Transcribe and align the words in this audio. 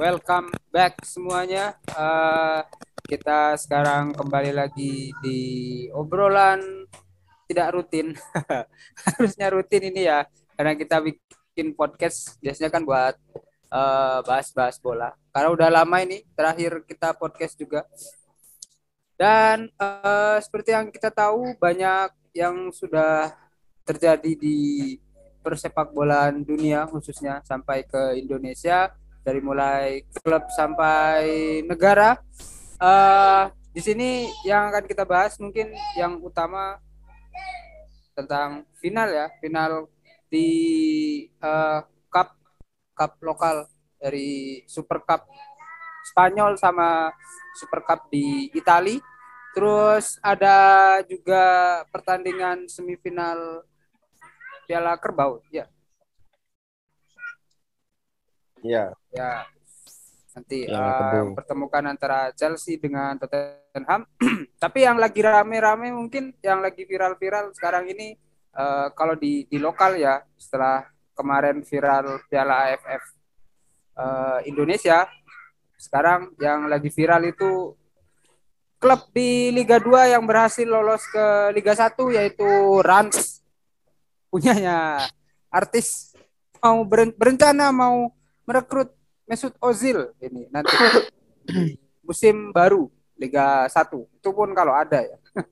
welcome 0.00 0.48
back 0.72 0.96
semuanya. 1.04 1.76
Uh, 1.92 2.64
kita 3.04 3.52
sekarang 3.60 4.16
kembali 4.16 4.56
lagi 4.56 5.12
di 5.20 5.40
obrolan 5.92 6.88
tidak 7.44 7.76
rutin. 7.76 8.16
Harusnya 9.04 9.52
rutin 9.52 9.92
ini 9.92 10.08
ya, 10.08 10.24
karena 10.56 10.72
kita 10.72 11.04
bikin 11.04 11.76
podcast 11.76 12.40
biasanya 12.40 12.72
kan 12.72 12.80
buat 12.88 13.12
uh, 13.68 14.24
bahas-bahas 14.24 14.80
bola. 14.80 15.12
Karena 15.36 15.52
udah 15.52 15.68
lama 15.68 15.96
ini 16.00 16.24
terakhir 16.32 16.80
kita 16.88 17.12
podcast 17.12 17.60
juga. 17.60 17.84
Dan 19.20 19.68
uh, 19.76 20.40
seperti 20.40 20.72
yang 20.72 20.88
kita 20.88 21.12
tahu 21.12 21.60
banyak 21.60 22.08
yang 22.32 22.72
sudah 22.72 23.36
terjadi 23.84 24.32
di 24.32 24.96
persepak 25.44 25.92
bolaan 25.92 26.40
dunia 26.40 26.88
khususnya 26.88 27.44
sampai 27.44 27.84
ke 27.84 28.16
Indonesia 28.16 28.96
dari 29.30 29.38
mulai 29.38 30.02
klub 30.26 30.42
sampai 30.50 31.22
negara. 31.62 32.18
Uh, 32.82 33.46
di 33.70 33.78
sini 33.78 34.26
yang 34.42 34.74
akan 34.74 34.90
kita 34.90 35.06
bahas 35.06 35.38
mungkin 35.38 35.70
yang 35.94 36.18
utama 36.18 36.82
tentang 38.18 38.66
final 38.82 39.06
ya, 39.06 39.30
final 39.38 39.86
di 40.26 40.50
uh, 41.38 41.86
cup 42.10 42.34
cup 42.98 43.12
lokal 43.22 43.70
dari 44.02 44.66
Super 44.66 44.98
Cup 45.06 45.30
Spanyol 46.10 46.58
sama 46.58 47.14
Super 47.54 47.86
Cup 47.86 48.10
di 48.10 48.50
Italia. 48.50 48.98
Terus 49.54 50.18
ada 50.26 50.58
juga 51.06 51.42
pertandingan 51.94 52.66
semifinal 52.66 53.62
Piala 54.66 54.98
Kerbau, 54.98 55.38
ya. 55.54 55.70
Ya. 58.64 58.92
Ya. 59.14 59.44
Nanti 60.30 60.70
uh, 60.70 61.34
pertemukan 61.34 61.84
antara 61.90 62.30
Chelsea 62.32 62.78
dengan 62.78 63.18
Tottenham. 63.18 64.06
Tapi 64.62 64.78
yang 64.86 64.96
lagi 64.96 65.20
rame-rame 65.20 65.90
mungkin 65.90 66.32
yang 66.40 66.62
lagi 66.62 66.86
viral-viral 66.86 67.50
sekarang 67.52 67.90
ini 67.90 68.14
uh, 68.54 68.94
kalau 68.94 69.18
di 69.18 69.46
di 69.50 69.58
lokal 69.58 69.98
ya 69.98 70.22
setelah 70.38 70.86
kemarin 71.14 71.60
viral 71.60 72.24
Piala 72.30 72.72
AFF 72.72 73.04
uh, 74.00 74.40
eh, 74.40 74.48
Indonesia 74.48 75.04
sekarang 75.76 76.32
yang 76.40 76.64
lagi 76.64 76.88
viral 76.88 77.28
itu 77.28 77.76
klub 78.80 79.12
di 79.12 79.52
Liga 79.52 79.76
2 79.76 80.16
yang 80.16 80.24
berhasil 80.24 80.64
lolos 80.64 81.04
ke 81.12 81.52
Liga 81.52 81.76
1 81.76 81.92
yaitu 82.16 82.48
Rans 82.80 83.44
punyanya 84.32 85.04
artis 85.52 86.16
mau 86.64 86.80
berencana 86.88 87.68
mau 87.68 88.08
merekrut 88.50 88.90
Mesut 89.30 89.54
Ozil 89.62 90.10
ini 90.18 90.50
nanti. 90.50 90.74
Musim 92.02 92.50
baru 92.50 92.90
Liga 93.14 93.70
1 93.70 93.94
itu 94.18 94.30
pun 94.34 94.50
kalau 94.50 94.74
ada 94.74 94.98
ya. 95.06 95.18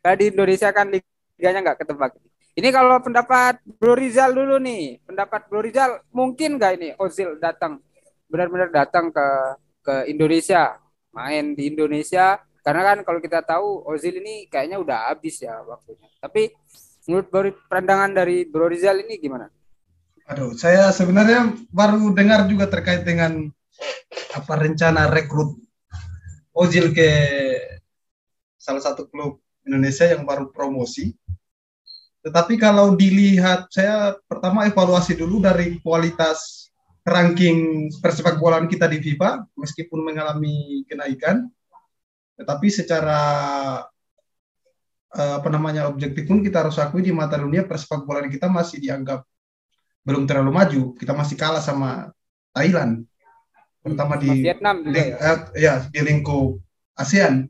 Nah, 0.00 0.16
di 0.16 0.32
Indonesia 0.32 0.72
kan 0.72 0.88
liganya 0.88 1.60
nggak 1.60 1.84
ketebak. 1.84 2.16
Ini 2.56 2.72
kalau 2.72 3.04
pendapat 3.04 3.60
Bro 3.76 4.00
Rizal 4.00 4.32
dulu 4.32 4.56
nih, 4.56 4.96
pendapat 5.04 5.44
Bro 5.44 5.60
Rizal 5.60 6.00
mungkin 6.08 6.56
nggak 6.56 6.72
ini 6.80 6.88
Ozil 6.96 7.36
datang? 7.36 7.76
Benar-benar 8.32 8.72
datang 8.72 9.12
ke 9.12 9.26
ke 9.84 9.94
Indonesia, 10.08 10.80
main 11.12 11.52
di 11.52 11.68
Indonesia. 11.68 12.40
Karena 12.64 12.80
kan 12.80 12.98
kalau 13.04 13.20
kita 13.20 13.44
tahu 13.44 13.84
Ozil 13.92 14.24
ini 14.24 14.48
kayaknya 14.48 14.80
udah 14.80 15.12
habis 15.12 15.36
ya 15.44 15.60
waktunya. 15.68 16.08
Tapi 16.16 16.48
menurut 17.04 17.28
pandangan 17.68 18.16
dari 18.16 18.48
Bro 18.48 18.72
Rizal 18.72 19.04
ini 19.04 19.20
gimana? 19.20 19.52
Aduh, 20.28 20.52
saya 20.60 20.92
sebenarnya 20.92 21.56
baru 21.72 22.12
dengar 22.12 22.44
juga 22.44 22.68
terkait 22.68 23.00
dengan 23.00 23.48
apa 24.36 24.54
rencana 24.60 25.08
rekrut 25.08 25.56
Ozil 26.52 26.92
ke 26.92 27.08
salah 28.60 28.82
satu 28.84 29.08
klub 29.08 29.40
Indonesia 29.64 30.04
yang 30.04 30.28
baru 30.28 30.52
promosi. 30.52 31.16
Tetapi 32.20 32.60
kalau 32.60 32.92
dilihat, 32.92 33.72
saya 33.72 34.20
pertama 34.28 34.68
evaluasi 34.68 35.16
dulu 35.16 35.40
dari 35.40 35.80
kualitas 35.80 36.68
ranking 37.08 37.88
persepak 38.02 38.36
bolaan 38.36 38.68
kita 38.68 38.84
di 38.84 39.00
FIFA, 39.00 39.48
meskipun 39.56 40.04
mengalami 40.04 40.84
kenaikan, 40.84 41.48
tetapi 42.36 42.68
secara 42.68 43.20
eh, 45.16 45.34
apa 45.40 45.48
namanya 45.48 45.88
objektif 45.88 46.28
pun 46.28 46.44
kita 46.44 46.68
harus 46.68 46.76
akui 46.76 47.00
di 47.00 47.16
mata 47.16 47.40
dunia 47.40 47.64
persepak 47.64 48.04
bolaan 48.04 48.28
kita 48.28 48.50
masih 48.50 48.76
dianggap 48.76 49.24
belum 50.08 50.24
terlalu 50.24 50.50
maju. 50.56 50.82
Kita 50.96 51.12
masih 51.12 51.36
kalah 51.36 51.60
sama 51.60 52.08
Thailand, 52.56 53.04
terutama 53.84 54.16
di 54.16 54.40
Vietnam 54.40 54.80
juga 54.80 54.96
ya. 55.04 55.16
Eh, 55.20 55.38
ya 55.60 55.74
di 55.84 56.00
lingkup 56.00 56.56
ASEAN. 56.96 57.44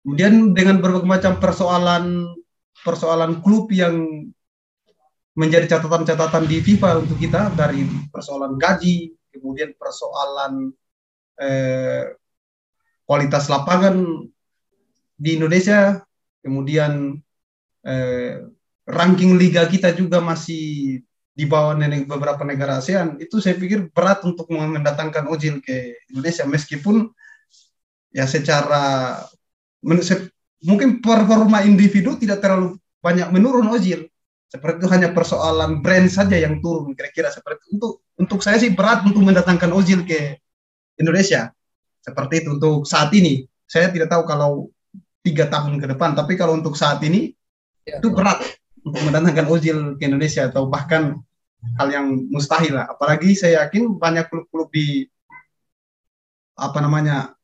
Kemudian 0.00 0.56
dengan 0.56 0.80
berbagai 0.80 1.04
macam 1.04 1.36
persoalan 1.36 2.32
persoalan 2.80 3.44
klub 3.44 3.68
yang 3.68 4.24
menjadi 5.36 5.76
catatan-catatan 5.76 6.48
di 6.48 6.64
FIFA 6.64 7.04
untuk 7.04 7.20
kita 7.20 7.52
dari 7.52 7.84
persoalan 8.08 8.56
gaji, 8.56 9.12
kemudian 9.34 9.76
persoalan 9.76 10.72
eh, 11.42 12.14
kualitas 13.04 13.50
lapangan 13.52 14.00
di 15.18 15.30
Indonesia, 15.36 16.00
kemudian 16.40 17.18
eh, 17.84 18.46
ranking 18.84 19.40
liga 19.40 19.64
kita 19.66 19.96
juga 19.96 20.20
masih 20.20 21.00
di 21.34 21.44
bawah 21.50 21.74
beberapa 22.06 22.46
negara 22.46 22.78
ASEAN 22.78 23.18
itu 23.18 23.42
saya 23.42 23.58
pikir 23.58 23.90
berat 23.90 24.22
untuk 24.22 24.46
mendatangkan 24.48 25.26
Ozil 25.26 25.58
ke 25.58 25.98
Indonesia. 26.14 26.46
Meskipun 26.46 27.10
ya 28.14 28.24
secara 28.30 29.18
mungkin 30.62 31.02
performa 31.02 31.66
individu 31.66 32.14
tidak 32.14 32.38
terlalu 32.38 32.78
banyak 33.02 33.28
menurun 33.34 33.66
Ozil 33.74 34.06
seperti 34.54 34.86
itu 34.86 34.88
hanya 34.94 35.10
persoalan 35.10 35.82
brand 35.82 36.06
saja 36.06 36.38
yang 36.38 36.62
turun 36.62 36.94
kira-kira. 36.94 37.26
Seperti 37.34 37.66
itu. 37.66 37.74
untuk 37.74 37.92
untuk 38.14 38.38
saya 38.46 38.62
sih 38.62 38.70
berat 38.70 39.02
untuk 39.02 39.26
mendatangkan 39.26 39.74
Ozil 39.74 40.06
ke 40.06 40.38
Indonesia. 40.94 41.50
Seperti 41.98 42.46
itu 42.46 42.54
untuk 42.54 42.86
saat 42.86 43.10
ini. 43.18 43.42
Saya 43.66 43.90
tidak 43.90 44.14
tahu 44.14 44.22
kalau 44.22 44.70
tiga 45.26 45.50
tahun 45.50 45.82
ke 45.82 45.90
depan 45.90 46.14
tapi 46.14 46.38
kalau 46.38 46.54
untuk 46.54 46.78
saat 46.78 47.02
ini 47.02 47.34
ya. 47.82 47.98
itu 47.98 48.12
berat 48.12 48.44
untuk 48.84 49.00
mendatangkan 49.00 49.46
Ozil 49.48 49.96
ke 49.96 50.04
Indonesia 50.04 50.46
atau 50.52 50.68
bahkan 50.68 51.16
hal 51.80 51.88
yang 51.88 52.06
mustahil 52.28 52.76
lah. 52.76 52.92
Apalagi 52.92 53.32
saya 53.32 53.64
yakin 53.64 53.96
banyak 53.96 54.28
klub-klub 54.28 54.68
di 54.68 55.08
apa 56.54 56.78
namanya 56.78 57.34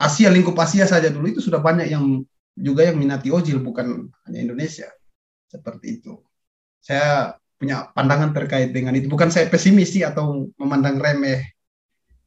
Asia 0.00 0.32
lingkup 0.32 0.56
Asia 0.56 0.88
saja 0.88 1.12
dulu 1.12 1.28
itu 1.28 1.42
sudah 1.44 1.60
banyak 1.60 1.90
yang 1.92 2.24
juga 2.54 2.86
yang 2.86 2.96
minati 2.96 3.28
Ozil 3.34 3.58
bukan 3.58 4.08
hanya 4.28 4.38
Indonesia 4.38 4.88
seperti 5.50 6.00
itu. 6.00 6.22
Saya 6.78 7.36
punya 7.58 7.90
pandangan 7.94 8.34
terkait 8.34 8.74
dengan 8.74 8.94
itu. 8.94 9.06
Bukan 9.06 9.30
saya 9.30 9.46
pesimis 9.46 9.94
sih 9.94 10.02
atau 10.02 10.50
memandang 10.58 10.98
remeh 10.98 11.54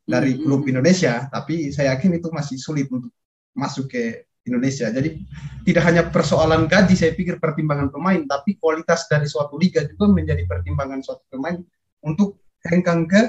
dari 0.05 0.37
klub 0.37 0.63
Indonesia, 0.69 1.27
tapi 1.33 1.73
saya 1.73 1.97
yakin 1.97 2.21
itu 2.21 2.29
masih 2.29 2.55
sulit 2.61 2.87
untuk 2.93 3.11
masuk 3.57 3.89
ke 3.89 4.29
Indonesia. 4.45 4.87
Jadi 4.93 5.25
tidak 5.65 5.83
hanya 5.89 6.03
persoalan 6.07 6.69
gaji 6.69 6.93
saya 6.93 7.11
pikir 7.17 7.41
pertimbangan 7.41 7.89
pemain, 7.89 8.21
tapi 8.29 8.55
kualitas 8.61 9.09
dari 9.09 9.25
suatu 9.25 9.57
liga 9.57 9.81
juga 9.83 10.05
menjadi 10.09 10.45
pertimbangan 10.45 11.01
suatu 11.01 11.25
pemain 11.27 11.57
untuk 12.05 12.39
hengkang 12.61 13.09
ke 13.09 13.21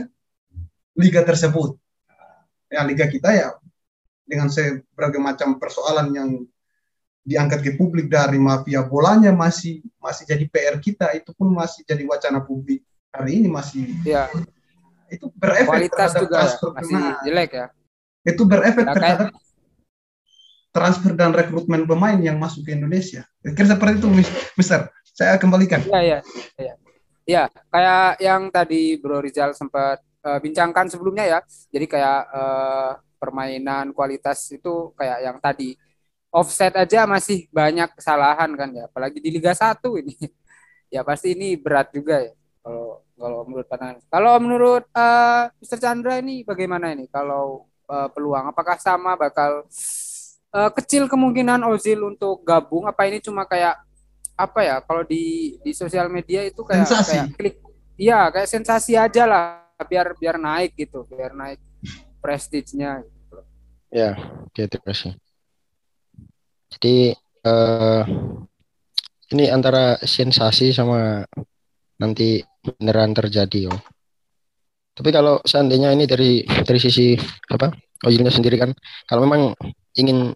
liga 1.01 1.25
tersebut. 1.25 1.77
Ya 2.69 2.85
liga 2.85 3.09
kita 3.09 3.33
ya 3.33 3.57
dengan 4.27 4.51
berbagai 4.53 5.23
macam 5.23 5.49
persoalan 5.57 6.11
yang 6.13 6.31
diangkat 7.27 7.63
ke 7.63 7.71
publik 7.75 8.07
dari 8.07 8.39
mafia 8.39 8.87
bolanya 8.87 9.35
masih 9.35 9.83
masih 9.99 10.31
jadi 10.31 10.47
PR 10.47 10.79
kita 10.79 11.11
itu 11.15 11.35
pun 11.35 11.51
masih 11.51 11.83
jadi 11.83 12.07
wacana 12.07 12.39
publik 12.39 12.87
hari 13.11 13.43
ini 13.43 13.51
masih 13.51 13.83
ya. 14.07 14.31
itu 15.11 15.27
berefek 15.35 15.67
kualitas 15.67 16.11
juga 16.15 16.47
ya, 16.47 16.55
masih 16.71 17.03
jelek 17.27 17.51
ya 17.51 17.67
itu 18.27 18.43
berefek 18.47 18.87
nah, 18.87 18.95
terhadap 18.95 19.29
transfer 20.77 21.17
dan 21.17 21.33
rekrutmen 21.33 21.89
pemain 21.89 22.21
yang 22.21 22.37
masuk 22.37 22.69
ke 22.69 22.77
Indonesia. 22.77 23.25
Kira 23.41 23.73
seperti 23.73 24.05
itu, 24.05 24.09
Mister. 24.61 24.93
Saya 25.17 25.41
kembalikan. 25.41 25.81
Iya, 25.89 26.21
iya. 26.21 26.21
Iya, 26.61 26.75
ya, 27.25 27.45
kayak 27.73 28.09
yang 28.21 28.43
tadi 28.53 29.01
Bro 29.01 29.25
Rizal 29.25 29.57
sempat 29.57 30.05
uh, 30.21 30.39
bincangkan 30.39 30.93
sebelumnya 30.93 31.25
ya. 31.25 31.39
Jadi 31.73 31.89
kayak 31.89 32.21
uh, 32.29 32.93
permainan 33.17 33.97
kualitas 33.97 34.45
itu 34.53 34.93
kayak 34.95 35.19
yang 35.25 35.37
tadi 35.41 35.75
offset 36.29 36.77
aja 36.77 37.09
masih 37.09 37.49
banyak 37.49 37.89
kesalahan 37.97 38.53
kan 38.53 38.69
ya, 38.77 38.85
apalagi 38.87 39.19
di 39.25 39.33
Liga 39.33 39.57
1 39.57 39.81
ini. 40.05 40.15
ya 40.95 41.03
pasti 41.03 41.35
ini 41.35 41.59
berat 41.59 41.91
juga 41.91 42.23
ya 42.23 42.33
kalau 42.63 43.03
kalau 43.17 43.41
menurut 43.49 43.67
pandangan. 43.67 43.97
Kalau 44.13 44.35
menurut 44.39 44.85
uh, 44.93 45.01
eh, 45.01 45.43
Mr. 45.65 45.79
Chandra 45.81 46.21
ini 46.21 46.45
bagaimana 46.45 46.93
ini 46.93 47.09
kalau 47.09 47.65
uh, 47.89 48.09
peluang 48.13 48.53
apakah 48.53 48.77
sama 48.77 49.17
bakal 49.17 49.65
kecil 50.77 51.09
kemungkinan 51.11 51.61
Ozil 51.69 52.01
untuk 52.05 52.41
gabung 52.47 52.89
apa 52.89 53.05
ini 53.09 53.21
cuma 53.21 53.45
kayak 53.45 53.77
apa 54.37 54.61
ya 54.61 54.77
kalau 54.85 55.05
di 55.05 55.57
di 55.65 55.73
sosial 55.73 56.13
media 56.13 56.45
itu 56.45 56.61
kayak 56.61 56.85
sensasi. 56.85 57.11
kayak 57.13 57.27
klik 57.37 57.57
iya 57.97 58.29
kayak 58.29 58.49
sensasi 58.49 58.93
aja 58.97 59.25
lah 59.25 59.45
biar 59.89 60.17
biar 60.17 60.37
naik 60.37 60.77
gitu 60.77 61.05
biar 61.09 61.33
naik 61.33 61.61
prestige-nya 62.21 63.01
gitu. 63.05 63.39
ya 63.93 64.13
gitu 64.53 64.77
sih 64.93 65.13
jadi 66.77 67.17
uh, 67.49 68.03
ini 69.33 69.45
antara 69.49 69.97
sensasi 70.05 70.73
sama 70.73 71.25
nanti 71.97 72.45
beneran 72.61 73.17
terjadi 73.17 73.73
oh. 73.73 73.81
Tapi 74.97 75.13
kalau 75.13 75.45
seandainya 75.45 75.93
ini 75.93 76.09
dari 76.09 76.41
dari 76.41 76.81
sisi 76.81 77.13
apa 77.53 77.69
ojilnya 78.09 78.33
sendiri 78.33 78.57
kan, 78.57 78.73
kalau 79.05 79.29
memang 79.29 79.53
ingin 79.93 80.33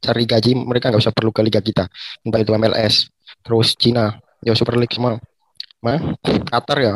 cari 0.00 0.24
gaji 0.28 0.52
mereka 0.56 0.92
nggak 0.92 1.02
usah 1.02 1.14
perlu 1.14 1.30
ke 1.32 1.42
liga 1.42 1.60
kita, 1.60 1.88
entah 2.22 2.40
itu 2.40 2.52
MLS, 2.54 3.10
terus 3.42 3.74
Cina, 3.78 4.16
ya 4.44 4.52
Super 4.54 4.76
League 4.78 4.92
semua, 4.92 5.18
mah 5.82 6.00
Qatar 6.52 6.78
ya. 6.80 6.94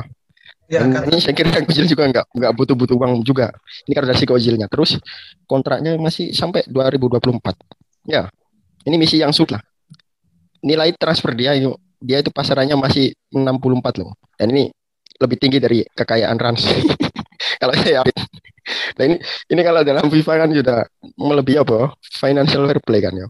Ya, 0.71 0.87
ini 0.87 1.19
saya 1.19 1.35
kira 1.35 1.51
Ojil 1.67 1.91
juga 1.91 2.07
nggak 2.07 2.31
nggak 2.31 2.53
butuh-butuh 2.55 2.95
uang 2.95 3.27
juga. 3.27 3.51
Ini 3.91 3.91
karena 3.91 4.15
si 4.15 4.23
Ojilnya. 4.23 4.71
Terus 4.71 5.03
kontraknya 5.51 5.99
masih 5.99 6.31
sampai 6.31 6.63
2024. 6.71 8.07
Ya, 8.07 8.31
ini 8.87 8.95
misi 8.95 9.19
yang 9.19 9.35
sulit 9.35 9.59
lah 9.59 9.63
nilai 10.65 10.93
transfer 10.97 11.33
dia 11.33 11.57
itu 11.57 11.73
dia 12.01 12.21
itu 12.21 12.33
pasarannya 12.33 12.77
masih 12.81 13.13
64 13.29 14.01
loh. 14.01 14.17
Dan 14.37 14.57
ini 14.57 14.73
lebih 15.21 15.37
tinggi 15.37 15.61
dari 15.61 15.85
kekayaan 15.85 16.39
Rans. 16.41 16.65
kalau 17.61 17.75
saya 17.77 18.01
Nah 18.97 19.05
ini 19.09 19.17
ini 19.51 19.61
kalau 19.65 19.81
dalam 19.83 20.07
FIFA 20.07 20.33
kan 20.47 20.51
sudah 20.53 20.79
melebihi 21.17 21.59
apa? 21.61 21.91
Financial 22.01 22.63
fair 22.69 22.81
play 22.85 23.01
kan 23.03 23.15
ya. 23.17 23.27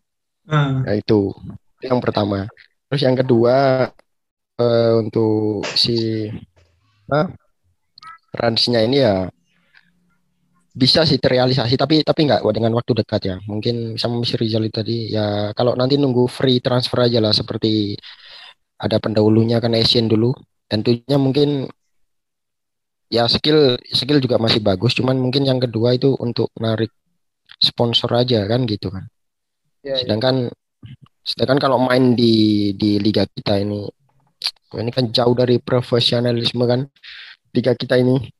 Hmm. 0.51 0.85
Nah, 0.85 0.95
itu 0.99 1.33
yang 1.81 2.03
pertama. 2.03 2.51
Terus 2.91 3.03
yang 3.07 3.17
kedua 3.17 3.87
uh, 4.59 4.93
untuk 5.01 5.65
si 5.79 6.29
uh, 7.09 7.27
Ransnya 8.31 8.83
ini 8.87 9.03
ya 9.03 9.27
bisa 10.71 11.03
sih 11.03 11.19
terrealisasi 11.19 11.75
tapi 11.75 12.07
tapi 12.07 12.31
nggak 12.31 12.47
dengan 12.55 12.71
waktu 12.79 13.03
dekat 13.03 13.23
ya 13.27 13.37
mungkin 13.51 13.99
sama 13.99 14.23
Mr. 14.23 14.39
Rizal 14.39 14.71
tadi 14.71 15.11
ya 15.11 15.51
kalau 15.51 15.75
nanti 15.75 15.99
nunggu 15.99 16.31
free 16.31 16.63
transfer 16.63 17.11
aja 17.11 17.19
lah 17.19 17.35
seperti 17.35 17.99
ada 18.79 19.03
pendahulunya 19.03 19.59
kan 19.59 19.75
Asian 19.75 20.07
dulu 20.07 20.31
tentunya 20.71 21.19
mungkin 21.19 21.67
ya 23.11 23.27
skill 23.27 23.77
skill 23.91 24.23
juga 24.23 24.39
masih 24.39 24.63
bagus. 24.63 24.95
Cuman 24.95 25.19
mungkin 25.19 25.43
yang 25.45 25.59
kedua 25.59 25.99
itu 25.99 26.15
untuk 26.17 26.55
narik 26.57 26.95
sponsor 27.59 28.15
aja 28.15 28.47
kan 28.47 28.65
gitu 28.65 28.89
kan. 28.89 29.05
Ya, 29.83 29.99
ya. 29.99 30.07
sedangkan 30.07 30.49
ya. 30.49 30.55
sedangkan 31.21 31.59
kalau 31.61 31.77
main 31.83 32.17
di 32.17 32.73
di 32.79 32.97
liga 32.97 33.27
kita 33.29 33.61
ini 33.61 33.85
ini 34.79 34.91
kan 34.95 35.11
jauh 35.11 35.35
dari 35.35 35.59
profesionalisme 35.59 36.65
kan 36.65 36.87
liga 37.53 37.75
kita 37.75 37.99
ini. 37.99 38.31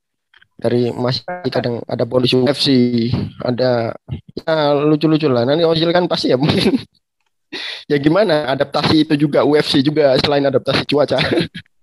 Dari 0.61 0.93
masih 0.93 1.25
kadang 1.49 1.81
ada 1.89 2.05
bonus 2.05 2.37
UFC 2.37 2.69
ada 3.41 3.97
ya 4.37 4.77
lucu-lucu 4.77 5.25
lah. 5.27 5.49
Nanti 5.49 5.65
Ozil 5.65 5.89
kan 5.91 6.07
pasti 6.07 6.31
ya 6.31 6.39
mungkin. 6.39 6.79
Ya 7.91 7.99
gimana 7.99 8.47
adaptasi 8.55 9.03
itu 9.03 9.27
juga 9.27 9.43
UFC 9.43 9.83
juga 9.83 10.15
selain 10.23 10.47
adaptasi 10.47 10.87
cuaca 10.87 11.19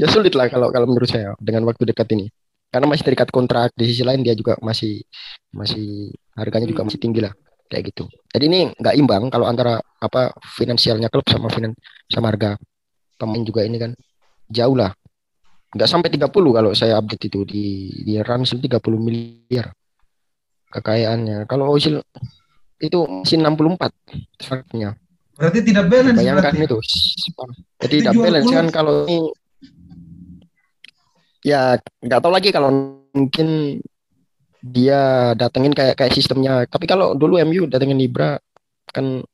ya 0.00 0.06
sulit 0.10 0.34
lah 0.34 0.48
kalau 0.48 0.72
kalau 0.72 0.86
menurut 0.88 1.08
saya 1.08 1.36
dengan 1.38 1.64
waktu 1.68 1.88
dekat 1.88 2.08
ini 2.16 2.26
karena 2.70 2.86
masih 2.86 3.04
terikat 3.06 3.28
kontrak 3.34 3.74
di 3.74 3.84
sisi 3.90 4.06
lain 4.06 4.22
dia 4.22 4.34
juga 4.34 4.54
masih 4.62 5.02
masih 5.50 6.14
harganya 6.38 6.66
juga 6.70 6.86
masih 6.86 7.00
tinggi 7.02 7.20
lah 7.22 7.34
kayak 7.70 7.94
gitu 7.94 8.06
jadi 8.30 8.44
ini 8.46 8.60
nggak 8.78 8.94
imbang 8.98 9.28
kalau 9.28 9.46
antara 9.46 9.78
apa 10.00 10.34
finansialnya 10.56 11.10
klub 11.10 11.26
sama 11.26 11.50
finan 11.50 11.74
sama 12.06 12.30
harga 12.30 12.58
pemain 13.18 13.42
juga 13.42 13.66
ini 13.66 13.76
kan 13.78 13.92
jauh 14.50 14.74
lah 14.74 14.90
nggak 15.70 15.86
sampai 15.86 16.10
30 16.10 16.30
kalau 16.30 16.70
saya 16.74 16.98
update 16.98 17.30
itu 17.30 17.40
di 17.46 17.64
di 18.02 18.18
Ramsil 18.18 18.58
30 18.58 18.82
miliar 18.98 19.70
kekayaannya. 20.70 21.44
Kalau 21.50 21.74
Ozil 21.74 21.98
itu 22.80 22.98
masih 23.04 23.42
64 23.42 23.90
faktornya. 24.40 24.96
Berarti 25.36 25.60
tidak 25.66 25.84
balance. 25.90 26.18
Bayangkan 26.20 26.54
berarti. 26.54 26.66
itu. 26.68 26.78
Jadi 27.82 27.94
tidak 28.00 28.14
balance 28.16 28.50
kan 28.50 28.66
kalau 28.72 28.94
ini 29.04 29.18
ya 31.40 31.76
nggak 31.78 32.20
tahu 32.20 32.32
lagi 32.32 32.48
kalau 32.52 33.00
mungkin 33.16 33.80
dia 34.60 35.32
datengin 35.34 35.72
kayak 35.72 35.96
kayak 35.96 36.12
sistemnya. 36.12 36.68
Tapi 36.68 36.84
kalau 36.84 37.16
dulu 37.16 37.40
MU 37.40 37.64
datengin 37.66 38.00
Ibra 38.00 38.36
kan 38.92 39.24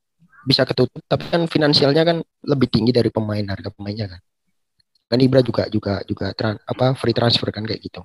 bisa 0.47 0.63
ketutup, 0.63 1.03
tapi 1.11 1.27
kan 1.27 1.51
finansialnya 1.51 2.07
kan 2.07 2.23
lebih 2.47 2.71
tinggi 2.71 2.95
dari 2.95 3.11
pemain 3.11 3.43
harga 3.43 3.75
pemainnya 3.75 4.07
kan. 4.07 4.21
Kan 5.11 5.19
Ibra 5.19 5.43
juga 5.43 5.67
juga 5.67 6.03
juga 6.07 6.31
tran, 6.35 6.59
apa 6.63 6.95
free 6.95 7.15
transfer 7.15 7.51
kan 7.51 7.67
kayak 7.67 7.83
gitu. 7.83 8.03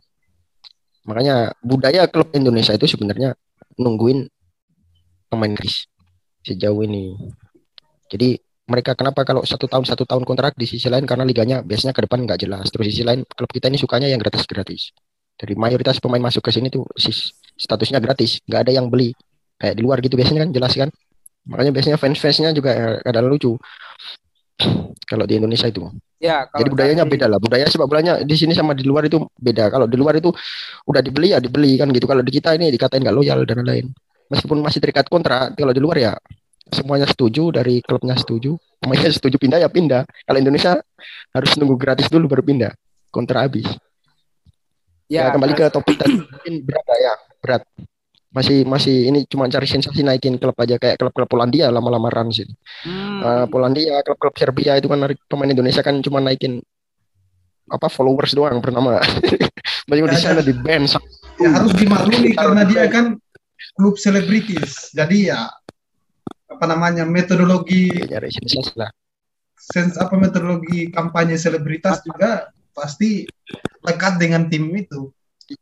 Makanya 1.06 1.54
budaya 1.62 2.06
klub 2.10 2.30
Indonesia 2.34 2.74
itu 2.74 2.90
sebenarnya 2.90 3.38
nungguin 3.78 4.26
pemain 5.30 5.50
Inggris 5.50 5.86
sejauh 6.42 6.82
ini. 6.86 7.14
Jadi 8.10 8.38
mereka 8.72 8.96
kenapa 8.96 9.28
kalau 9.28 9.44
satu 9.44 9.68
tahun 9.68 9.84
satu 9.84 10.08
tahun 10.08 10.24
kontrak 10.24 10.56
di 10.56 10.64
sisi 10.64 10.88
lain 10.88 11.04
karena 11.04 11.28
liganya 11.28 11.60
biasanya 11.60 11.92
ke 11.92 12.08
depan 12.08 12.24
nggak 12.24 12.40
jelas 12.40 12.72
terus 12.72 12.88
sisi 12.88 13.04
lain 13.04 13.28
klub 13.28 13.52
kita 13.52 13.68
ini 13.68 13.76
sukanya 13.76 14.08
yang 14.08 14.24
gratis 14.24 14.48
gratis 14.48 14.96
dari 15.36 15.60
mayoritas 15.60 16.00
pemain 16.00 16.24
masuk 16.24 16.40
ke 16.40 16.56
sini 16.56 16.72
tuh 16.72 16.88
statusnya 17.60 18.00
gratis 18.00 18.40
nggak 18.48 18.62
ada 18.64 18.72
yang 18.72 18.88
beli 18.88 19.12
kayak 19.60 19.76
di 19.76 19.82
luar 19.84 20.00
gitu 20.00 20.16
biasanya 20.16 20.48
kan 20.48 20.50
jelas 20.56 20.74
kan 20.74 20.90
makanya 21.44 21.72
biasanya 21.76 21.98
fans 22.00 22.18
fansnya 22.18 22.50
juga 22.56 23.02
kadang 23.04 23.28
lucu 23.28 23.60
kalau 25.12 25.26
di 25.26 25.38
Indonesia 25.38 25.68
itu. 25.68 25.90
Ya, 26.22 26.46
Jadi 26.54 26.70
budayanya 26.70 27.02
beda 27.02 27.26
lah. 27.26 27.42
Budaya 27.42 27.66
sepak 27.66 27.90
bolanya 27.90 28.22
di 28.22 28.36
sini 28.38 28.54
sama 28.54 28.78
di 28.78 28.86
luar 28.86 29.10
itu 29.10 29.18
beda. 29.42 29.74
Kalau 29.74 29.90
di 29.90 29.98
luar 29.98 30.22
itu 30.22 30.30
udah 30.86 31.02
dibeli 31.02 31.34
ya 31.34 31.42
dibeli 31.42 31.82
kan 31.82 31.90
gitu. 31.90 32.06
Kalau 32.06 32.22
di 32.22 32.30
kita 32.30 32.54
ini 32.54 32.70
dikatain 32.70 33.02
nggak 33.02 33.16
loyal 33.16 33.42
dan 33.42 33.66
lain-lain. 33.66 33.90
Meskipun 34.30 34.62
masih 34.62 34.80
terikat 34.80 35.10
kontrak, 35.10 35.58
kalau 35.58 35.74
di 35.74 35.82
luar 35.82 35.98
ya 35.98 36.14
semuanya 36.72 37.08
setuju 37.08 37.52
dari 37.52 37.84
klubnya 37.84 38.16
setuju, 38.18 38.56
pemainnya 38.80 39.12
setuju 39.12 39.38
pindah 39.38 39.60
ya 39.62 39.70
pindah. 39.70 40.08
Kalau 40.26 40.40
Indonesia 40.40 40.80
harus 41.36 41.52
nunggu 41.60 41.76
gratis 41.78 42.08
dulu 42.08 42.32
baru 42.32 42.44
pindah. 42.44 42.72
Kontrak 43.12 43.52
habis. 43.52 43.68
Ya, 45.12 45.28
ya 45.28 45.36
kembali 45.36 45.54
ke 45.54 45.68
topik 45.68 46.00
tadi 46.00 46.24
mungkin 46.24 46.54
berat 46.64 46.88
ya, 46.88 47.14
berat 47.44 47.64
masih 48.32 48.64
masih 48.64 49.12
ini 49.12 49.28
cuma 49.28 49.52
cari 49.52 49.68
sensasi 49.68 50.08
naikin 50.08 50.40
klub 50.40 50.56
aja 50.56 50.80
kayak 50.80 50.96
klub-klub 50.96 51.28
Polandia 51.28 51.68
lama-lama 51.68 52.08
run 52.08 52.32
sih. 52.32 52.48
Hmm. 52.88 53.20
Uh, 53.20 53.46
Polandia, 53.52 54.00
klub-klub 54.08 54.32
Serbia 54.40 54.80
itu 54.80 54.88
kan 54.88 55.04
pemain 55.28 55.52
Indonesia 55.52 55.84
kan 55.84 56.00
cuma 56.00 56.24
naikin 56.24 56.64
apa 57.68 57.92
followers 57.92 58.32
doang 58.32 58.64
pertama. 58.64 59.04
Banyak 59.92 60.16
di 60.16 60.20
sana 60.20 60.40
di 60.40 60.56
band. 60.56 60.96
Ya 61.44 61.50
harus 61.52 61.76
dimaklumi 61.76 62.32
karena 62.32 62.64
dia 62.64 62.88
kan 62.88 63.20
klub 63.76 64.00
selebritis. 64.00 64.96
Jadi 64.96 65.28
ya 65.28 65.52
apa 66.52 66.66
namanya 66.68 67.08
metodologi 67.08 67.88
ya, 67.92 68.20
lah. 68.76 68.92
Sens 69.56 69.96
apa 69.96 70.14
metodologi 70.20 70.92
kampanye 70.92 71.40
selebritas 71.40 72.04
juga 72.04 72.52
pasti 72.76 73.24
lekat 73.82 74.20
dengan 74.20 74.52
tim 74.52 74.68
itu. 74.76 75.12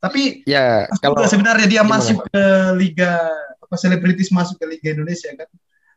Tapi 0.01 0.45
ya 0.45 0.85
kalau 1.01 1.25
sebenarnya 1.25 1.67
dia 1.69 1.81
gimana? 1.85 2.01
masuk 2.01 2.17
ke 2.29 2.45
liga 2.77 3.21
apa 3.61 3.75
selebritis 3.77 4.33
masuk 4.33 4.57
ke 4.57 4.65
liga 4.65 4.87
Indonesia 4.97 5.29
kan 5.33 5.49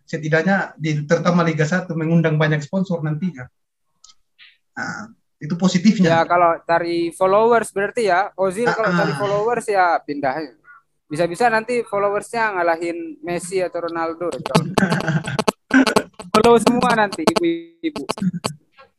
setidaknya 0.07 0.77
di 0.77 1.07
terutama 1.09 1.41
Liga 1.47 1.65
1 1.65 1.89
mengundang 1.97 2.37
banyak 2.37 2.61
sponsor 2.61 3.01
nantinya. 3.01 3.49
Nah, 4.77 5.09
itu 5.41 5.55
positifnya. 5.57 6.21
Ya 6.21 6.23
kalau 6.29 6.59
cari 6.63 7.11
followers 7.15 7.73
berarti 7.73 8.13
ya 8.13 8.31
Ozil 8.37 8.69
uh, 8.69 8.75
kalau 8.77 8.91
cari 8.93 9.13
followers 9.17 9.67
ya 9.67 9.97
pindah. 10.03 10.62
Bisa-bisa 11.13 11.53
nanti 11.53 11.85
followersnya 11.85 12.57
ngalahin 12.57 13.21
Messi 13.21 13.61
atau 13.61 13.85
Ronaldo. 13.85 14.33
Follow 16.33 16.57
semua 16.57 16.97
nanti 16.97 17.21
ibu-ibu. 17.21 18.09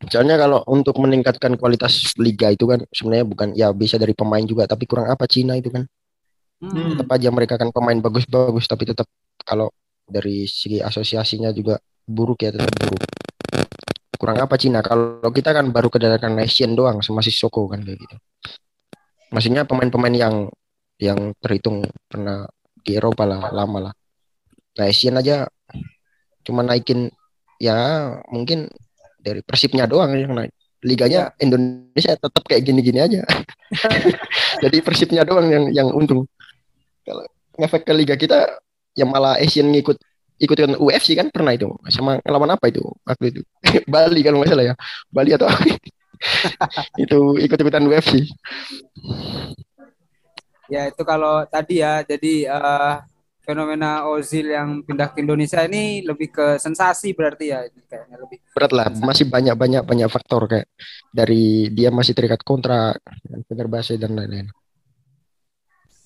Soalnya 0.05 0.38
kalau 0.38 0.62
untuk 0.70 0.93
meningkatkan 1.01 1.58
kualitas 1.58 2.13
liga 2.22 2.53
itu 2.53 2.70
kan 2.70 2.86
sebenarnya 2.93 3.25
bukan 3.25 3.48
ya 3.58 3.74
bisa 3.74 3.98
dari 3.98 4.13
pemain 4.13 4.46
juga 4.46 4.70
tapi 4.70 4.86
kurang 4.86 5.10
apa 5.10 5.25
Cina 5.25 5.58
itu 5.58 5.74
kan. 5.74 5.89
Hmm. 6.62 6.93
Tetap 6.93 7.10
aja 7.10 7.34
mereka 7.34 7.58
kan 7.58 7.74
pemain 7.74 7.98
bagus-bagus 7.98 8.70
tapi 8.70 8.86
tetap 8.86 9.10
kalau 9.41 9.74
dari 10.05 10.46
segi 10.46 10.86
asosiasinya 10.86 11.50
juga 11.50 11.82
buruk 12.05 12.46
ya 12.46 12.53
tetap 12.53 12.70
buruk. 12.77 13.01
Kurang 14.22 14.38
apa 14.38 14.53
Cina? 14.62 14.86
Kalau 14.86 15.34
kita 15.34 15.50
kan 15.50 15.74
baru 15.74 15.89
kedatangan 15.89 16.38
nation 16.38 16.77
doang 16.77 17.01
sama 17.01 17.25
Soko 17.25 17.65
kan 17.74 17.82
kayak 17.82 17.98
gitu. 17.98 18.15
Maksudnya 19.34 19.65
pemain-pemain 19.65 20.13
yang 20.13 20.53
yang 21.03 21.36
terhitung 21.43 21.83
pernah 22.07 22.48
di 22.79 22.95
Eropa 22.95 23.27
lah 23.27 23.51
lama 23.51 23.91
lah. 23.91 23.93
Nah 24.79 24.86
Asian 24.88 25.19
aja 25.19 25.43
cuma 26.43 26.63
naikin 26.63 27.12
ya 27.60 28.07
mungkin 28.31 28.72
dari 29.19 29.43
persipnya 29.43 29.83
doang 29.83 30.15
yang 30.15 30.31
naik. 30.31 30.55
Liganya 30.83 31.31
ya. 31.31 31.43
Indonesia 31.43 32.15
tetap 32.15 32.43
kayak 32.43 32.63
gini-gini 32.63 33.00
aja. 33.00 33.24
Jadi 34.63 34.77
persipnya 34.83 35.24
doang 35.24 35.48
yang 35.48 35.65
yang 35.72 35.88
untung. 35.91 36.27
Kalau 37.07 37.24
ngefek 37.55 37.88
ke 37.88 37.93
liga 37.95 38.15
kita 38.19 38.60
yang 38.95 39.12
malah 39.12 39.39
Asian 39.39 39.72
ngikut 39.72 39.95
ikut 40.43 40.55
dengan 40.60 40.75
UFC 40.79 41.15
kan 41.15 41.31
pernah 41.31 41.55
itu. 41.55 41.72
Sama 41.88 42.19
ngelawan 42.24 42.55
apa 42.55 42.67
itu 42.67 42.83
waktu 43.07 43.31
itu? 43.31 43.41
Bali 43.91 44.19
kan 44.24 44.36
nggak 44.36 44.51
salah 44.51 44.65
ya. 44.72 44.75
Bali 45.07 45.31
atau 45.31 45.48
itu 47.03 47.19
ikut 47.39 47.57
ikutan 47.60 47.83
UFC 47.88 48.27
Ya 50.72 50.88
itu 50.88 51.03
kalau 51.03 51.43
tadi 51.48 51.84
ya, 51.84 52.03
jadi 52.08 52.48
uh, 52.48 52.96
fenomena 53.43 54.08
Ozil 54.08 54.55
yang 54.55 54.82
pindah 54.88 55.12
ke 55.12 55.20
Indonesia 55.20 55.60
ini 55.67 56.00
lebih 56.01 56.32
ke 56.32 56.48
sensasi 56.55 57.12
berarti 57.12 57.51
ya 57.51 57.67
ini 57.67 57.84
kayaknya 57.84 58.17
lebih 58.24 58.39
berat 58.55 58.72
lah 58.72 58.88
masih 59.03 59.27
banyak 59.27 59.55
banyak 59.60 59.84
banyak 59.84 60.08
faktor 60.08 60.48
kayak 60.48 60.72
dari 61.12 61.67
dia 61.75 61.91
masih 61.91 62.15
terikat 62.15 62.39
kontrak 62.41 63.03
Fenerbahce 63.51 64.00
dan 64.00 64.15
lain-lain. 64.15 64.48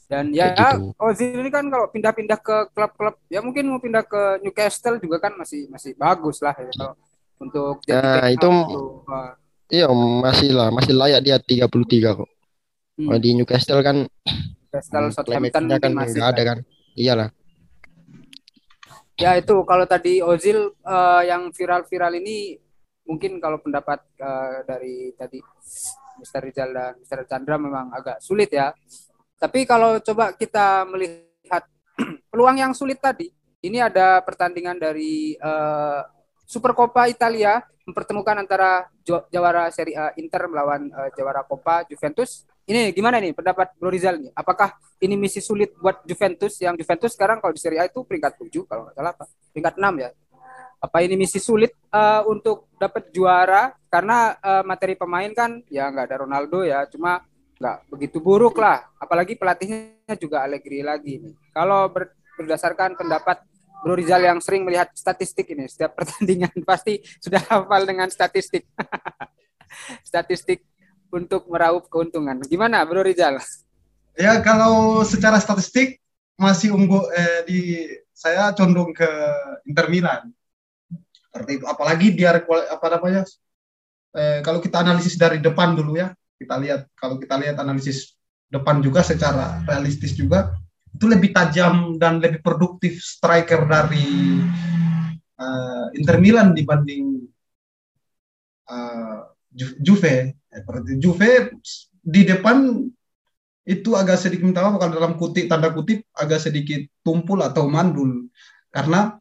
Dan 0.08 0.32
ya 0.32 0.56
gitu. 0.56 0.98
Ozil 0.98 1.36
ini 1.36 1.52
kan 1.54 1.68
kalau 1.70 1.92
pindah-pindah 1.94 2.40
ke 2.42 2.58
klub-klub 2.74 3.22
ya 3.30 3.44
mungkin 3.44 3.70
mau 3.70 3.78
pindah 3.78 4.08
ke 4.08 4.42
Newcastle 4.42 4.98
juga 4.98 5.22
kan 5.22 5.38
masih 5.38 5.70
masih 5.70 5.94
bagus 5.94 6.42
lah 6.42 6.56
ya 6.58 6.72
kalau 6.74 6.96
untuk 7.38 7.76
nah, 7.86 8.32
itu 8.34 8.50
iya 9.70 9.86
masih 9.94 10.50
lah 10.56 10.74
masih 10.74 10.96
layak 10.96 11.22
dia 11.22 11.38
33 11.38 12.18
kok 12.18 12.30
hmm. 12.98 13.18
di 13.22 13.30
Newcastle 13.38 13.82
kan 13.86 14.04
Newcastle 14.06 15.08
Southampton 15.14 15.70
kan 15.78 15.94
masih 15.94 16.22
ada 16.22 16.42
kan 16.42 16.58
iyalah 16.98 17.30
ya 19.18 19.38
itu 19.38 19.56
kalau 19.66 19.86
tadi 19.86 20.22
Ozil 20.22 20.74
uh, 20.86 21.22
yang 21.26 21.50
viral-viral 21.54 22.18
ini 22.18 22.58
mungkin 23.08 23.40
kalau 23.40 23.58
pendapat 23.62 24.04
uh, 24.20 24.62
dari 24.68 25.14
tadi 25.16 25.40
Mr. 26.18 26.42
Rizal 26.44 26.70
dan 26.74 26.94
Mr. 27.02 27.26
Chandra 27.30 27.56
memang 27.58 27.94
agak 27.94 28.22
sulit 28.22 28.50
ya 28.52 28.74
tapi 29.38 29.66
kalau 29.70 30.02
coba 30.02 30.34
kita 30.34 30.86
melihat 30.90 31.64
peluang 32.34 32.58
yang 32.58 32.74
sulit 32.74 33.02
tadi 33.02 33.30
ini 33.66 33.82
ada 33.82 34.22
pertandingan 34.22 34.78
dari 34.78 35.34
uh, 35.42 36.06
Supercoppa 36.48 37.10
Italia 37.12 37.60
mempertemukan 37.88 38.44
antara 38.44 38.88
jawara 39.32 39.72
Serie 39.72 39.96
A 39.96 40.12
Inter 40.20 40.48
melawan 40.52 40.92
uh, 40.92 41.10
jawara 41.16 41.44
Coppa 41.48 41.88
Juventus 41.88 42.44
ini 42.68 42.92
gimana 42.92 43.24
nih 43.24 43.32
pendapat 43.32 43.80
Bro 43.80 43.96
Rizal 43.96 44.20
nih? 44.20 44.32
Apakah 44.36 44.76
ini 45.00 45.16
misi 45.16 45.40
sulit 45.40 45.72
buat 45.80 46.04
Juventus 46.04 46.60
yang 46.60 46.76
Juventus 46.76 47.16
sekarang 47.16 47.40
kalau 47.40 47.56
di 47.56 47.64
Serie 47.64 47.80
A 47.80 47.88
itu 47.88 48.04
peringkat 48.04 48.36
7 48.36 48.68
kalau 48.68 48.92
nggak 48.92 48.96
salah 49.00 49.12
apa? 49.16 49.26
Peringkat 49.56 49.76
6 49.80 50.04
ya. 50.04 50.10
Apa 50.78 50.98
ini 51.02 51.16
misi 51.16 51.40
sulit 51.40 51.72
uh, 51.96 52.28
untuk 52.28 52.68
dapat 52.76 53.08
juara 53.16 53.72
karena 53.88 54.36
uh, 54.44 54.64
materi 54.68 55.00
pemain 55.00 55.32
kan 55.32 55.64
ya 55.72 55.88
nggak 55.88 56.12
ada 56.12 56.18
Ronaldo 56.28 56.68
ya, 56.68 56.84
cuma 56.92 57.24
nggak 57.56 57.78
begitu 57.88 58.20
buruk 58.20 58.60
lah. 58.60 58.84
Apalagi 59.00 59.40
pelatihnya 59.40 60.14
juga 60.20 60.44
Allegri 60.44 60.84
lagi 60.84 61.24
nih. 61.24 61.34
Kalau 61.56 61.88
ber, 61.88 62.20
berdasarkan 62.36 63.00
pendapat 63.00 63.48
Bro 63.80 63.96
Rizal 63.96 64.28
yang 64.28 64.44
sering 64.44 64.68
melihat 64.68 64.92
statistik 64.92 65.48
ini 65.56 65.72
setiap 65.72 65.96
pertandingan 66.04 66.52
pasti 66.68 67.00
sudah 67.24 67.40
hafal 67.48 67.88
dengan 67.88 68.12
statistik. 68.12 68.68
statistik 70.10 70.68
untuk 71.12 71.48
meraup 71.48 71.88
keuntungan. 71.88 72.40
Gimana, 72.46 72.84
Bro 72.84 73.04
Rizal? 73.06 73.40
Ya, 74.18 74.42
kalau 74.42 75.06
secara 75.06 75.38
statistik 75.38 76.02
masih 76.38 76.74
unggul 76.74 77.06
eh, 77.14 77.42
di 77.46 77.60
saya 78.14 78.54
condong 78.54 78.94
ke 78.94 79.10
Inter 79.70 79.88
Milan. 79.90 80.34
Seperti 81.30 81.62
itu. 81.62 81.66
Apalagi 81.70 82.08
biar 82.14 82.46
apa 82.46 82.88
namanya? 82.98 83.22
Eh, 84.18 84.42
kalau 84.42 84.58
kita 84.58 84.82
analisis 84.82 85.18
dari 85.18 85.38
depan 85.38 85.78
dulu 85.78 85.98
ya, 85.98 86.10
kita 86.38 86.56
lihat 86.58 86.90
kalau 86.98 87.22
kita 87.22 87.38
lihat 87.38 87.62
analisis 87.62 88.18
depan 88.48 88.80
juga 88.80 89.04
secara 89.04 89.62
realistis 89.68 90.16
juga 90.16 90.56
itu 90.98 91.06
lebih 91.06 91.30
tajam 91.30 92.00
dan 92.02 92.18
lebih 92.18 92.42
produktif 92.42 92.98
striker 93.04 93.70
dari 93.70 94.40
uh, 95.38 95.94
Inter 95.94 96.18
Milan 96.18 96.58
dibanding 96.58 97.22
uh, 98.72 99.30
Juve 99.54 100.34
Juve 100.98 101.54
di 102.02 102.22
depan 102.24 102.88
itu 103.68 103.90
agak 104.00 104.16
sedikit 104.16 104.48
minta 104.48 104.64
maaf 104.64 104.80
kalau 104.80 104.94
dalam 104.96 105.14
kutip 105.20 105.52
tanda 105.52 105.76
kutip 105.76 106.08
agak 106.16 106.40
sedikit 106.40 106.88
tumpul 107.04 107.44
atau 107.44 107.68
mandul 107.68 108.32
karena 108.72 109.20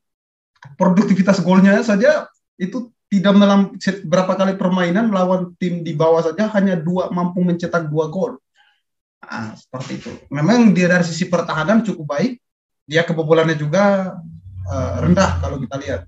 produktivitas 0.78 1.42
golnya 1.42 1.82
saja 1.82 2.30
itu 2.54 2.94
tidak 3.10 3.34
melam 3.38 3.74
berapa 4.06 4.32
kali 4.34 4.54
permainan 4.58 5.10
melawan 5.10 5.54
tim 5.58 5.82
di 5.82 5.94
bawah 5.94 6.22
saja 6.26 6.50
hanya 6.54 6.74
dua 6.74 7.10
mampu 7.14 7.38
mencetak 7.42 7.86
dua 7.86 8.10
gol. 8.10 8.38
Nah, 9.22 9.54
seperti 9.54 10.02
itu. 10.02 10.10
Memang 10.30 10.74
dia 10.74 10.90
dari 10.90 11.06
sisi 11.06 11.30
pertahanan 11.30 11.86
cukup 11.86 12.18
baik, 12.18 12.38
dia 12.82 13.06
kebobolannya 13.06 13.54
juga 13.54 14.14
uh, 14.66 14.96
rendah 15.02 15.38
kalau 15.38 15.62
kita 15.62 15.76
lihat 15.78 16.02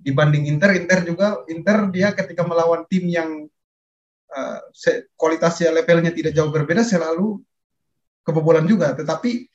dibanding 0.00 0.48
Inter. 0.48 0.72
Inter 0.78 1.04
juga 1.04 1.42
Inter 1.52 1.92
dia 1.92 2.14
ketika 2.16 2.48
melawan 2.48 2.88
tim 2.88 3.10
yang 3.10 3.50
uh, 4.32 4.58
kualitasnya 5.14 5.70
levelnya 5.70 6.10
tidak 6.10 6.32
jauh 6.34 6.50
berbeda 6.50 6.82
selalu 6.82 7.38
kebobolan 8.26 8.66
juga. 8.66 8.96
Tetapi 8.96 9.46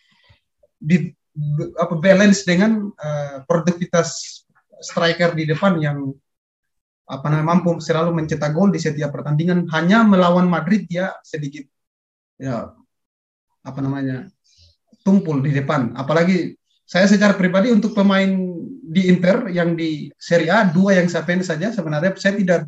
di 0.82 1.12
apa 1.80 1.96
balance 1.96 2.44
dengan 2.44 2.92
uh, 2.92 3.38
produktivitas 3.48 4.44
striker 4.82 5.32
di 5.32 5.48
depan 5.48 5.80
yang 5.80 6.12
apa 7.08 7.28
namanya 7.28 7.48
mampu 7.60 7.76
selalu 7.84 8.16
mencetak 8.16 8.52
gol 8.56 8.72
di 8.72 8.80
setiap 8.80 9.12
pertandingan. 9.12 9.68
Hanya 9.72 10.04
melawan 10.08 10.48
Madrid 10.48 10.88
ya 10.88 11.16
sedikit 11.24 11.68
ya 12.40 12.72
apa 13.62 13.80
namanya 13.80 14.28
tumpul 15.06 15.40
di 15.44 15.52
depan. 15.54 15.94
Apalagi 15.94 16.56
saya 16.88 17.08
secara 17.08 17.38
pribadi 17.40 17.72
untuk 17.72 17.96
pemain 17.96 18.28
di 18.92 19.08
Inter 19.08 19.48
yang 19.48 19.80
di 19.80 20.12
Serie 20.20 20.52
A 20.52 20.68
dua 20.68 21.00
yang 21.00 21.08
saya 21.08 21.24
saja 21.40 21.72
sebenarnya 21.72 22.12
saya 22.20 22.36
tidak 22.36 22.68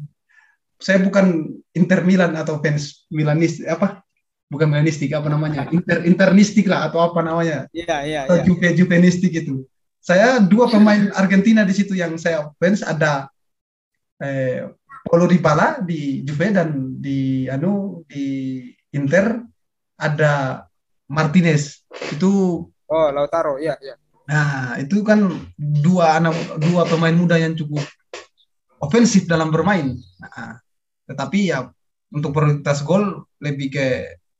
saya 0.80 1.02
bukan 1.02 1.52
Inter 1.74 2.06
Milan 2.06 2.38
atau 2.38 2.60
fans 2.62 3.06
Milanis 3.10 3.62
apa? 3.66 4.02
Bukan 4.48 4.70
Milanistik 4.70 5.10
apa 5.16 5.28
namanya? 5.32 5.66
Inter 5.74 6.06
internistik 6.06 6.70
lah 6.70 6.90
atau 6.90 7.02
apa 7.02 7.20
namanya? 7.26 7.66
Iya 7.74 7.98
iya 8.06 8.20
atau 8.30 8.38
ya. 8.40 8.44
Juve 8.46 8.68
Juvenistik 8.78 9.34
itu 9.34 9.66
saya 10.04 10.38
dua 10.44 10.68
pemain 10.68 11.10
Argentina 11.16 11.64
di 11.64 11.74
situ 11.74 11.96
yang 11.96 12.20
saya 12.20 12.52
fans. 12.60 12.84
Ada 12.84 13.32
eh, 14.22 14.68
Paulo 15.08 15.26
Dybala 15.26 15.82
di 15.82 16.22
Juve 16.22 16.54
dan 16.54 17.00
di 17.00 17.50
anu 17.50 18.06
di 18.06 18.60
Inter. 18.94 19.42
Ada 19.98 20.66
Martinez. 21.08 21.86
Itu 22.12 22.66
oh 22.70 23.08
Lautaro 23.10 23.58
ya 23.58 23.74
ya 23.82 23.98
nah 24.24 24.80
itu 24.80 25.04
kan 25.04 25.28
dua 25.60 26.16
anak 26.16 26.32
dua 26.64 26.88
pemain 26.88 27.12
muda 27.12 27.36
yang 27.36 27.60
cukup 27.60 27.84
ofensif 28.84 29.28
dalam 29.28 29.52
bermain. 29.52 29.96
Nah, 30.20 30.63
tetapi 31.14 31.54
ya 31.54 31.70
untuk 32.10 32.34
prioritas 32.34 32.82
gol 32.82 33.30
lebih 33.38 33.70
ke 33.74 33.88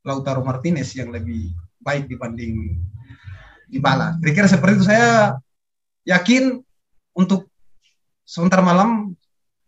Lautaro 0.04 0.42
Martinez 0.42 0.92
yang 0.98 1.14
lebih 1.14 1.54
baik 1.80 2.10
dibanding 2.10 2.82
Dybala. 3.64 4.20
Kira-kira 4.20 4.46
seperti 4.46 4.72
itu 4.78 4.86
saya 4.86 5.34
yakin 6.04 6.60
untuk 7.16 7.48
sebentar 8.22 8.60
malam 8.60 9.16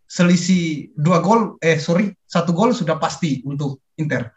selisih 0.07 0.95
dua 0.95 1.19
gol, 1.19 1.59
eh 1.59 1.81
sorry 1.81 2.15
satu 2.29 2.55
gol 2.55 2.71
sudah 2.77 3.01
pasti 3.01 3.43
untuk 3.43 3.83
Inter. 3.99 4.31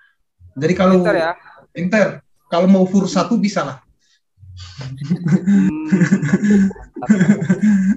Jadi 0.58 0.74
kalau 0.74 1.04
Inter, 1.04 1.16
ya? 1.16 1.32
Inter 1.78 2.08
kalau 2.50 2.66
mau 2.66 2.88
fur 2.88 3.06
satu 3.06 3.38
bisa 3.38 3.62
lah. 3.62 3.78
Hmm. 4.80 5.88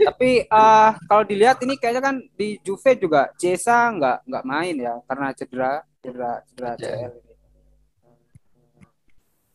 Tapi 0.03 0.31
uh, 0.51 0.91
kalau 1.07 1.23
dilihat 1.27 1.59
ini 1.63 1.75
kayaknya 1.79 2.03
kan 2.03 2.17
di 2.35 2.59
Juve 2.63 2.99
juga 2.99 3.31
Jesa 3.39 3.91
nggak 3.95 4.27
nggak 4.27 4.45
main 4.47 4.77
ya 4.79 4.95
karena 5.07 5.27
cedera 5.35 5.73
cedera 6.03 6.33
cedera 6.47 6.73
yeah. 6.79 7.11
CL. 7.11 7.13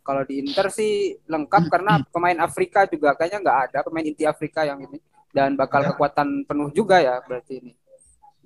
Kalau 0.07 0.23
di 0.23 0.39
Inter 0.39 0.67
sih 0.71 1.19
lengkap 1.27 1.63
karena 1.67 1.99
pemain 2.07 2.39
Afrika 2.39 2.87
juga 2.87 3.11
kayaknya 3.19 3.43
nggak 3.43 3.59
ada 3.71 3.79
pemain 3.83 4.07
inti 4.07 4.23
Afrika 4.23 4.63
yang 4.63 4.79
ini 4.79 5.03
dan 5.35 5.59
bakal 5.59 5.83
yeah. 5.83 5.91
kekuatan 5.91 6.47
penuh 6.47 6.71
juga 6.71 7.03
ya 7.03 7.19
berarti 7.27 7.59
ini 7.59 7.73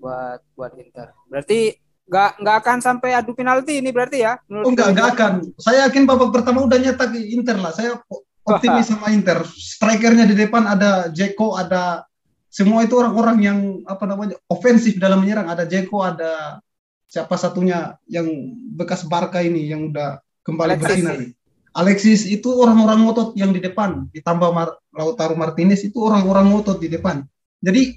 buat 0.01 0.41
buat 0.57 0.73
Inter. 0.73 1.13
Berarti 1.29 1.77
nggak 2.09 2.31
nggak 2.41 2.55
akan 2.65 2.77
sampai 2.81 3.13
adu 3.13 3.37
penalti 3.37 3.77
ini 3.77 3.93
berarti 3.93 4.25
ya? 4.25 4.41
Oh 4.49 4.73
nggak 4.73 4.89
nggak 4.97 5.07
akan. 5.13 5.31
Saya 5.61 5.85
yakin 5.85 6.09
babak 6.09 6.33
pertama 6.33 6.65
udah 6.65 6.81
nyetak 6.81 7.13
Inter 7.13 7.61
lah. 7.61 7.69
Saya 7.69 8.01
optimis 8.45 8.89
sama 8.89 9.13
Inter. 9.13 9.43
Strikernya 9.45 10.25
di 10.25 10.35
depan 10.35 10.65
ada 10.65 11.09
Jeko, 11.09 11.57
ada 11.57 12.05
semua 12.51 12.83
itu 12.83 12.99
orang-orang 12.99 13.37
yang 13.39 13.59
apa 13.87 14.03
namanya 14.03 14.35
ofensif 14.51 14.99
dalam 14.99 15.23
menyerang. 15.23 15.47
Ada 15.47 15.63
Jeko, 15.65 16.03
ada 16.03 16.59
siapa 17.07 17.35
satunya 17.35 17.95
yang 18.07 18.27
bekas 18.75 19.03
Barca 19.07 19.39
ini 19.43 19.67
yang 19.71 19.91
udah 19.91 20.19
kembali 20.43 20.75
bersinar. 20.79 21.15
Alexis 21.71 22.27
itu 22.27 22.51
orang-orang 22.51 23.07
ngotot 23.07 23.31
yang 23.39 23.55
di 23.55 23.63
depan, 23.63 24.11
ditambah 24.11 24.51
Mar 24.51 24.75
Lautaro 24.91 25.39
Martinez 25.39 25.87
itu 25.87 26.03
orang-orang 26.03 26.51
ngotot 26.51 26.83
di 26.83 26.91
depan. 26.91 27.23
Jadi 27.63 27.95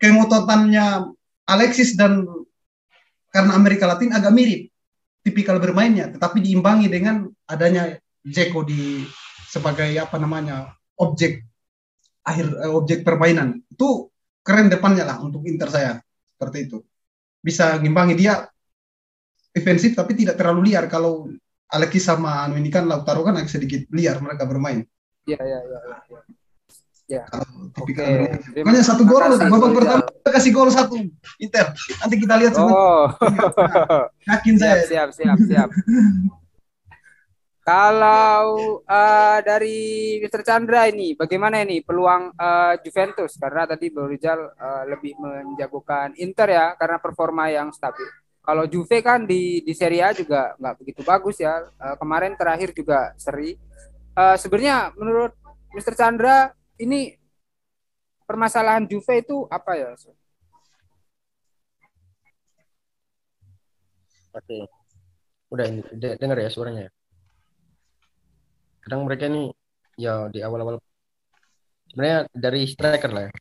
kengototannya 0.00 1.12
Alexis 1.44 1.92
dan 1.92 2.24
karena 3.28 3.52
Amerika 3.52 3.84
Latin 3.84 4.16
agak 4.16 4.32
mirip 4.32 4.72
tipikal 5.20 5.60
bermainnya, 5.60 6.08
tetapi 6.08 6.40
diimbangi 6.40 6.88
dengan 6.88 7.28
adanya 7.44 8.00
Jeko 8.24 8.64
di 8.64 9.04
sebagai 9.46 9.90
apa 9.96 10.16
namanya 10.18 10.74
objek 10.98 11.46
akhir 12.26 12.46
eh, 12.50 12.72
objek 12.72 13.06
permainan 13.06 13.62
itu 13.70 14.10
keren 14.42 14.66
depannya 14.66 15.06
lah 15.06 15.22
untuk 15.22 15.46
Inter 15.46 15.70
saya 15.70 15.92
seperti 16.34 16.66
itu 16.66 16.82
bisa 17.38 17.78
ngimbangi 17.78 18.14
dia 18.18 18.50
defensif 19.54 19.94
tapi 19.94 20.18
tidak 20.18 20.36
terlalu 20.36 20.74
liar 20.74 20.90
kalau 20.90 21.30
Alexis 21.72 22.06
sama 22.06 22.46
anu 22.46 22.58
ini 22.58 22.70
kan 22.70 22.86
Lautaro 22.86 23.26
kan 23.26 23.34
agak 23.38 23.50
sedikit 23.50 23.90
liar 23.90 24.22
mereka 24.22 24.46
bermain. 24.46 24.86
Iya 25.26 25.40
iya 25.42 25.58
iya. 25.66 25.78
Ya. 25.82 26.20
Ya. 27.06 27.22
Okay. 27.74 28.34
Pokoknya 28.62 28.82
satu 28.82 29.06
gol 29.06 29.22
babak 29.38 29.70
pertama 29.74 30.02
kita 30.06 30.30
kasih 30.30 30.50
gol 30.54 30.70
satu 30.70 30.94
Inter. 31.42 31.74
Nanti 31.74 32.16
kita 32.18 32.34
lihat. 32.38 32.54
Oh. 32.58 33.10
Yakin 34.30 34.54
saya. 34.58 34.82
Siap 34.86 35.10
siap 35.14 35.38
siap. 35.42 35.70
Kalau 37.66 38.78
uh, 38.86 39.38
dari 39.42 40.14
Mr. 40.22 40.46
Chandra 40.46 40.86
ini, 40.86 41.18
bagaimana 41.18 41.66
ini 41.66 41.82
peluang 41.82 42.30
uh, 42.38 42.78
Juventus? 42.78 43.34
Karena 43.42 43.66
tadi 43.66 43.90
Bro 43.90 44.06
Rizal 44.06 44.38
uh, 44.54 44.86
lebih 44.86 45.18
menjagokan 45.18 46.14
Inter 46.14 46.54
ya, 46.54 46.66
karena 46.78 47.02
performa 47.02 47.50
yang 47.50 47.74
stabil. 47.74 48.06
Kalau 48.38 48.70
Juve 48.70 49.02
kan 49.02 49.26
di 49.26 49.66
di 49.66 49.74
Serie 49.74 50.06
A 50.06 50.14
juga 50.14 50.54
nggak 50.62 50.74
begitu 50.78 51.02
bagus 51.02 51.42
ya. 51.42 51.66
Uh, 51.74 51.98
kemarin 51.98 52.38
terakhir 52.38 52.70
juga 52.70 53.10
seri. 53.18 53.58
Uh, 54.14 54.38
Sebenarnya 54.38 54.94
menurut 54.94 55.34
Mr. 55.74 55.98
Chandra 55.98 56.54
ini 56.78 57.18
permasalahan 58.30 58.86
Juve 58.86 59.26
itu 59.26 59.42
apa 59.50 59.74
ya? 59.74 59.90
Oke, 64.38 64.70
udah 65.50 65.66
dengar 66.14 66.38
ya 66.38 66.46
suaranya. 66.46 66.95
Kadang 68.86 69.02
mereka 69.02 69.26
ini 69.26 69.50
ya 69.98 70.30
di 70.30 70.38
awal-awal 70.46 70.78
sebenarnya 71.90 72.30
dari 72.30 72.70
striker 72.70 73.10
lah 73.10 73.22
ya. 73.26 73.32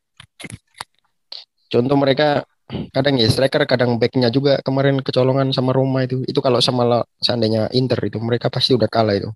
Contoh 1.70 1.94
mereka 2.02 2.42
kadang 2.90 3.22
ya 3.22 3.30
striker 3.30 3.62
kadang 3.70 4.02
backnya 4.02 4.34
juga 4.34 4.58
kemarin 4.66 5.06
kecolongan 5.06 5.54
sama 5.54 5.70
Roma 5.70 6.02
itu. 6.02 6.26
Itu 6.26 6.42
kalau 6.42 6.58
sama 6.66 7.06
seandainya 7.22 7.70
Inter 7.78 8.02
itu 8.10 8.18
mereka 8.18 8.50
pasti 8.50 8.74
udah 8.74 8.90
kalah 8.90 9.14
itu. 9.14 9.30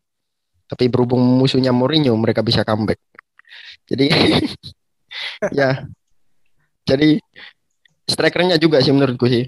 Tapi 0.65 0.89
berhubung 0.89 1.21
musuhnya 1.37 1.69
Mourinho 1.69 2.17
mereka 2.17 2.41
bisa 2.41 2.65
comeback. 2.65 2.97
Jadi 3.85 4.09
ya. 5.61 5.85
Jadi 6.89 7.21
strikernya 8.09 8.57
juga 8.57 8.81
sih 8.81 8.89
menurutku 8.89 9.29
sih. 9.29 9.45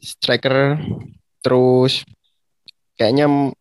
Striker 0.00 0.80
terus 1.44 2.08
kayaknya 2.96 3.52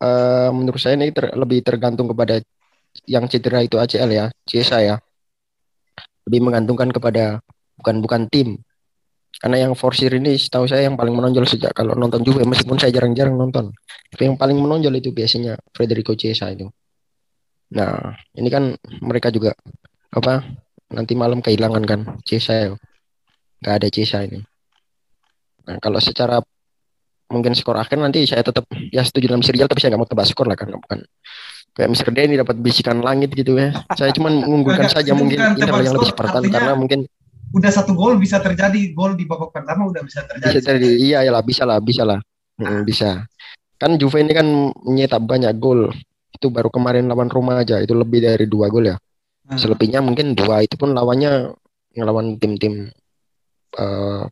uh, 0.00 0.50
menurut 0.52 0.80
saya 0.80 0.98
ini 0.98 1.12
ter, 1.12 1.32
lebih 1.32 1.62
tergantung 1.64 2.10
kepada 2.10 2.40
yang 3.04 3.28
cedera 3.28 3.60
itu 3.60 3.76
ACL 3.76 4.10
ya, 4.10 4.26
Ciesa 4.48 4.80
ya. 4.80 4.96
Lebih 6.26 6.40
menggantungkan 6.50 6.90
kepada 6.90 7.40
bukan 7.78 7.96
bukan 8.02 8.22
tim. 8.32 8.58
Karena 9.36 9.68
yang 9.68 9.76
Forsir 9.76 10.08
ini 10.16 10.40
setahu 10.40 10.64
saya 10.64 10.88
yang 10.88 10.96
paling 10.96 11.12
menonjol 11.12 11.44
sejak 11.44 11.76
kalau 11.76 11.92
nonton 11.92 12.24
juga 12.24 12.48
meskipun 12.48 12.80
saya 12.80 12.88
jarang-jarang 12.96 13.36
nonton. 13.36 13.68
Tapi 14.08 14.32
yang 14.32 14.36
paling 14.40 14.56
menonjol 14.56 14.96
itu 14.96 15.12
biasanya 15.12 15.60
Federico 15.76 16.16
Chiesa 16.16 16.48
itu. 16.48 16.72
Nah, 17.76 18.16
ini 18.32 18.48
kan 18.48 18.72
mereka 19.04 19.28
juga 19.28 19.52
apa 20.08 20.40
nanti 20.88 21.12
malam 21.12 21.44
kehilangan 21.44 21.84
kan 21.84 22.00
Chiesa. 22.24 22.72
Gak 23.60 23.74
ada 23.84 23.88
Chiesa 23.92 24.24
ini. 24.24 24.40
Nah, 25.68 25.76
kalau 25.84 26.00
secara 26.00 26.40
mungkin 27.26 27.52
skor 27.58 27.76
akhir 27.76 27.98
nanti 27.98 28.22
saya 28.24 28.42
tetap 28.42 28.66
ya 28.94 29.02
setuju 29.02 29.34
dengan 29.34 29.42
serial 29.42 29.66
tapi 29.66 29.82
saya 29.82 29.94
nggak 29.94 30.02
mau 30.02 30.10
tebak 30.10 30.26
skor 30.26 30.46
lah 30.46 30.58
kan. 30.58 30.70
Bukan 30.72 30.98
kayak 31.76 31.88
Mr. 31.92 32.08
Denny 32.14 32.36
dapat 32.40 32.56
bisikan 32.62 33.02
langit 33.04 33.34
gitu 33.36 33.58
ya. 33.58 33.74
Saya 33.94 34.14
cuma 34.14 34.32
mengunggulkan 34.32 34.88
saja 34.88 35.12
mungkin 35.12 35.38
Inter 35.58 35.68
yang 35.82 35.94
lebih 35.98 36.10
Spartan 36.10 36.44
karena 36.48 36.72
mungkin 36.78 37.04
udah 37.54 37.70
satu 37.70 37.94
gol 37.94 38.18
bisa 38.18 38.42
terjadi 38.42 38.92
gol 38.92 39.14
di 39.14 39.24
babak 39.24 39.54
pertama 39.54 39.86
udah 39.86 40.02
bisa 40.02 40.26
terjadi. 40.26 40.52
Bisa 40.52 40.60
terjadi 40.62 40.90
iya 40.98 41.18
ya 41.24 41.30
lah 41.30 41.42
bisa 41.44 41.62
lah 41.62 41.78
bisa 41.78 42.02
lah. 42.02 42.18
Hmm, 42.56 42.82
bisa. 42.82 43.24
Kan 43.76 44.00
Juve 44.00 44.24
ini 44.24 44.32
kan 44.32 44.46
menyetak 44.84 45.22
banyak 45.24 45.52
gol. 45.60 45.92
Itu 46.32 46.52
baru 46.52 46.68
kemarin 46.68 47.08
lawan 47.08 47.32
Roma 47.32 47.60
aja 47.64 47.80
itu 47.80 47.92
lebih 47.96 48.24
dari 48.24 48.44
dua 48.48 48.68
gol 48.72 48.88
ya. 48.92 48.96
Hmm. 49.46 49.58
selebihnya 49.62 50.02
mungkin 50.02 50.34
dua 50.34 50.66
itu 50.66 50.74
pun 50.74 50.90
lawannya 50.90 51.54
ngelawan 51.94 52.34
tim-tim 52.42 52.90
uh, 53.78 54.26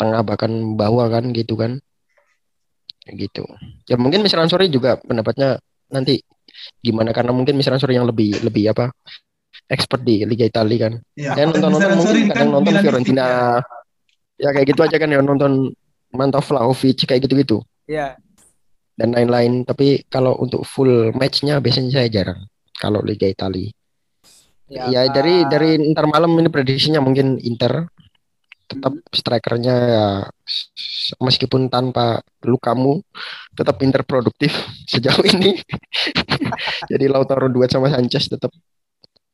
tengah 0.00 0.20
bahkan 0.24 0.72
bawah 0.80 1.12
kan 1.12 1.28
gitu 1.36 1.60
kan 1.60 1.76
gitu. 3.14 3.46
Ya 3.86 3.94
mungkin 3.94 4.26
Mr. 4.26 4.42
Ansori 4.42 4.66
juga 4.66 4.98
pendapatnya 4.98 5.62
nanti 5.92 6.18
gimana? 6.82 7.14
Karena 7.14 7.30
mungkin 7.30 7.54
Mr. 7.54 7.78
Ansori 7.78 7.94
yang 7.94 8.10
lebih 8.10 8.42
lebih 8.42 8.74
apa 8.74 8.90
expert 9.70 10.02
di 10.02 10.26
Liga 10.26 10.46
Italia 10.46 10.90
kan. 10.90 10.92
Ya, 11.14 11.38
saya 11.38 11.46
nonton 11.50 11.70
nonton 11.78 11.90
mungkin 11.98 12.16
kan 12.26 12.34
kadang 12.34 12.50
nonton 12.50 12.74
Fiorentina. 12.82 13.22
ya. 13.22 13.38
ya 14.36 14.48
kayak 14.52 14.66
gitu 14.68 14.80
aja 14.84 14.96
kan 14.98 15.08
ya 15.08 15.18
nonton 15.22 15.52
Mantov 16.12 16.44
Vlahovic 16.44 17.08
kayak 17.08 17.24
gitu 17.24 17.34
gitu 17.40 17.58
ya 17.86 18.18
dan 18.96 19.12
lain-lain. 19.12 19.62
Tapi 19.62 20.08
kalau 20.08 20.34
untuk 20.40 20.64
full 20.64 21.12
matchnya 21.14 21.60
biasanya 21.60 22.02
saya 22.02 22.08
jarang 22.10 22.48
kalau 22.76 23.04
Liga 23.04 23.28
Italia. 23.28 23.70
Ya, 24.66 24.90
ya 24.90 25.00
dari 25.14 25.46
dari 25.46 25.78
ntar 25.94 26.10
malam 26.10 26.34
ini 26.42 26.50
prediksinya 26.50 26.98
mungkin 26.98 27.38
Inter 27.38 27.86
tetap 28.66 28.94
strikernya 29.14 29.74
ya 29.74 30.06
meskipun 31.22 31.70
tanpa 31.70 32.18
lukamu 32.42 32.98
tetap 33.54 33.78
pinter 33.78 34.02
produktif 34.02 34.52
sejauh 34.92 35.22
ini. 35.22 35.58
Jadi 36.90 37.04
Lautaro 37.06 37.46
duet 37.46 37.70
sama 37.70 37.90
Sanchez 37.90 38.26
tetap 38.26 38.50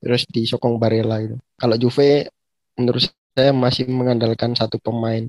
terus 0.03 0.29
disokong 0.29 0.77
Barella 0.77 1.19
itu. 1.25 1.37
Kalau 1.57 1.77
Juve 1.81 2.29
menurut 2.77 3.03
saya 3.33 3.51
masih 3.57 3.89
mengandalkan 3.89 4.53
satu 4.53 4.77
pemain. 4.77 5.25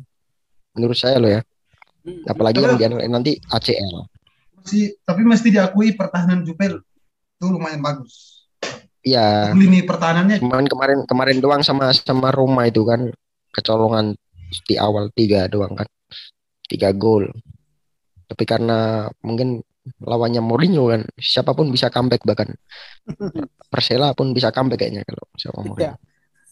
Menurut 0.75 0.97
saya 0.97 1.21
loh 1.21 1.31
ya. 1.31 1.41
Hmm. 2.03 2.23
Apalagi 2.27 2.59
yang 2.59 2.75
diandalkan 2.75 3.11
nanti 3.13 3.39
ACL. 3.47 4.09
Masih, 4.59 4.97
tapi 5.07 5.21
mesti 5.23 5.47
diakui 5.53 5.95
pertahanan 5.95 6.43
Juve 6.43 6.83
itu 6.83 7.45
lumayan 7.47 7.79
bagus. 7.79 8.43
Iya. 9.03 9.51
Lini 9.51 9.83
pertahanannya. 9.83 10.39
Kemarin 10.39 10.67
kemarin 10.67 10.99
kemarin 11.05 11.37
doang 11.43 11.61
sama 11.61 11.91
sama 11.91 12.31
Roma 12.31 12.67
itu 12.67 12.87
kan 12.87 13.11
kecolongan 13.53 14.17
di 14.65 14.75
awal 14.77 15.09
tiga 15.13 15.45
doang 15.45 15.77
kan 15.77 15.87
tiga 16.67 16.89
gol 16.93 17.29
tapi 18.27 18.43
karena 18.49 19.05
mungkin 19.21 19.61
lawannya 20.01 20.39
Mourinho 20.39 20.87
kan 20.87 21.01
siapa 21.19 21.51
pun 21.51 21.67
bisa 21.69 21.91
comeback 21.91 22.23
bahkan 22.23 22.49
Persela 23.71 24.15
pun 24.15 24.31
bisa 24.31 24.49
comeback 24.49 24.79
kayaknya 24.87 25.03
kalau 25.03 25.25
siapa 25.35 25.59
Mourinho. 25.61 25.93
Ya. 25.93 25.95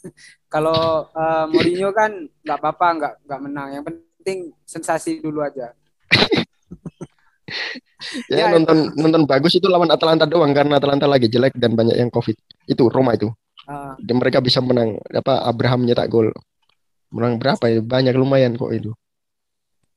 Kalau 0.53 1.07
uh, 1.13 1.45
Mourinho 1.45 1.93
kan 1.93 2.09
nggak 2.41 2.57
apa-apa 2.57 2.87
nggak 2.97 3.13
nggak 3.29 3.41
menang 3.45 3.69
yang 3.69 3.85
penting 3.85 4.49
sensasi 4.65 5.21
dulu 5.21 5.45
aja. 5.45 5.77
ya, 8.27 8.35
ya 8.41 8.45
nonton 8.49 8.89
itu. 8.89 8.97
nonton 8.97 9.23
bagus 9.29 9.61
itu 9.61 9.69
lawan 9.69 9.93
Atalanta 9.93 10.25
doang 10.25 10.51
karena 10.57 10.81
Atalanta 10.81 11.05
lagi 11.05 11.29
jelek 11.29 11.53
dan 11.53 11.77
banyak 11.77 11.95
yang 12.01 12.09
covid 12.09 12.33
itu 12.65 12.83
Roma 12.89 13.13
itu 13.13 13.29
uh. 13.69 13.93
dan 14.01 14.15
mereka 14.17 14.41
bisa 14.41 14.57
menang 14.59 14.97
apa 15.13 15.45
Abraham 15.45 15.85
nyetak 15.85 16.09
gol 16.09 16.33
menang 17.11 17.37
berapa 17.37 17.63
ya? 17.67 17.79
Banyak 17.83 18.15
lumayan 18.15 18.55
kok 18.55 18.71
itu. 18.71 18.91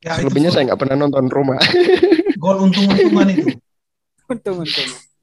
Ya, 0.05 0.21
selebihnya 0.21 0.53
itu 0.53 0.57
saya 0.61 0.65
nggak 0.69 0.81
pernah 0.85 0.97
nonton 1.01 1.33
Roma. 1.33 1.57
Gol 2.43 2.69
untung-untungan 2.69 3.29
itu. 3.33 3.57
Untung-untungan 4.29 5.15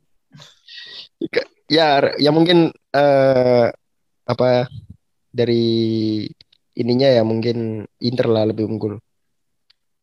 ya 1.72 2.04
ya 2.20 2.30
mungkin 2.36 2.68
uh, 2.92 3.66
apa 4.28 4.68
dari 5.32 6.28
ininya 6.76 7.08
ya 7.08 7.24
mungkin 7.24 7.88
Inter 8.04 8.28
lah 8.28 8.44
lebih 8.52 8.68
unggul. 8.68 9.00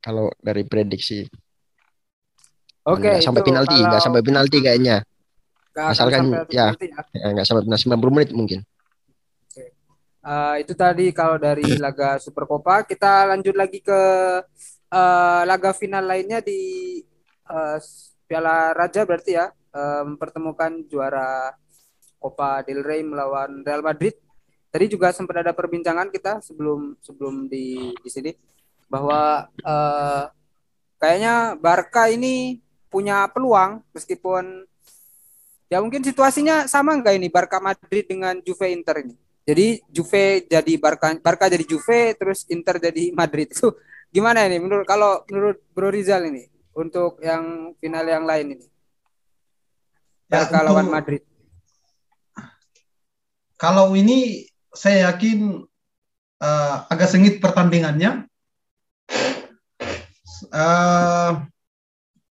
Kalau 0.01 0.33
dari 0.41 0.65
prediksi. 0.65 1.27
Oke, 2.89 3.05
okay, 3.05 3.17
sampai 3.21 3.45
penalti, 3.45 3.77
nggak 3.77 4.01
sampai 4.01 4.25
penalti 4.25 4.65
kayaknya. 4.65 5.05
Asalkan 5.77 6.33
ya, 6.49 6.73
ya, 7.13 7.27
nggak 7.37 7.45
sampai 7.45 7.69
penalti 7.69 7.85
90 7.85 8.15
menit 8.17 8.31
mungkin. 8.33 8.61
Uh, 10.29 10.61
itu 10.61 10.77
tadi 10.77 11.09
kalau 11.17 11.41
dari 11.41 11.81
laga 11.81 12.21
Super 12.21 12.45
Copa. 12.45 12.85
Kita 12.85 13.25
lanjut 13.33 13.57
lagi 13.57 13.81
ke 13.81 14.01
uh, 14.93 15.43
laga 15.49 15.73
final 15.73 16.05
lainnya 16.05 16.45
di 16.45 17.01
uh, 17.49 17.81
Piala 18.29 18.77
Raja 18.77 19.09
berarti 19.09 19.41
ya, 19.41 19.49
uh, 19.49 20.05
mempertemukan 20.05 20.85
juara 20.85 21.57
Copa 22.21 22.61
del 22.61 22.85
Rey 22.85 23.01
melawan 23.01 23.65
Real 23.65 23.81
Madrid. 23.81 24.21
Tadi 24.69 24.85
juga 24.93 25.17
sempat 25.17 25.41
ada 25.41 25.57
perbincangan 25.57 26.13
kita 26.13 26.45
sebelum 26.45 27.01
sebelum 27.01 27.49
di 27.49 27.97
di 27.97 28.11
sini 28.13 28.37
bahwa 28.85 29.49
uh, 29.65 30.29
kayaknya 31.01 31.57
Barca 31.57 32.13
ini 32.13 32.61
punya 32.93 33.33
peluang 33.33 33.81
meskipun 33.97 34.69
ya 35.73 35.81
mungkin 35.81 36.05
situasinya 36.05 36.69
sama 36.69 36.93
enggak 37.01 37.17
ini 37.17 37.33
Barca 37.33 37.65
Madrid 37.65 38.05
dengan 38.05 38.37
Juve 38.45 38.69
Inter 38.69 39.09
ini. 39.09 39.28
Jadi 39.49 39.81
Juve 39.89 40.45
jadi 40.45 40.73
Barca, 40.77 41.09
Barca 41.25 41.49
jadi 41.49 41.65
Juve, 41.65 42.13
terus 42.21 42.45
Inter 42.53 42.77
jadi 42.77 43.17
Madrid. 43.17 43.49
Itu 43.49 43.73
gimana 44.15 44.45
ini 44.45 44.61
menurut 44.61 44.85
kalau 44.85 45.25
menurut 45.33 45.65
Bro 45.73 45.89
Rizal 45.89 46.29
ini 46.29 46.45
untuk 46.77 47.17
yang 47.25 47.73
final 47.81 48.05
yang 48.05 48.29
lain 48.29 48.61
ini? 48.61 48.67
Ya, 50.29 50.45
Barca 50.45 50.61
lawan 50.61 50.93
Madrid. 50.93 51.25
Kalau 53.57 53.97
ini 53.97 54.45
saya 54.77 55.09
yakin 55.09 55.65
uh, 56.45 56.77
agak 56.93 57.09
sengit 57.09 57.41
pertandingannya. 57.41 58.29
Uh, 60.53 61.43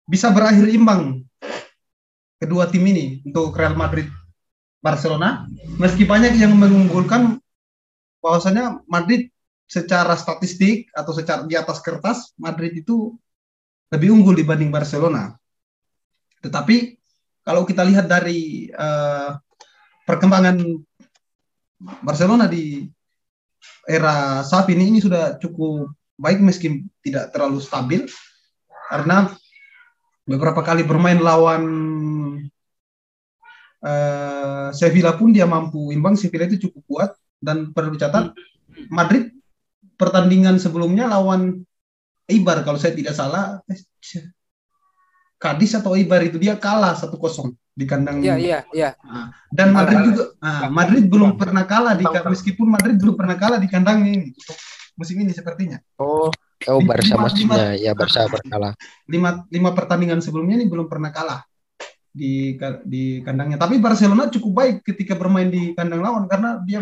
bisa 0.06 0.30
berakhir 0.30 0.70
imbang 0.70 1.26
kedua 2.38 2.70
tim 2.70 2.86
ini 2.86 3.26
untuk 3.26 3.58
Real 3.58 3.74
Madrid 3.74 4.06
Barcelona 4.86 5.50
meski 5.82 6.06
banyak 6.06 6.38
yang 6.38 6.54
mengunggulkan 6.54 7.42
bahwasanya 8.22 8.86
Madrid 8.86 9.34
secara 9.66 10.14
statistik 10.14 10.94
atau 10.94 11.10
secara 11.10 11.42
di 11.50 11.58
atas 11.58 11.82
kertas 11.82 12.38
Madrid 12.38 12.78
itu 12.78 13.18
lebih 13.90 14.14
unggul 14.14 14.38
dibanding 14.38 14.70
Barcelona. 14.70 15.34
Tetapi 16.46 17.02
kalau 17.42 17.66
kita 17.66 17.82
lihat 17.82 18.06
dari 18.06 18.70
uh, 18.70 19.34
perkembangan 20.06 20.62
Barcelona 22.06 22.46
di 22.46 22.86
era 23.86 24.46
saat 24.46 24.70
ini 24.70 24.94
ini 24.94 25.00
sudah 25.02 25.38
cukup 25.42 25.90
baik 26.18 26.42
meski 26.42 26.86
tidak 27.02 27.34
terlalu 27.34 27.58
stabil 27.62 28.02
karena 28.90 29.34
beberapa 30.26 30.62
kali 30.66 30.82
bermain 30.82 31.22
lawan 31.22 31.64
uh, 33.86 34.70
Sevilla 34.74 35.14
pun 35.14 35.30
dia 35.30 35.46
mampu 35.46 35.94
imbang 35.94 36.18
Sevilla 36.18 36.50
itu 36.50 36.70
cukup 36.70 36.84
kuat 36.90 37.12
dan 37.38 37.72
perlu 37.72 37.94
dicatat 37.94 38.34
Madrid 38.90 39.32
pertandingan 39.96 40.58
sebelumnya 40.58 41.08
lawan 41.08 41.64
Ibar 42.26 42.66
kalau 42.66 42.82
saya 42.82 42.98
tidak 42.98 43.14
salah 43.14 43.62
eh, 43.70 43.78
Kadis 45.38 45.78
atau 45.78 45.94
Ibar 45.94 46.26
itu 46.26 46.42
dia 46.42 46.58
kalah 46.58 46.98
satu 46.98 47.22
kosong 47.22 47.54
di 47.76 47.86
kandang. 47.86 48.24
Iya 48.24 48.36
iya 48.40 48.60
iya. 48.74 48.90
Dan 49.54 49.76
Madrid 49.76 50.10
juga 50.10 50.34
nah, 50.42 50.72
Madrid 50.74 51.06
belum 51.06 51.38
pernah 51.38 51.68
kalah 51.70 51.94
di 51.94 52.08
meskipun 52.08 52.66
Madrid 52.66 52.98
belum 52.98 53.14
pernah 53.14 53.38
kalah 53.38 53.60
di 53.62 53.70
kandang 53.70 54.10
ini 54.10 54.34
musim 54.98 55.22
ini 55.22 55.36
sepertinya. 55.38 55.78
Oh, 56.02 56.34
oh 56.66 56.80
Barca 56.82 57.14
maksudnya 57.14 57.78
ya 57.78 57.94
Barca 57.94 58.26
berkalah. 58.26 58.74
Lima 59.14 59.46
lima 59.54 59.70
pertandingan 59.78 60.24
sebelumnya 60.24 60.58
ini 60.58 60.66
belum 60.66 60.90
pernah 60.90 61.14
kalah 61.14 61.46
di 62.16 62.56
di 62.88 63.20
kandangnya. 63.20 63.60
Tapi 63.60 63.76
Barcelona 63.84 64.32
cukup 64.32 64.52
baik 64.56 64.76
ketika 64.88 65.20
bermain 65.20 65.52
di 65.52 65.76
kandang 65.76 66.00
lawan 66.00 66.32
karena 66.32 66.64
dia 66.64 66.80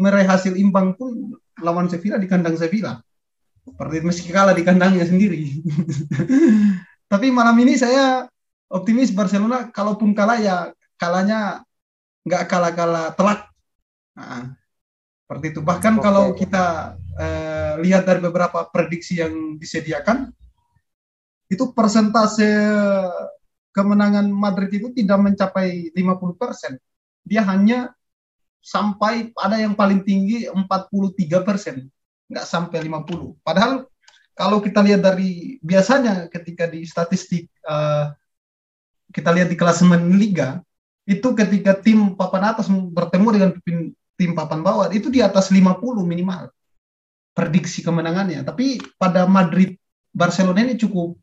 meraih 0.00 0.24
hasil 0.24 0.56
imbang 0.56 0.96
pun 0.96 1.36
lawan 1.60 1.92
Sevilla 1.92 2.16
di 2.16 2.24
kandang 2.24 2.56
Sevilla. 2.56 3.04
Seperti 3.60 4.00
meski 4.00 4.32
kalah 4.32 4.56
di 4.56 4.64
kandangnya 4.64 5.04
sendiri. 5.04 5.60
Tapi 7.12 7.28
malam 7.28 7.54
ini 7.60 7.76
saya 7.76 8.24
optimis 8.72 9.12
Barcelona 9.12 9.68
kalaupun 9.68 10.16
kalah 10.16 10.40
ya 10.40 10.56
kalahnya 10.96 11.60
nggak 12.24 12.48
kalah-kalah 12.48 13.12
telak. 13.12 13.52
Nah, 14.16 14.56
seperti 15.28 15.46
itu. 15.52 15.60
Bahkan 15.60 15.94
okay. 16.00 16.02
kalau 16.02 16.24
kita 16.32 16.96
eh, 17.20 17.72
lihat 17.84 18.08
dari 18.08 18.24
beberapa 18.24 18.64
prediksi 18.72 19.20
yang 19.20 19.60
disediakan, 19.60 20.32
itu 21.50 21.74
persentase 21.74 22.48
kemenangan 23.70 24.26
Madrid 24.30 24.70
itu 24.74 24.90
tidak 24.94 25.18
mencapai 25.18 25.94
50 25.94 26.40
persen. 26.40 26.78
Dia 27.22 27.46
hanya 27.46 27.94
sampai 28.60 29.32
ada 29.38 29.56
yang 29.56 29.72
paling 29.72 30.04
tinggi 30.04 30.44
43 30.50 31.46
persen, 31.46 31.88
nggak 32.28 32.46
sampai 32.46 32.78
50. 32.84 33.40
Padahal 33.40 33.88
kalau 34.36 34.58
kita 34.64 34.80
lihat 34.80 35.04
dari 35.04 35.60
biasanya 35.60 36.28
ketika 36.32 36.64
di 36.64 36.88
statistik 36.88 37.52
uh, 37.68 38.12
kita 39.10 39.30
lihat 39.34 39.52
di 39.52 39.56
klasemen 39.58 40.16
liga 40.16 40.62
itu 41.04 41.34
ketika 41.34 41.74
tim 41.76 42.14
papan 42.14 42.54
atas 42.54 42.70
bertemu 42.70 43.28
dengan 43.34 43.50
tim 44.14 44.30
papan 44.32 44.64
bawah 44.64 44.88
itu 44.94 45.12
di 45.12 45.20
atas 45.20 45.52
50 45.52 45.82
minimal 46.06 46.48
prediksi 47.34 47.82
kemenangannya 47.84 48.40
tapi 48.46 48.78
pada 48.96 49.26
Madrid 49.26 49.76
Barcelona 50.14 50.62
ini 50.62 50.78
cukup 50.78 51.18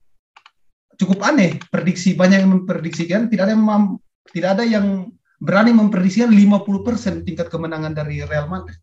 cukup 0.98 1.24
aneh 1.24 1.62
prediksi 1.70 2.18
banyak 2.18 2.44
yang 2.44 2.52
memprediksikan 2.62 3.30
tidak 3.30 3.50
ada 3.50 3.54
yang 3.54 3.98
tidak 4.34 4.50
ada 4.58 4.64
yang 4.66 4.88
berani 5.38 5.72
memprediksikan 5.72 6.34
50% 6.34 7.24
tingkat 7.24 7.48
kemenangan 7.48 7.94
dari 7.94 8.26
Real 8.26 8.50
Madrid 8.50 8.78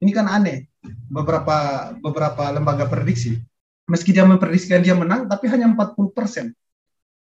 ini 0.00 0.10
kan 0.10 0.26
aneh 0.26 0.66
beberapa 1.12 1.92
beberapa 2.00 2.48
lembaga 2.50 2.88
prediksi 2.88 3.36
meski 3.88 4.12
dia 4.12 4.28
memprediksikan 4.28 4.84
dia 4.84 4.92
menang, 4.92 5.26
tapi 5.26 5.48
hanya 5.48 5.66
40 5.72 6.12
persen. 6.12 6.52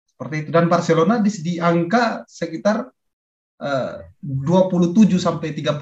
Seperti 0.04 0.44
itu. 0.44 0.50
Dan 0.50 0.66
Barcelona 0.66 1.22
di, 1.22 1.30
di 1.40 1.54
angka 1.62 2.26
sekitar 2.26 2.90
eh, 3.62 3.96
uh, 4.02 4.82
27 4.82 5.16
sampai 5.16 5.54
30. 5.54 5.78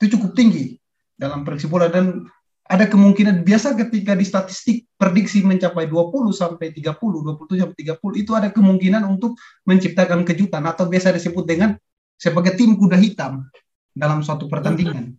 Itu 0.00 0.18
cukup 0.18 0.32
tinggi 0.34 0.74
dalam 1.14 1.46
prediksi 1.46 1.68
bola 1.70 1.86
dan 1.86 2.24
ada 2.72 2.88
kemungkinan 2.88 3.44
biasa 3.44 3.76
ketika 3.76 4.16
di 4.16 4.24
statistik 4.24 4.88
prediksi 4.96 5.44
mencapai 5.44 5.92
20 5.92 6.32
sampai 6.32 6.72
30, 6.72 6.96
27 6.96 7.60
sampai 7.60 7.76
30 7.76 8.22
itu 8.24 8.32
ada 8.32 8.48
kemungkinan 8.48 9.04
untuk 9.04 9.36
menciptakan 9.68 10.24
kejutan 10.24 10.64
atau 10.64 10.88
biasa 10.88 11.12
disebut 11.12 11.44
dengan 11.44 11.76
sebagai 12.16 12.56
tim 12.56 12.72
kuda 12.80 12.96
hitam 12.96 13.44
dalam 13.92 14.24
suatu 14.24 14.48
pertandingan 14.48 15.12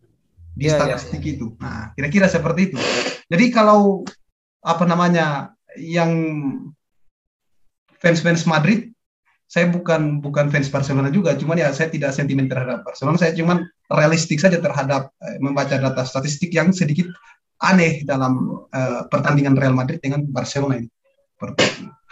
di 0.57 0.65
iya. 0.65 0.81
statistik 0.81 1.21
yeah. 1.21 1.33
itu. 1.37 1.45
Nah, 1.61 1.93
kira-kira 1.93 2.25
seperti 2.25 2.73
itu. 2.73 2.79
Jadi 3.29 3.45
kalau 3.53 4.01
apa 4.65 4.89
namanya 4.89 5.53
yang 5.77 6.09
fans-fans 8.01 8.49
Madrid 8.49 8.89
saya 9.45 9.69
bukan 9.69 10.17
bukan 10.17 10.49
fans 10.49 10.65
Barcelona 10.73 11.13
juga 11.13 11.37
cuman 11.37 11.61
ya 11.61 11.69
saya 11.69 11.93
tidak 11.93 12.09
sentimen 12.09 12.49
terhadap 12.49 12.81
Barcelona 12.81 13.21
saya 13.21 13.37
cuman 13.37 13.61
realistik 13.85 14.41
saja 14.41 14.57
terhadap 14.57 15.13
eh, 15.21 15.37
membaca 15.37 15.77
data 15.77 16.01
statistik 16.01 16.49
yang 16.57 16.73
sedikit 16.73 17.05
aneh 17.63 18.03
dalam 18.03 18.63
eh, 18.69 19.07
pertandingan 19.07 19.55
Real 19.55 19.75
Madrid 19.75 20.03
dengan 20.03 20.27
Barcelona 20.27 20.77
ini 20.77 20.89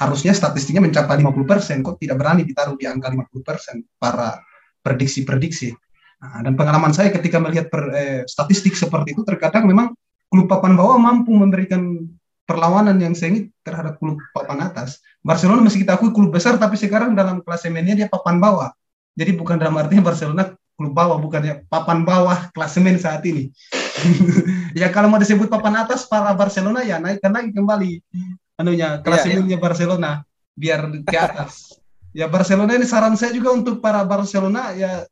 harusnya 0.02 0.34
statistiknya 0.34 0.84
mencapai 0.84 1.22
50% 1.22 1.86
kok 1.86 1.96
tidak 2.02 2.18
berani 2.20 2.44
ditaruh 2.44 2.76
di 2.76 2.90
angka 2.90 3.14
50% 3.14 4.02
para 4.02 4.42
prediksi-prediksi 4.82 5.72
nah, 6.20 6.42
dan 6.42 6.58
pengalaman 6.58 6.92
saya 6.92 7.14
ketika 7.14 7.38
melihat 7.38 7.70
per, 7.70 7.84
eh, 7.94 8.22
statistik 8.26 8.74
seperti 8.74 9.14
itu 9.14 9.22
terkadang 9.28 9.70
memang 9.70 9.94
klub 10.32 10.48
papan 10.48 10.74
bawah 10.80 10.98
mampu 10.98 11.36
memberikan 11.36 12.08
perlawanan 12.48 13.00
yang 13.00 13.16
sengit 13.16 13.52
terhadap 13.64 13.96
klub 13.96 14.20
papan 14.36 14.68
atas. 14.68 15.00
Barcelona 15.24 15.64
masih 15.64 15.88
kita 15.88 15.96
akui 15.96 16.12
klub 16.12 16.36
besar 16.36 16.60
tapi 16.60 16.76
sekarang 16.76 17.16
dalam 17.16 17.40
klasemennya 17.40 17.96
dia 17.96 18.08
papan 18.12 18.44
bawah. 18.44 18.72
Jadi 19.16 19.36
bukan 19.36 19.56
dalam 19.56 19.76
artinya 19.80 20.08
Barcelona 20.08 20.52
klub 20.76 20.92
bawah 20.92 21.20
bukannya 21.20 21.68
papan 21.72 22.04
bawah 22.04 22.52
klasemen 22.52 23.00
saat 23.00 23.24
ini. 23.24 23.52
ya 24.82 24.88
kalau 24.90 25.08
mau 25.12 25.20
disebut 25.22 25.48
papan 25.48 25.84
atas 25.84 26.08
para 26.08 26.32
Barcelona 26.34 26.82
ya 26.86 26.98
naikkan 26.98 27.32
lagi 27.32 27.52
kembali 27.54 27.92
anunya 28.60 29.02
klasemennya 29.02 29.58
ya. 29.58 29.62
Barcelona 29.62 30.12
biar 30.54 30.82
ke 31.04 31.18
atas. 31.18 31.80
ya 32.12 32.28
Barcelona 32.28 32.76
ini 32.76 32.86
saran 32.86 33.16
saya 33.16 33.32
juga 33.32 33.56
untuk 33.56 33.80
para 33.80 34.04
Barcelona 34.04 34.76
ya 34.76 35.08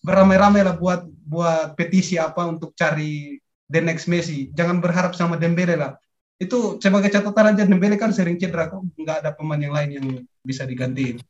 beramai-ramai 0.00 0.64
lah 0.64 0.74
buat 0.78 1.04
buat 1.26 1.76
petisi 1.76 2.16
apa 2.16 2.46
untuk 2.48 2.72
cari 2.72 3.36
the 3.70 3.78
next 3.78 4.10
Messi. 4.10 4.48
Jangan 4.56 4.82
berharap 4.82 5.12
sama 5.14 5.36
Dembele 5.36 5.76
lah 5.76 5.92
itu 6.40 6.80
sebagai 6.80 7.12
catatan 7.12 7.52
aja 7.52 7.68
Dembele 7.68 8.00
kan 8.00 8.16
sering 8.16 8.40
cedera 8.40 8.72
kok 8.72 8.80
nggak 8.96 9.20
ada 9.20 9.30
pemain 9.36 9.60
yang 9.60 9.76
lain 9.76 9.90
yang 10.00 10.06
bisa 10.40 10.64
digantiin. 10.64 11.20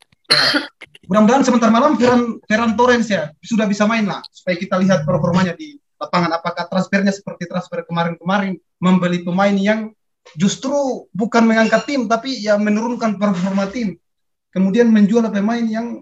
mudah-mudahan 1.11 1.43
sebentar 1.43 1.67
malam 1.67 1.99
Ferran, 1.99 2.39
Ferran 2.47 2.79
Torres 2.79 3.11
ya 3.11 3.27
sudah 3.43 3.67
bisa 3.67 3.83
main 3.83 4.07
lah 4.07 4.23
supaya 4.31 4.55
kita 4.55 4.79
lihat 4.79 5.03
performanya 5.03 5.51
di 5.51 5.75
lapangan. 6.01 6.31
Apakah 6.41 6.65
transfernya 6.65 7.13
seperti 7.13 7.45
transfer 7.45 7.85
kemarin-kemarin 7.85 8.57
membeli 8.81 9.21
pemain 9.21 9.53
yang 9.53 9.93
justru 10.33 11.05
bukan 11.13 11.45
mengangkat 11.45 11.85
tim 11.85 12.09
tapi 12.09 12.41
ya 12.41 12.57
menurunkan 12.57 13.21
performa 13.21 13.69
tim. 13.69 13.97
Kemudian 14.51 14.89
menjual 14.89 15.29
pemain 15.31 15.63
yang 15.63 16.01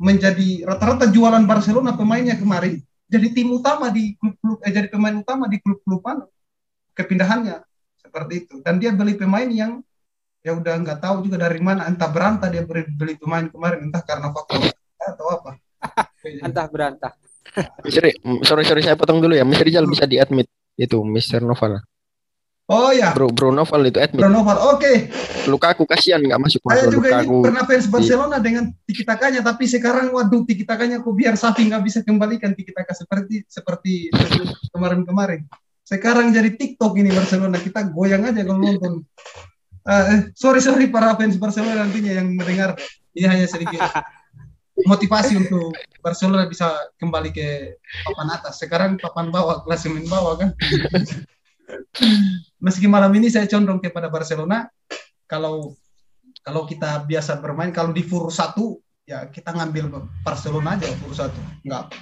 menjadi 0.00 0.64
rata-rata 0.64 1.12
jualan 1.12 1.44
Barcelona 1.44 1.92
pemainnya 1.92 2.38
kemarin. 2.38 2.80
Jadi 3.10 3.26
tim 3.36 3.50
utama 3.52 3.90
di 3.92 4.16
klub-klub 4.16 4.62
eh, 4.64 4.72
jadi 4.72 4.88
pemain 4.88 5.12
utama 5.18 5.50
di 5.50 5.58
klub-klub 5.60 6.00
kepindahannya 6.96 7.60
seperti 8.00 8.46
itu. 8.46 8.54
Dan 8.64 8.80
dia 8.80 8.94
beli 8.94 9.18
pemain 9.18 9.50
yang 9.50 9.84
ya 10.40 10.56
udah 10.56 10.80
nggak 10.80 11.04
tahu 11.04 11.28
juga 11.28 11.36
dari 11.44 11.60
mana 11.60 11.84
entah 11.84 12.08
berantah 12.08 12.48
dia 12.48 12.64
beli 12.64 13.14
pemain 13.20 13.44
kemarin 13.52 13.92
entah 13.92 14.00
karena 14.00 14.32
faktor 14.32 14.72
atau 14.96 15.26
apa. 15.28 15.50
Entah 16.44 16.68
berantah 16.68 17.12
Mister, 17.82 18.14
sorry 18.46 18.62
sorry 18.62 18.82
saya 18.84 18.94
potong 18.94 19.18
dulu 19.18 19.34
ya 19.34 19.42
Mister 19.42 19.66
Rizal 19.66 19.88
bisa 19.90 20.06
diadmit 20.06 20.46
itu 20.78 21.02
Mister 21.02 21.42
Noval 21.42 21.82
Oh 22.70 22.94
ya. 22.94 23.10
Bro 23.10 23.34
Bro 23.34 23.50
Noval 23.50 23.90
itu 23.90 23.98
admit. 23.98 24.22
Bro 24.22 24.30
Noval. 24.30 24.78
Oke. 24.78 24.78
Okay. 24.78 24.96
Lukaku 25.50 25.82
kasihan 25.90 26.22
nggak 26.22 26.38
masuk. 26.38 26.62
Saya 26.70 26.86
juga 26.86 27.18
Lukaku. 27.18 27.42
ini 27.42 27.46
pernah 27.50 27.64
fans 27.66 27.86
Barcelona 27.90 28.36
di... 28.38 28.44
dengan 28.46 28.64
tiki 28.86 29.02
takanya 29.02 29.40
tapi 29.42 29.66
sekarang 29.66 30.14
waduh 30.14 30.46
tiki 30.46 30.62
takanya 30.62 31.02
kok 31.02 31.10
biar 31.10 31.34
Safi 31.34 31.66
nggak 31.66 31.82
bisa 31.82 32.06
kembalikan 32.06 32.54
tiki 32.54 32.70
taka 32.70 32.94
seperti 32.94 33.42
seperti 33.50 34.14
kemarin-kemarin. 34.70 35.50
Sekarang 35.82 36.30
jadi 36.30 36.54
TikTok 36.54 36.94
ini 36.94 37.10
Barcelona 37.10 37.58
kita 37.58 37.90
goyang 37.90 38.30
aja 38.30 38.46
kalau 38.46 38.62
nonton. 38.62 39.02
Uh, 39.82 40.30
sorry 40.38 40.62
sorry 40.62 40.86
para 40.86 41.18
fans 41.18 41.34
Barcelona 41.42 41.82
nantinya 41.82 42.22
yang 42.22 42.38
mendengar 42.38 42.78
ini 43.18 43.26
hanya 43.26 43.50
sedikit 43.50 43.82
motivasi 44.86 45.36
untuk 45.36 45.74
Barcelona 46.00 46.48
bisa 46.48 46.72
kembali 46.96 47.30
ke 47.32 47.76
papan 48.06 48.28
atas. 48.32 48.60
Sekarang 48.60 48.96
papan 48.96 49.28
bawah, 49.28 49.64
klasemen 49.64 50.06
bawah 50.08 50.38
kan. 50.40 50.50
Meski 52.64 52.86
malam 52.90 53.12
ini 53.16 53.30
saya 53.30 53.46
condong 53.46 53.80
kepada 53.80 54.10
Barcelona, 54.10 54.68
kalau 55.28 55.76
kalau 56.40 56.64
kita 56.64 57.04
biasa 57.04 57.38
bermain 57.38 57.70
kalau 57.70 57.92
di 57.92 58.00
fur 58.02 58.32
satu 58.32 58.80
ya 59.04 59.28
kita 59.28 59.52
ngambil 59.52 60.08
Barcelona 60.24 60.76
aja 60.76 60.88
fur 60.98 61.12
satu. 61.14 61.40
Nggak 61.62 61.94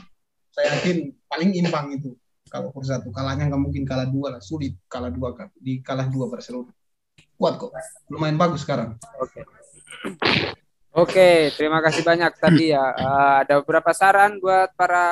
saya 0.54 0.78
yakin 0.78 1.12
paling 1.28 1.50
imbang 1.58 1.94
itu. 1.94 2.14
Kalau 2.48 2.72
fur 2.72 2.86
satu 2.86 3.12
kalahnya 3.12 3.50
nggak 3.50 3.62
mungkin 3.62 3.84
kalah 3.84 4.08
dua 4.08 4.38
lah. 4.38 4.42
Sulit 4.42 4.78
kalah 4.88 5.12
dua 5.12 5.36
kan 5.36 5.52
di 5.58 5.84
kalah 5.84 6.08
dua 6.08 6.30
Barcelona. 6.30 6.72
Kuat 7.38 7.54
kok. 7.60 7.70
Lumayan 8.10 8.38
bagus 8.40 8.64
sekarang. 8.64 8.98
Oke 9.20 9.42
Oke, 10.98 11.54
terima 11.54 11.78
kasih 11.78 12.02
banyak 12.02 12.32
tadi 12.42 12.74
ya. 12.74 12.82
Uh, 12.98 13.34
ada 13.46 13.62
beberapa 13.62 13.94
saran 13.94 14.42
buat 14.42 14.74
para 14.74 15.06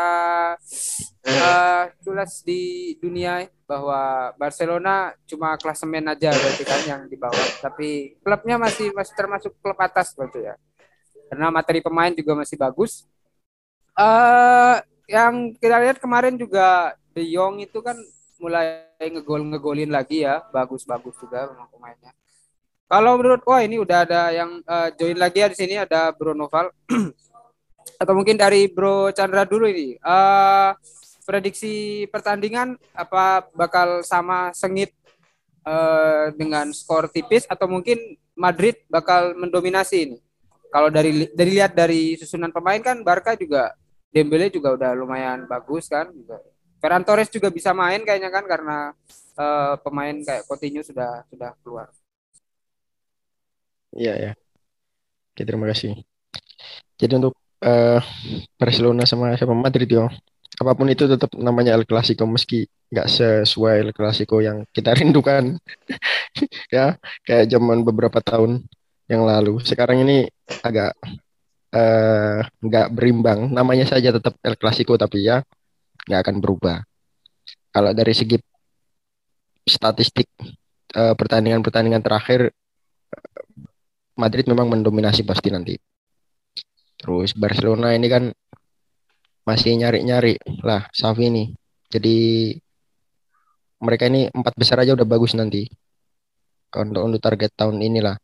uh, 1.23 1.83
tulas 2.03 2.43
di 2.43 2.99
dunia 2.99 3.47
bahwa 3.71 4.35
Barcelona 4.35 5.15
cuma 5.31 5.55
klasemen 5.55 6.11
aja 6.11 6.35
berarti 6.35 6.65
kan 6.67 6.83
yang 6.83 7.03
di 7.07 7.15
bawah, 7.15 7.63
tapi 7.63 8.19
klubnya 8.19 8.59
masih 8.59 8.91
masih 8.99 9.15
termasuk 9.15 9.55
klub 9.63 9.79
atas 9.79 10.11
berarti 10.19 10.51
ya. 10.51 10.59
Karena 11.31 11.55
materi 11.55 11.79
pemain 11.79 12.11
juga 12.11 12.35
masih 12.35 12.59
bagus. 12.59 13.07
Uh, 13.95 14.83
yang 15.07 15.55
kita 15.55 15.79
lihat 15.87 16.03
kemarin 16.03 16.35
juga 16.35 16.99
De 17.15 17.23
Jong 17.31 17.63
itu 17.63 17.79
kan 17.79 17.95
mulai 18.43 18.91
ngegol 18.99 19.55
ngegolin 19.55 19.95
lagi 19.95 20.27
ya, 20.27 20.43
bagus-bagus 20.51 21.15
juga 21.23 21.47
memang 21.47 21.71
pemainnya. 21.71 22.11
Kalau 22.87 23.19
menurut 23.19 23.43
wah 23.43 23.67
ini 23.67 23.83
udah 23.83 24.07
ada 24.07 24.31
yang 24.31 24.63
uh, 24.63 24.95
join 24.95 25.19
lagi 25.19 25.43
ya 25.43 25.51
di 25.51 25.59
sini 25.59 25.75
ada 25.75 26.15
Bro 26.15 26.39
Noval 26.39 26.71
atau 28.03 28.15
mungkin 28.15 28.39
dari 28.39 28.71
Bro 28.71 29.11
Chandra 29.11 29.43
dulu 29.43 29.67
ini. 29.67 29.99
Uh, 29.99 30.71
prediksi 31.27 32.07
pertandingan 32.15 32.79
apa 32.95 33.51
bakal 33.51 34.07
sama 34.07 34.55
sengit 34.55 34.95
uh, 35.67 36.31
dengan 36.39 36.71
skor 36.71 37.11
tipis 37.11 37.43
atau 37.51 37.67
mungkin 37.67 37.99
Madrid 38.39 38.79
bakal 38.87 39.35
mendominasi 39.35 40.07
ini? 40.07 40.19
Kalau 40.71 40.87
dari 40.87 41.27
dari 41.35 41.51
lihat 41.59 41.75
dari 41.75 42.15
susunan 42.15 42.55
pemain 42.55 42.79
kan 42.79 43.03
Barca 43.03 43.35
juga 43.35 43.75
Dembele 44.15 44.47
juga 44.47 44.79
udah 44.79 44.95
lumayan 44.95 45.51
bagus 45.51 45.91
kan 45.91 46.07
juga. 46.15 46.39
Ferran 46.79 47.03
Torres 47.03 47.35
juga 47.35 47.51
bisa 47.51 47.75
main 47.75 48.07
kayaknya 48.07 48.31
kan 48.31 48.47
karena 48.47 48.95
uh, 49.35 49.75
pemain 49.83 50.15
kayak 50.23 50.47
Coutinho 50.47 50.87
sudah 50.87 51.27
sudah 51.27 51.51
keluar. 51.67 51.91
Iya 53.97 54.13
ya. 54.25 54.31
Oke 55.33 55.43
terima 55.49 55.67
kasih. 55.73 55.93
Jadi 57.01 57.13
untuk 57.21 57.35
uh, 57.65 58.01
Barcelona 58.61 59.05
sama 59.09 59.37
siapa 59.37 59.53
Madrid 59.57 59.89
yo, 59.89 60.09
apa 60.61 60.73
pun 60.73 60.89
itu 60.89 61.05
tetap 61.09 61.33
namanya 61.37 61.77
El 61.77 61.85
Clasico 61.89 62.25
meski 62.29 62.65
nggak 62.93 63.09
sesuai 63.09 63.75
El 63.85 63.93
Clasico 63.97 64.41
yang 64.41 64.65
kita 64.73 64.95
rindukan 64.99 65.61
ya 66.73 66.97
kayak 67.27 67.47
zaman 67.53 67.85
beberapa 67.85 68.21
tahun 68.21 68.65
yang 69.09 69.25
lalu. 69.25 69.61
Sekarang 69.65 70.05
ini 70.05 70.29
agak 70.65 70.93
uh, 71.77 72.41
nggak 72.65 72.87
berimbang. 72.93 73.49
Namanya 73.53 73.89
saja 73.89 74.13
tetap 74.13 74.37
El 74.45 74.57
Clasico 74.61 74.97
tapi 75.01 75.25
ya 75.25 75.41
nggak 76.09 76.21
akan 76.25 76.37
berubah. 76.41 76.81
Kalau 77.73 77.93
dari 77.93 78.13
segi 78.17 78.37
statistik 79.67 80.29
uh, 80.97 81.13
pertandingan-pertandingan 81.19 82.01
terakhir 82.01 82.55
Madrid 84.17 84.49
memang 84.49 84.73
mendominasi 84.73 85.23
pasti 85.23 85.53
nanti. 85.53 85.77
Terus 86.97 87.37
Barcelona 87.37 87.93
ini 87.93 88.09
kan 88.09 88.33
masih 89.47 89.77
nyari-nyari 89.79 90.41
lah 90.65 90.89
Safi 90.91 91.29
ini. 91.29 91.53
Jadi 91.93 92.51
mereka 93.79 94.09
ini 94.09 94.27
empat 94.33 94.57
besar 94.57 94.81
aja 94.81 94.97
udah 94.97 95.07
bagus 95.07 95.37
nanti. 95.37 95.69
Untuk 96.73 97.05
untuk 97.05 97.21
target 97.21 97.53
tahun 97.55 97.79
inilah. 97.81 98.17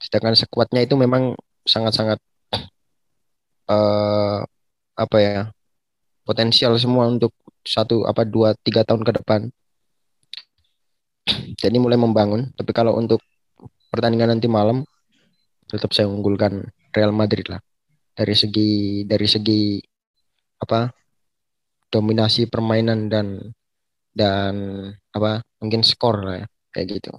Sedangkan 0.00 0.36
sekuatnya 0.36 0.84
itu 0.84 0.96
memang 0.96 1.36
sangat-sangat 1.64 2.20
uh, 3.68 4.40
apa 4.96 5.16
ya 5.20 5.52
potensial 6.24 6.74
semua 6.80 7.08
untuk 7.08 7.32
satu 7.62 8.08
apa 8.08 8.24
dua 8.24 8.56
tiga 8.64 8.82
tahun 8.82 9.04
ke 9.04 9.12
depan. 9.22 9.40
Jadi 11.60 11.76
mulai 11.76 12.00
membangun. 12.00 12.50
Tapi 12.56 12.70
kalau 12.72 12.96
untuk 12.96 13.20
pertandingan 13.90 14.36
nanti 14.36 14.48
malam 14.50 14.82
tetap 15.66 15.90
saya 15.90 16.06
unggulkan 16.06 16.62
Real 16.94 17.12
Madrid 17.12 17.46
lah. 17.50 17.60
Dari 18.16 18.32
segi 18.32 19.02
dari 19.04 19.28
segi 19.28 19.76
apa 20.56 20.88
dominasi 21.92 22.48
permainan 22.48 23.12
dan 23.12 23.36
dan 24.16 24.54
apa 25.12 25.44
mungkin 25.60 25.84
skor 25.84 26.24
lah 26.24 26.36
ya 26.40 26.46
kayak 26.72 26.86
gitu. 27.00 27.12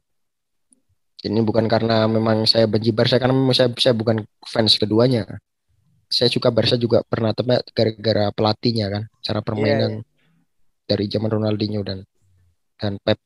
Ini 1.27 1.41
bukan 1.41 1.65
karena 1.65 2.05
memang 2.05 2.45
saya 2.45 2.69
benci 2.69 2.93
Barca 2.93 3.17
karena 3.17 3.33
memang 3.33 3.53
saya 3.53 3.69
saya 3.77 3.93
bukan 3.93 4.21
fans 4.45 4.77
keduanya. 4.77 5.25
Saya 6.07 6.31
suka 6.31 6.49
Barca 6.49 6.79
juga 6.79 7.03
pernah 7.03 7.35
tapi 7.35 7.57
gara-gara 7.75 8.31
pelatihnya 8.31 8.87
kan 8.87 9.03
cara 9.21 9.39
permainan 9.43 10.01
yeah. 10.01 10.87
dari 10.87 11.05
zaman 11.11 11.29
Ronaldinho 11.29 11.83
dan 11.83 12.05
dan 12.79 12.95
Pep 13.01 13.19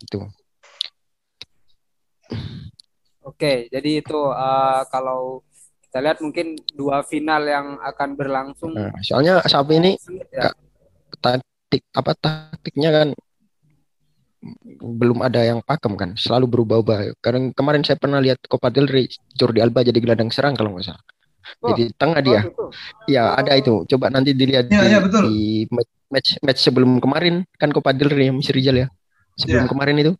itu 0.00 0.22
Oke, 3.22 3.70
jadi 3.70 4.02
itu 4.02 4.18
uh, 4.18 4.82
kalau 4.90 5.46
kita 5.86 5.98
lihat 6.02 6.18
mungkin 6.24 6.58
dua 6.74 7.06
final 7.06 7.44
yang 7.46 7.76
akan 7.78 8.16
berlangsung. 8.18 8.74
Nah, 8.74 8.90
soalnya 9.04 9.44
sapi 9.46 9.78
ini 9.78 9.92
ya. 10.32 10.50
taktik 11.20 11.84
apa 11.94 12.12
taktiknya 12.16 12.90
kan 12.90 13.08
belum 14.82 15.22
ada 15.22 15.38
yang 15.46 15.62
pakem 15.62 15.94
kan, 15.94 16.10
selalu 16.18 16.50
berubah-ubah. 16.50 17.14
Karena 17.22 17.54
kemarin 17.54 17.86
saya 17.86 17.94
pernah 17.94 18.18
lihat 18.18 18.42
Copa 18.50 18.74
del 18.74 18.90
Rey 18.90 19.06
Jordi 19.38 19.62
Alba 19.62 19.86
jadi 19.86 20.00
gelandang 20.02 20.34
serang 20.34 20.58
kalau 20.58 20.74
nggak 20.74 20.90
salah. 20.90 21.04
Oh, 21.62 21.74
jadi 21.74 21.94
tengah 21.94 22.18
oh, 22.18 22.26
dia. 22.26 22.40
Iya, 23.06 23.22
oh. 23.22 23.38
ada 23.38 23.52
itu. 23.54 23.74
Coba 23.86 24.10
nanti 24.10 24.34
dilihat 24.34 24.66
ya, 24.66 24.82
di, 24.82 24.90
ya, 24.90 24.98
betul. 24.98 25.22
di 25.30 25.38
match 26.10 26.42
match 26.42 26.60
sebelum 26.62 26.98
kemarin 26.98 27.46
kan 27.54 27.70
Copa 27.70 27.94
del 27.94 28.10
Rey 28.10 28.32
yang 28.32 28.42
Rizal 28.42 28.76
ya. 28.82 28.88
Sebelum 29.38 29.64
ya. 29.66 29.70
kemarin 29.70 29.96
itu 30.02 30.12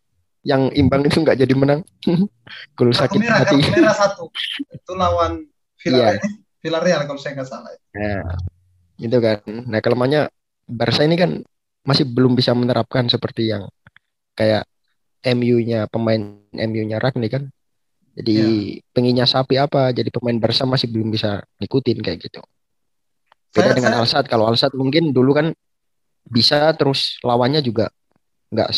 yang 0.42 0.70
imbang 0.74 1.06
itu 1.06 1.22
nggak 1.22 1.38
jadi 1.38 1.54
menang. 1.54 1.80
Gol 2.76 2.90
sakit 2.90 3.18
merah, 3.22 3.46
hati. 3.46 3.62
merah 3.62 3.94
satu. 3.94 4.28
Itu 4.74 4.92
lawan 4.98 5.46
Villarreal, 5.78 6.18
yeah. 6.18 6.60
Villarreal 6.62 7.02
kalau 7.06 7.18
saya 7.18 7.38
nggak 7.38 7.48
salah. 7.48 7.70
Nah, 7.94 8.22
itu 8.98 9.18
kan. 9.18 9.38
Nah, 9.46 9.80
kelemahannya 9.82 10.22
Barca 10.66 11.02
ini 11.02 11.16
kan 11.18 11.42
masih 11.82 12.06
belum 12.06 12.38
bisa 12.38 12.54
menerapkan 12.54 13.10
seperti 13.10 13.50
yang 13.50 13.66
kayak 14.38 14.66
MU-nya 15.34 15.90
pemain 15.90 16.38
MU-nya 16.54 16.98
Ragni 16.98 17.30
kan. 17.30 17.50
Jadi 18.12 18.36
yeah. 18.78 18.84
penginnya 18.92 19.24
sapi 19.24 19.56
apa 19.56 19.94
jadi 19.94 20.10
pemain 20.12 20.36
Barca 20.36 20.66
masih 20.68 20.90
belum 20.90 21.10
bisa 21.10 21.42
ngikutin 21.62 21.98
kayak 22.02 22.18
gitu. 22.18 22.42
Beda 23.52 23.72
saya, 23.72 23.76
dengan 23.78 23.92
saya... 23.94 24.00
Alsat. 24.04 24.24
Kalau 24.26 24.44
Alsat 24.50 24.72
mungkin 24.74 25.14
dulu 25.14 25.32
kan 25.34 25.46
bisa 26.22 26.70
terus 26.78 27.18
lawannya 27.26 27.62
juga 27.62 27.90
nggak 28.52 28.70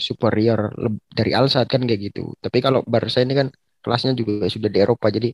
superior 0.00 0.72
dari 1.12 1.36
Al 1.36 1.52
Sadd 1.52 1.68
kan 1.68 1.84
kayak 1.84 2.00
gitu. 2.12 2.32
Tapi 2.40 2.58
kalau 2.64 2.80
Barca 2.88 3.20
ini 3.20 3.36
kan 3.36 3.48
kelasnya 3.84 4.16
juga 4.16 4.48
sudah 4.48 4.72
di 4.72 4.78
Eropa 4.80 5.12
jadi 5.12 5.28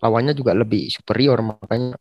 lawannya 0.00 0.32
juga 0.36 0.52
lebih 0.56 0.88
superior 0.88 1.40
makanya 1.44 1.96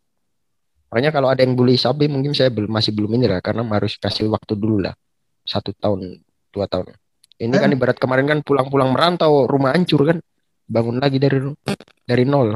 makanya 0.89 1.12
kalau 1.12 1.28
ada 1.32 1.43
yang 1.43 1.54
bully 1.56 1.75
Sabi 1.75 2.08
mungkin 2.08 2.32
saya 2.32 2.52
belum 2.52 2.71
masih 2.71 2.91
belum 2.95 3.12
ini 3.19 3.28
lah 3.28 3.39
karena 3.43 3.63
harus 3.67 3.99
kasih 3.99 4.32
waktu 4.32 4.56
dulu 4.56 4.84
lah 4.84 4.95
satu 5.43 5.71
tahun 5.75 6.19
dua 6.54 6.65
tahun. 6.69 6.95
Ini 7.39 7.56
kan 7.56 7.71
ibarat 7.71 7.95
kemarin 7.95 8.28
kan 8.28 8.39
pulang-pulang 8.43 8.91
merantau 8.91 9.47
rumah 9.47 9.71
hancur 9.71 10.04
kan 10.04 10.17
bangun 10.67 10.99
lagi 10.99 11.17
dari 11.23 11.39
dari 12.04 12.23
nol 12.28 12.56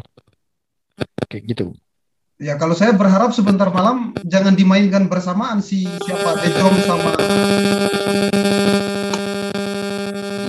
kayak 1.32 1.44
gitu. 1.50 1.72
Ya 2.44 2.60
kalau 2.60 2.76
saya 2.76 2.92
berharap 2.92 3.32
sebentar 3.32 3.72
malam 3.72 4.12
jangan 4.28 4.52
dimainkan 4.52 5.08
bersamaan 5.08 5.64
si 5.64 5.88
siapa 6.04 6.44
De 6.44 6.52
Jong 6.52 6.76
sama 6.84 7.10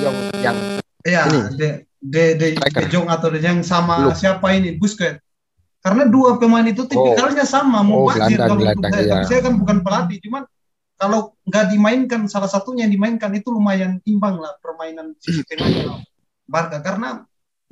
yang 0.03 0.17
yang 0.43 0.57
ya 1.07 1.23
ini. 1.31 1.41
De 1.55 1.69
De 2.03 2.25
De, 2.35 2.47
de 2.59 2.85
Jong 2.91 3.07
atau 3.07 3.31
De 3.31 3.39
Jong 3.39 3.63
sama 3.63 4.11
Look. 4.11 4.19
siapa 4.19 4.43
ini 4.59 4.75
Busquets. 4.75 5.23
Karena 5.79 6.11
dua 6.11 6.35
pemain 6.35 6.67
itu 6.67 6.83
tipikalnya 6.83 7.47
oh. 7.47 7.51
sama 7.55 7.87
mau 7.87 8.09
oh, 8.09 8.11
kalau 8.11 8.59
gelandang, 8.59 8.91
ya. 8.99 9.23
saya 9.23 9.47
kan 9.47 9.55
bukan 9.55 9.87
pelatih 9.87 10.19
cuman 10.27 10.43
kalau 10.99 11.39
nggak 11.47 11.71
dimainkan 11.71 12.27
salah 12.27 12.51
satunya 12.51 12.91
yang 12.91 12.99
dimainkan 12.99 13.31
itu 13.39 13.55
lumayan 13.55 14.03
imbang 14.03 14.43
lah 14.43 14.51
permainan 14.59 15.15
sisi 15.23 15.47
tengahnya 15.47 16.03
Barca 16.49 16.83
karena 16.83 17.23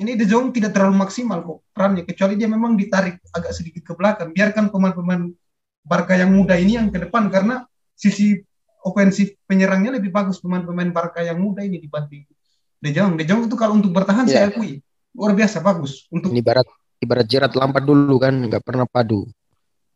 ini 0.00 0.16
De 0.16 0.24
Jong 0.24 0.54
tidak 0.56 0.72
terlalu 0.72 0.96
maksimal 1.04 1.44
kok 1.44 1.58
perannya. 1.74 2.08
Kecuali 2.08 2.34
dia 2.40 2.48
memang 2.48 2.78
ditarik 2.78 3.20
agak 3.28 3.52
sedikit 3.52 3.82
ke 3.84 3.92
belakang. 3.92 4.32
Biarkan 4.32 4.72
pemain-pemain 4.72 5.28
Barca 5.82 6.14
yang 6.14 6.30
muda 6.30 6.54
ini 6.54 6.78
yang 6.78 6.88
ke 6.94 7.02
depan 7.02 7.26
karena 7.28 7.66
sisi 7.98 8.38
ofensif 8.86 9.34
penyerangnya 9.44 9.98
lebih 9.98 10.14
bagus 10.14 10.38
pemain-pemain 10.38 10.90
Barca 10.94 11.20
yang 11.22 11.42
muda 11.42 11.66
ini 11.66 11.82
dibanding 11.82 12.24
De 12.82 12.90
Jong. 12.90 13.18
De 13.20 13.24
Jong 13.28 13.46
itu 13.46 13.54
kalau 13.58 13.76
untuk 13.78 13.92
bertahan 13.92 14.26
yeah. 14.26 14.48
saya 14.48 14.54
akui 14.54 14.80
luar 15.12 15.36
biasa 15.36 15.60
bagus. 15.60 16.08
Untuk 16.08 16.32
ini 16.32 16.40
ibarat 16.40 16.66
ibarat 17.02 17.26
Gerard 17.26 17.54
Lampard 17.58 17.84
dulu 17.84 18.16
kan 18.16 18.34
nggak 18.34 18.62
pernah 18.62 18.86
padu 18.86 19.26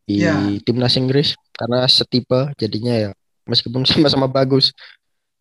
di 0.07 0.23
yeah. 0.23 0.55
timnas 0.63 0.95
Inggris 0.95 1.35
karena 1.51 1.83
setipe 1.87 2.55
jadinya 2.55 2.95
ya 2.95 3.09
meskipun 3.47 3.83
sama-sama 3.89 4.31
bagus 4.31 4.71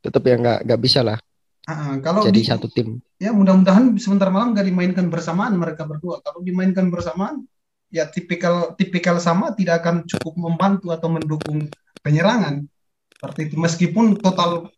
tetap 0.03 0.23
ya 0.27 0.38
nggak 0.38 0.59
nggak 0.66 0.81
bisa 0.81 1.03
lah 1.03 1.19
Kalau 1.66 2.22
jadi 2.22 2.40
di- 2.40 2.46
satu 2.46 2.70
tim. 2.70 3.02
ya 3.18 3.35
mudah-mudahan 3.35 3.98
sebentar 3.98 4.31
malam 4.31 4.55
nggak 4.55 4.70
dimainkan 4.70 5.11
bersamaan 5.11 5.59
mereka 5.59 5.83
berdua. 5.83 6.22
Kalau 6.22 6.38
dimainkan 6.38 6.87
bersamaan, 6.94 7.42
ya 7.90 8.07
tipikal 8.07 8.79
tipikal 8.79 9.18
sama 9.18 9.50
tidak 9.59 9.83
akan 9.83 10.07
cukup 10.07 10.38
membantu 10.38 10.94
atau 10.94 11.11
mendukung 11.11 11.66
penyerangan. 12.07 12.62
Seperti 13.11 13.50
itu 13.50 13.57
meskipun 13.59 14.14
total 14.22 14.70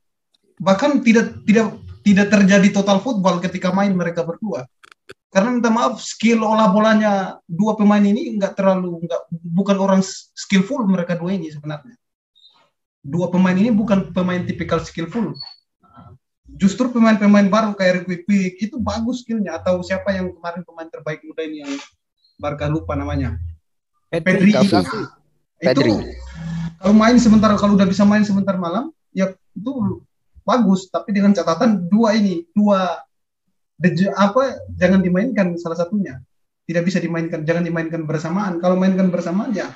bahkan 0.56 1.04
tidak 1.04 1.44
tidak 1.44 1.76
tidak 2.00 2.26
terjadi 2.32 2.80
total 2.80 3.04
football 3.04 3.36
ketika 3.44 3.68
main 3.68 3.92
mereka 3.92 4.24
berdua. 4.24 4.64
Karena 5.28 5.52
minta 5.52 5.68
maaf 5.68 6.00
skill 6.00 6.40
olah 6.40 6.72
bolanya 6.72 7.36
dua 7.44 7.76
pemain 7.76 8.00
ini 8.00 8.32
nggak 8.40 8.56
terlalu 8.56 9.04
nggak 9.04 9.28
bukan 9.28 9.76
orang 9.76 10.00
skillful 10.32 10.88
mereka 10.88 11.20
dua 11.20 11.36
ini 11.36 11.52
sebenarnya. 11.52 12.00
Dua 13.04 13.28
pemain 13.28 13.52
ini 13.52 13.68
bukan 13.68 14.08
pemain 14.16 14.40
tipikal 14.40 14.80
skillful 14.80 15.36
justru 16.56 16.88
pemain-pemain 16.88 17.46
baru 17.46 17.76
kayak 17.76 18.04
Ricky 18.04 18.24
Puig 18.24 18.54
itu 18.56 18.80
bagus 18.80 19.20
skillnya 19.26 19.60
atau 19.60 19.84
siapa 19.84 20.16
yang 20.16 20.32
kemarin 20.32 20.64
pemain 20.64 20.88
terbaik 20.88 21.20
muda 21.26 21.42
ini 21.44 21.66
yang 21.66 21.72
Barca 22.40 22.70
lupa 22.70 22.96
namanya? 22.96 23.36
Pedri. 24.08 24.54
Gavi. 24.54 24.72
itu 24.78 25.00
Pedri. 25.58 25.92
kalau 26.78 26.94
main 26.94 27.18
sebentar 27.18 27.50
kalau 27.58 27.74
udah 27.74 27.84
bisa 27.90 28.06
main 28.06 28.22
sebentar 28.22 28.54
malam 28.56 28.94
ya 29.12 29.34
itu 29.52 30.00
bagus. 30.46 30.88
Tapi 30.88 31.12
dengan 31.12 31.34
catatan 31.34 31.90
dua 31.90 32.14
ini 32.14 32.46
dua 32.54 33.02
deje- 33.76 34.14
apa 34.14 34.62
jangan 34.78 35.02
dimainkan 35.02 35.58
salah 35.60 35.76
satunya. 35.76 36.22
Tidak 36.64 36.80
bisa 36.86 37.02
dimainkan 37.02 37.42
jangan 37.42 37.66
dimainkan 37.66 38.06
bersamaan. 38.06 38.62
Kalau 38.62 38.78
mainkan 38.78 39.10
bersamaan 39.10 39.52
ya 39.52 39.68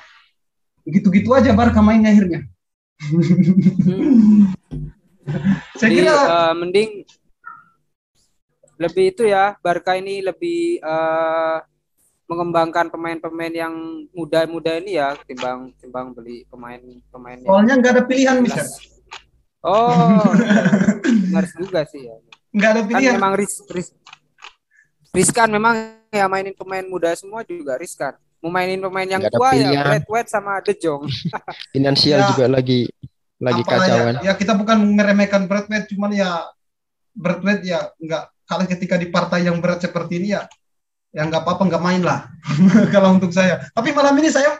gitu-gitu 0.83 1.31
aja 1.31 1.55
Barca 1.55 1.79
mainnya 1.79 2.11
akhirnya 2.11 2.43
saya 5.79 5.89
Jadi, 5.89 5.95
kira 6.01 6.13
eh, 6.15 6.53
mending 6.57 6.89
lebih 8.81 9.05
itu 9.15 9.23
ya 9.29 9.55
Barca 9.61 9.93
ini 9.95 10.19
lebih 10.19 10.81
eh, 10.81 11.57
mengembangkan 12.23 12.87
pemain-pemain 12.89 13.53
yang 13.53 13.73
muda-muda 14.15 14.79
ini 14.79 14.95
ya 14.97 15.13
timbang 15.27 15.69
timbang 15.77 16.15
beli 16.15 16.47
pemain-pemain 16.49 17.37
soalnya 17.43 17.73
nggak 17.77 17.91
ada 17.99 18.03
pilihan 18.07 18.37
bisa. 18.41 18.63
Oh, 19.63 20.19
benar 21.29 21.45
juga 21.55 21.87
sih 21.87 22.03
ya. 22.03 22.15
nggak 22.51 22.69
ada 22.73 22.81
Kan 22.83 22.87
pilihan 22.89 23.15
memang 23.15 23.33
ris, 23.39 23.53
ris, 23.71 23.89
riskan 25.13 25.47
memang 25.51 25.99
ya 26.11 26.25
mainin 26.27 26.55
pemain 26.55 26.83
muda 26.83 27.11
semua 27.15 27.43
juga 27.47 27.75
riskan. 27.79 28.15
Mau 28.43 28.51
mainin 28.51 28.81
pemain 28.83 29.07
yang 29.07 29.23
tua 29.31 29.55
ya 29.55 29.71
pilihan. 29.71 29.83
Brad 29.87 30.05
White 30.11 30.29
sama 30.31 30.59
De 30.59 30.73
Jong. 30.75 31.07
Finansial 31.75 32.19
Ya. 32.23 32.27
juga 32.35 32.45
lagi 32.51 32.87
lagi 33.43 33.61
apa 33.67 33.71
kacau 33.75 33.95
ya, 33.99 34.03
ya 34.23 34.33
kita 34.33 34.53
bukan 34.55 34.77
meremehkan 34.95 35.45
Brad 35.45 35.67
Pitt 35.67 35.91
cuman 35.91 36.11
ya 36.15 36.47
Brad 37.13 37.43
Pitt 37.43 37.61
ya 37.67 37.91
nggak 37.99 38.23
kalau 38.43 38.63
ketika 38.67 38.95
di 38.95 39.07
partai 39.07 39.47
yang 39.47 39.59
berat 39.59 39.83
seperti 39.83 40.19
ini 40.19 40.35
ya 40.35 40.43
ya 41.13 41.23
nggak 41.29 41.45
apa-apa 41.45 41.69
nggak 41.69 41.83
main 41.83 42.01
lah. 42.01 42.25
Kalau 42.93 43.13
untuk 43.13 43.29
saya. 43.29 43.61
Tapi 43.69 43.93
malam 43.93 44.17
ini 44.17 44.33
saya 44.33 44.57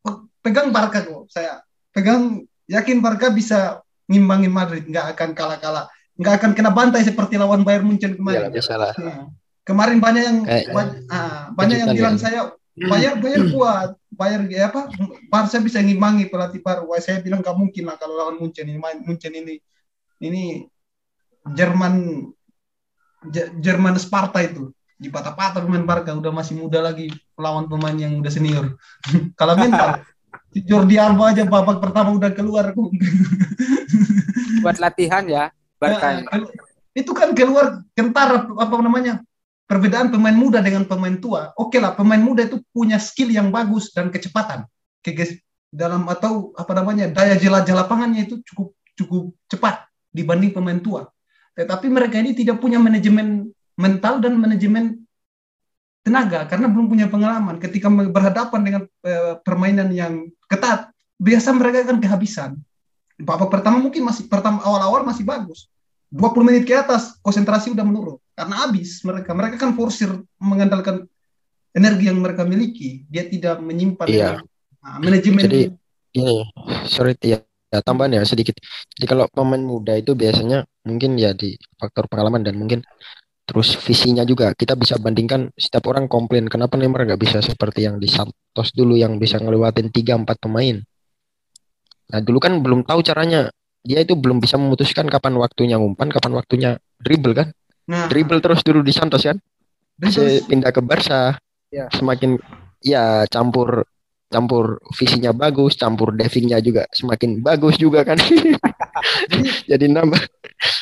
pe- 0.00 0.22
pegang 0.38 0.70
Barca 0.70 1.02
kok 1.02 1.26
saya. 1.26 1.58
Pegang 1.90 2.46
yakin 2.70 3.02
Barca 3.02 3.26
bisa 3.28 3.82
ngimbangin 4.06 4.54
Madrid. 4.54 4.86
Nggak 4.86 5.18
akan 5.18 5.34
kalah-kalah. 5.34 5.90
Nggak 6.14 6.34
akan 6.38 6.50
kena 6.54 6.70
bantai 6.70 7.02
seperti 7.02 7.34
lawan 7.42 7.66
Bayern 7.66 7.90
Munchen 7.90 8.14
Ya 8.14 8.46
kemarin 8.46 8.54
lah. 8.54 8.94
Nah, 9.02 9.20
kemarin 9.66 9.98
banyak 9.98 10.22
yang 10.22 10.38
Kayak- 10.46 10.70
ba- 10.70 10.98
ah, 11.10 11.42
banyak 11.58 11.76
yang 11.82 11.90
bilang 11.90 12.16
ya. 12.16 12.22
saya 12.22 12.40
Bayar 12.88 13.14
Bayar 13.22 13.42
kuat 13.52 13.90
Bayar 14.10 14.40
ya 14.48 14.72
apa 14.72 14.88
Barca 15.28 15.58
bisa 15.60 15.80
ngimbangi 15.80 16.28
pelatih 16.32 16.60
baru 16.64 16.88
Wah, 16.88 17.00
saya 17.00 17.20
bilang 17.20 17.44
nggak 17.44 17.56
mungkin 17.56 17.84
lah 17.88 17.96
kalau 18.00 18.16
lawan 18.16 18.36
Munchen 18.40 18.68
ini 18.68 18.80
main 18.80 19.04
Munchen 19.04 19.32
ini 19.32 19.60
ini 20.20 20.64
Jerman 21.52 22.24
Jerman 23.60 23.94
Sparta 24.00 24.40
itu 24.40 24.72
di 25.00 25.08
patah-patah 25.08 25.64
pemain 25.64 25.84
Barca 25.84 26.12
udah 26.12 26.32
masih 26.32 26.60
muda 26.60 26.84
lagi 26.84 27.08
lawan 27.36 27.68
pemain 27.68 27.96
yang 27.96 28.20
udah 28.20 28.32
senior 28.32 28.76
kalau 29.40 29.56
mental 29.56 30.00
Jordi 30.68 30.98
Alba 30.98 31.30
aja 31.32 31.46
babak 31.46 31.80
pertama 31.80 32.12
udah 32.16 32.30
keluar 32.34 32.72
buat 34.60 34.76
latihan 34.76 35.24
ya 35.24 35.44
Barca. 35.80 36.20
ini. 36.20 36.28
Nah, 36.28 36.44
itu 36.92 37.10
kan 37.16 37.32
keluar 37.32 37.80
kentara 37.96 38.44
apa 38.44 38.74
namanya 38.84 39.24
perbedaan 39.70 40.10
pemain 40.10 40.34
muda 40.34 40.58
dengan 40.58 40.82
pemain 40.82 41.14
tua. 41.22 41.54
Oke 41.54 41.78
lah 41.78 41.94
pemain 41.94 42.18
muda 42.18 42.42
itu 42.42 42.58
punya 42.74 42.98
skill 42.98 43.30
yang 43.30 43.54
bagus 43.54 43.94
dan 43.94 44.10
kecepatan. 44.10 44.66
Dalam 45.70 46.10
atau 46.10 46.50
apa 46.58 46.74
namanya 46.74 47.06
daya 47.14 47.38
jelajah 47.38 47.86
lapangannya 47.86 48.26
itu 48.26 48.42
cukup 48.42 48.74
cukup 48.98 49.30
cepat 49.46 49.86
dibanding 50.10 50.50
pemain 50.50 50.82
tua. 50.82 51.06
Tetapi 51.54 51.86
mereka 51.86 52.18
ini 52.18 52.34
tidak 52.34 52.58
punya 52.58 52.82
manajemen 52.82 53.46
mental 53.78 54.18
dan 54.18 54.34
manajemen 54.34 55.06
tenaga 56.02 56.50
karena 56.50 56.66
belum 56.66 56.90
punya 56.90 57.06
pengalaman. 57.06 57.62
Ketika 57.62 57.86
berhadapan 57.86 58.60
dengan 58.66 58.82
eh, 59.06 59.38
permainan 59.46 59.94
yang 59.94 60.26
ketat, 60.50 60.90
biasa 61.22 61.54
mereka 61.54 61.86
akan 61.86 62.02
kehabisan. 62.02 62.58
Babak 63.22 63.54
pertama 63.54 63.78
mungkin 63.78 64.02
masih 64.02 64.26
pertama 64.26 64.58
awal-awal 64.66 65.06
masih 65.06 65.22
bagus. 65.22 65.70
20 66.10 66.42
menit 66.42 66.66
ke 66.66 66.74
atas 66.74 67.14
konsentrasi 67.22 67.70
udah 67.70 67.86
menurun 67.86 68.18
karena 68.34 68.54
habis 68.66 69.00
mereka. 69.02 69.30
Mereka 69.32 69.56
kan 69.60 69.70
forsir 69.76 70.10
mengandalkan 70.40 71.06
energi 71.74 72.10
yang 72.10 72.18
mereka 72.18 72.42
miliki. 72.46 73.06
Dia 73.06 73.26
tidak 73.26 73.62
menyimpan 73.62 74.06
Iya. 74.08 74.32
Nah, 74.80 74.96
manajemen 74.96 75.44
Jadi 75.44 75.62
ini 76.16 76.48
sorry 76.88 77.14
ya, 77.20 77.44
ya 77.68 77.78
tambahan 77.84 78.16
ya 78.16 78.22
sedikit. 78.24 78.56
Jadi 78.96 79.06
kalau 79.06 79.28
pemain 79.28 79.60
muda 79.60 79.94
itu 79.94 80.16
biasanya 80.16 80.64
mungkin 80.88 81.20
ya 81.20 81.36
di 81.36 81.54
faktor 81.76 82.08
pengalaman 82.08 82.42
dan 82.42 82.56
mungkin 82.56 82.80
terus 83.44 83.74
visinya 83.82 84.22
juga 84.22 84.54
kita 84.54 84.78
bisa 84.78 84.94
bandingkan 84.96 85.50
setiap 85.58 85.90
orang 85.90 86.06
komplain 86.06 86.46
kenapa 86.46 86.78
Neymar 86.78 87.02
nggak 87.02 87.18
bisa 87.18 87.42
seperti 87.42 87.82
yang 87.82 87.98
di 87.98 88.06
Santos 88.06 88.70
dulu 88.70 88.94
yang 88.94 89.18
bisa 89.18 89.42
ngelewatin 89.42 89.90
tiga 89.90 90.16
empat 90.16 90.38
pemain. 90.38 90.80
Nah 92.10 92.20
dulu 92.24 92.38
kan 92.40 92.58
belum 92.62 92.86
tahu 92.86 93.02
caranya 93.04 93.50
dia 93.80 94.00
itu 94.00 94.16
belum 94.16 94.40
bisa 94.40 94.60
memutuskan 94.60 95.08
kapan 95.08 95.36
waktunya 95.40 95.76
umpan 95.80 96.12
kapan 96.12 96.32
waktunya 96.36 96.70
dribble 97.00 97.32
kan 97.32 97.48
nah, 97.88 98.08
dribble 98.10 98.42
terus 98.42 98.60
dulu 98.66 98.80
di 98.84 98.92
Santos 98.92 99.24
kan? 99.24 99.38
Se- 100.08 100.44
pindah 100.48 100.72
ke 100.72 100.80
Barca. 100.80 101.36
Ya. 101.70 101.86
semakin 101.94 102.34
ya 102.82 103.22
campur 103.30 103.86
campur 104.26 104.82
visinya 104.98 105.30
bagus 105.30 105.78
campur 105.78 106.10
divingnya 106.10 106.58
juga 106.58 106.82
semakin 106.90 107.38
bagus 107.38 107.78
juga 107.78 108.02
kan? 108.02 108.18
Jadi 109.70 109.86
nambah. 109.86 110.18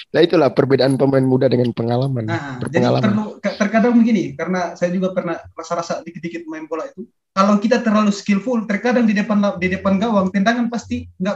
Nah 0.09 0.21
itulah 0.25 0.49
perbedaan 0.53 0.97
pemain 0.97 1.25
muda 1.25 1.45
dengan 1.49 1.69
pengalaman. 1.77 2.25
Nah, 2.25 2.57
jadi 2.57 2.81
berpengalaman. 2.81 3.05
perlu 3.05 3.25
ke- 3.45 3.57
terkadang 3.61 3.93
begini 4.01 4.33
karena 4.33 4.73
saya 4.75 4.91
juga 4.97 5.13
pernah 5.13 5.37
rasa-rasa 5.53 6.01
dikit-dikit 6.01 6.49
main 6.49 6.65
bola 6.65 6.89
itu. 6.89 7.05
Kalau 7.37 7.61
kita 7.61 7.85
terlalu 7.85 8.11
skillful, 8.11 8.65
terkadang 8.65 9.05
di 9.05 9.13
depan 9.13 9.61
di 9.61 9.69
depan 9.71 10.01
gawang 10.01 10.33
tendangan 10.33 10.73
pasti 10.73 11.05
nggak 11.21 11.35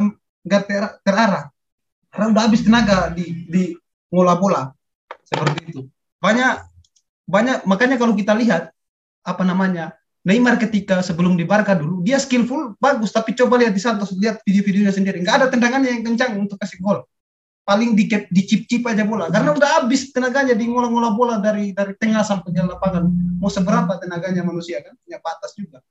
nggak 0.48 0.62
ter- 0.64 0.96
terarah. 1.04 1.52
Karena 2.08 2.26
udah 2.32 2.42
habis 2.48 2.64
tenaga 2.64 3.12
di 3.12 3.46
di 3.46 3.76
ngolah 4.08 4.36
bola 4.40 4.62
seperti 5.26 5.58
itu. 5.70 5.80
Banyak 6.22 6.54
banyak 7.26 7.58
makanya 7.64 7.96
kalau 7.96 8.14
kita 8.18 8.34
lihat 8.34 8.74
apa 9.22 9.42
namanya 9.46 9.94
Neymar 10.22 10.54
ketika 10.58 11.02
sebelum 11.02 11.34
di 11.34 11.42
Barca 11.42 11.74
dulu 11.74 11.98
dia 12.06 12.14
skillful 12.14 12.78
bagus 12.78 13.10
tapi 13.10 13.34
coba 13.34 13.58
lihat 13.58 13.74
di 13.74 13.82
Santos 13.82 14.14
lihat 14.14 14.38
video-videonya 14.46 14.94
sendiri. 14.94 15.18
Nggak 15.18 15.36
ada 15.42 15.46
tendangannya 15.50 15.98
yang 15.98 16.02
kencang 16.06 16.38
untuk 16.38 16.62
kasih 16.62 16.78
gol. 16.78 17.02
Paling 17.62 17.94
di 17.98 18.06
dicip-cip 18.06 18.86
aja 18.86 19.02
bola. 19.02 19.30
Karena 19.30 19.54
udah 19.54 19.82
habis 19.82 20.14
tenaganya 20.14 20.54
di 20.54 20.66
ngolah-ngolah 20.66 21.12
bola 21.14 21.34
dari 21.42 21.74
dari 21.74 21.94
tengah 21.98 22.22
sampai 22.22 22.54
ke 22.54 22.62
lapangan. 22.62 23.06
Mau 23.38 23.50
seberapa 23.50 23.98
tenaganya 23.98 24.46
manusia 24.46 24.78
kan 24.82 24.94
punya 25.02 25.18
batas 25.18 25.58
juga. 25.58 25.82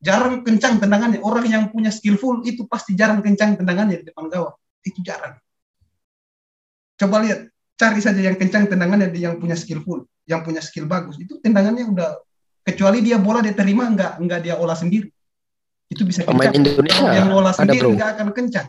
Jarang 0.00 0.44
kencang 0.44 0.80
tendangannya. 0.80 1.20
Orang 1.20 1.44
yang 1.44 1.68
punya 1.68 1.92
skillful 1.92 2.40
itu 2.44 2.64
pasti 2.64 2.96
jarang 2.96 3.20
kencang 3.20 3.56
tendangannya 3.60 4.00
di 4.00 4.04
depan 4.08 4.32
gawang. 4.32 4.56
Itu 4.80 5.00
jarang. 5.04 5.36
Coba 6.96 7.20
lihat 7.20 7.52
cari 7.74 8.00
saja 8.00 8.20
yang 8.22 8.38
kencang 8.38 8.70
tendangannya 8.70 9.10
yang 9.14 9.38
punya 9.42 9.58
skillful 9.58 10.06
yang 10.24 10.40
punya 10.42 10.60
skill 10.64 10.88
bagus. 10.88 11.20
Itu 11.20 11.38
tendangannya 11.40 11.84
udah 11.88 12.10
kecuali 12.64 13.04
dia 13.04 13.20
bola 13.20 13.44
dia 13.44 13.52
terima 13.52 13.88
nggak 13.92 14.20
nggak 14.24 14.40
dia 14.40 14.54
olah 14.56 14.76
sendiri. 14.76 15.08
Itu 15.88 16.08
bisa 16.08 16.24
pemain 16.24 16.48
kencang. 16.48 16.64
Indonesia. 16.64 16.96
Kalau 16.96 17.12
yang 17.12 17.30
olah 17.32 17.54
sendiri 17.54 17.88
nggak 17.92 18.10
akan 18.18 18.28
kencang. 18.32 18.66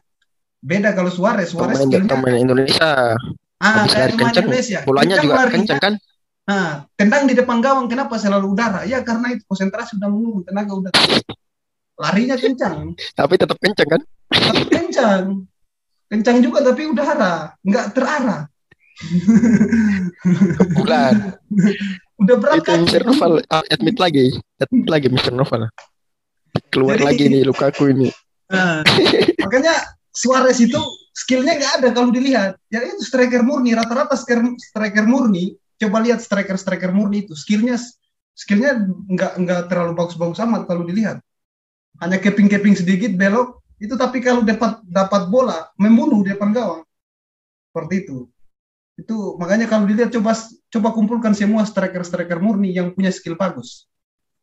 Beda 0.60 0.90
kalau 0.92 1.12
Suarez. 1.14 1.54
Suarez 1.54 1.80
pemain 1.80 1.88
skillnya 1.88 2.12
pemain 2.12 2.38
Indonesia. 2.38 2.92
Ah 3.64 3.88
kayak 3.88 4.20
pemain 4.20 4.36
Indonesia 4.36 4.80
bolanya 4.84 5.16
Kencang 5.16 5.24
juga 5.24 5.36
larinya, 5.40 5.56
kenceng 5.56 5.80
kan? 5.80 5.94
Nah, 6.46 6.68
tendang 6.94 7.24
di 7.26 7.34
depan 7.34 7.58
gawang 7.58 7.90
kenapa 7.90 8.22
selalu 8.22 8.54
udara? 8.54 8.86
Ya 8.86 9.02
karena 9.02 9.34
itu 9.34 9.42
konsentrasi 9.50 9.98
udah 9.98 10.10
menurun, 10.12 10.44
tenaga 10.46 10.74
udah 10.78 10.92
larinya 12.04 12.36
kencang, 12.36 12.94
tapi 13.16 13.34
tetap 13.40 13.58
kenceng 13.58 13.90
kan? 13.90 14.02
Tapi 14.30 14.64
kencang. 14.68 15.48
Kencang 16.06 16.38
juga 16.44 16.62
tapi 16.62 16.86
udara, 16.86 17.56
nggak 17.66 17.86
terarah. 17.98 18.46
Bulan 20.78 21.36
Udah 22.16 22.36
berat 22.40 22.64
itu 22.64 22.72
Mr. 22.88 23.04
Novel 23.04 23.44
ah, 23.52 23.64
admit 23.68 23.98
lagi 24.00 24.32
admit 24.60 24.88
lagi 24.88 25.08
Mr. 25.12 25.36
Novel 25.36 25.68
keluar 26.72 26.96
Jadi- 26.96 27.08
lagi 27.08 27.24
nih 27.28 27.44
Lukaku 27.44 27.92
ini 27.92 28.10
Nah, 28.46 28.86
makanya 29.42 29.74
Suarez 30.14 30.62
itu 30.62 30.78
skillnya 31.12 31.60
nggak 31.60 31.74
ada 31.82 31.88
kalau 31.92 32.08
dilihat. 32.14 32.56
Ya 32.72 32.86
itu 32.88 33.04
striker 33.04 33.44
murni, 33.44 33.76
rata-rata 33.76 34.16
striker, 34.16 34.56
striker 34.56 35.04
murni. 35.04 35.60
Coba 35.76 36.00
lihat 36.00 36.24
striker 36.24 36.56
striker 36.56 36.92
murni 36.96 37.28
itu 37.28 37.36
skillnya 37.36 37.76
skillnya 38.32 38.80
nggak 39.12 39.34
nggak 39.44 39.62
terlalu 39.68 39.92
bagus-bagus 39.98 40.40
amat 40.48 40.70
kalau 40.70 40.88
dilihat. 40.88 41.20
Hanya 42.00 42.20
keping-keping 42.20 42.76
sedikit 42.80 43.12
belok 43.16 43.60
itu 43.76 43.92
tapi 44.00 44.24
kalau 44.24 44.40
dapat 44.40 44.80
dapat 44.88 45.28
bola 45.28 45.68
membunuh 45.76 46.24
depan 46.24 46.56
gawang 46.56 46.84
seperti 47.72 48.08
itu. 48.08 48.32
Itu 48.96 49.36
makanya 49.36 49.68
kalau 49.68 49.84
dilihat 49.88 50.12
coba 50.16 50.36
coba 50.72 50.90
kumpulkan 50.96 51.36
semua 51.36 51.68
striker 51.68 52.04
striker 52.04 52.40
murni 52.40 52.72
yang 52.72 52.96
punya 52.96 53.12
skill 53.12 53.36
bagus. 53.36 53.88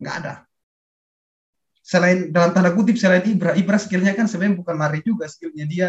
Nggak 0.00 0.16
ada 0.24 0.34
selain 1.82 2.30
dalam 2.30 2.54
tanda 2.54 2.70
kutip 2.72 2.94
selain 2.94 3.26
Ibra, 3.26 3.58
Ibra 3.58 3.76
skillnya 3.76 4.14
kan 4.14 4.30
sebenarnya 4.30 4.62
bukan 4.62 4.76
lari 4.78 5.02
juga, 5.02 5.26
skillnya 5.26 5.66
dia 5.66 5.88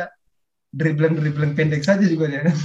dribbling 0.73 1.15
dribbling 1.15 1.53
pendek 1.53 1.85
saja 1.85 2.03
juga 2.09 2.27
dia 2.27 2.41
kan. 2.49 2.57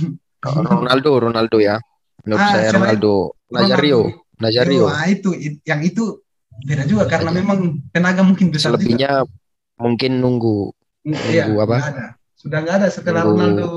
Ronaldo, 0.64 1.28
Ronaldo 1.28 1.56
ya. 1.60 1.76
Menurut 2.24 2.40
ah, 2.40 2.50
saya 2.56 2.68
Ronaldo, 2.74 3.36
Nazario, 3.52 4.00
Nazario. 4.40 4.84
Nah, 4.90 5.06
itu 5.06 5.30
yang 5.62 5.84
itu 5.84 6.24
beda 6.66 6.88
juga 6.88 7.06
karena 7.06 7.30
memang 7.30 7.78
tenaga 7.94 8.26
mungkin 8.26 8.50
besar 8.50 8.74
Selebihnya 8.74 9.22
juga. 9.22 9.30
mungkin 9.78 10.18
nunggu 10.18 10.74
iya, 11.06 11.46
nunggu 11.46 11.60
apa? 11.62 11.76
Ada. 11.94 12.06
Sudah 12.34 12.58
nggak 12.64 12.76
ada 12.82 12.88
setelah 12.90 13.22
nunggu 13.22 13.38
Ronaldo 13.38 13.70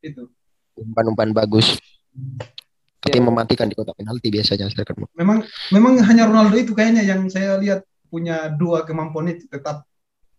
itu. 0.00 0.22
Umpan-umpan 0.76 1.36
bagus. 1.36 1.76
Tapi 3.02 3.18
ya. 3.18 3.24
mematikan 3.24 3.66
di 3.66 3.74
kotak 3.74 3.98
penalti 3.98 4.30
biasanya 4.30 4.70
Memang 5.18 5.42
memang 5.74 5.98
hanya 6.06 6.30
Ronaldo 6.30 6.54
itu 6.54 6.70
kayaknya 6.70 7.02
yang 7.02 7.26
saya 7.26 7.58
lihat 7.58 7.82
punya 8.06 8.46
dua 8.54 8.86
kemampuan 8.86 9.34
itu. 9.34 9.50
Tetap 9.50 9.82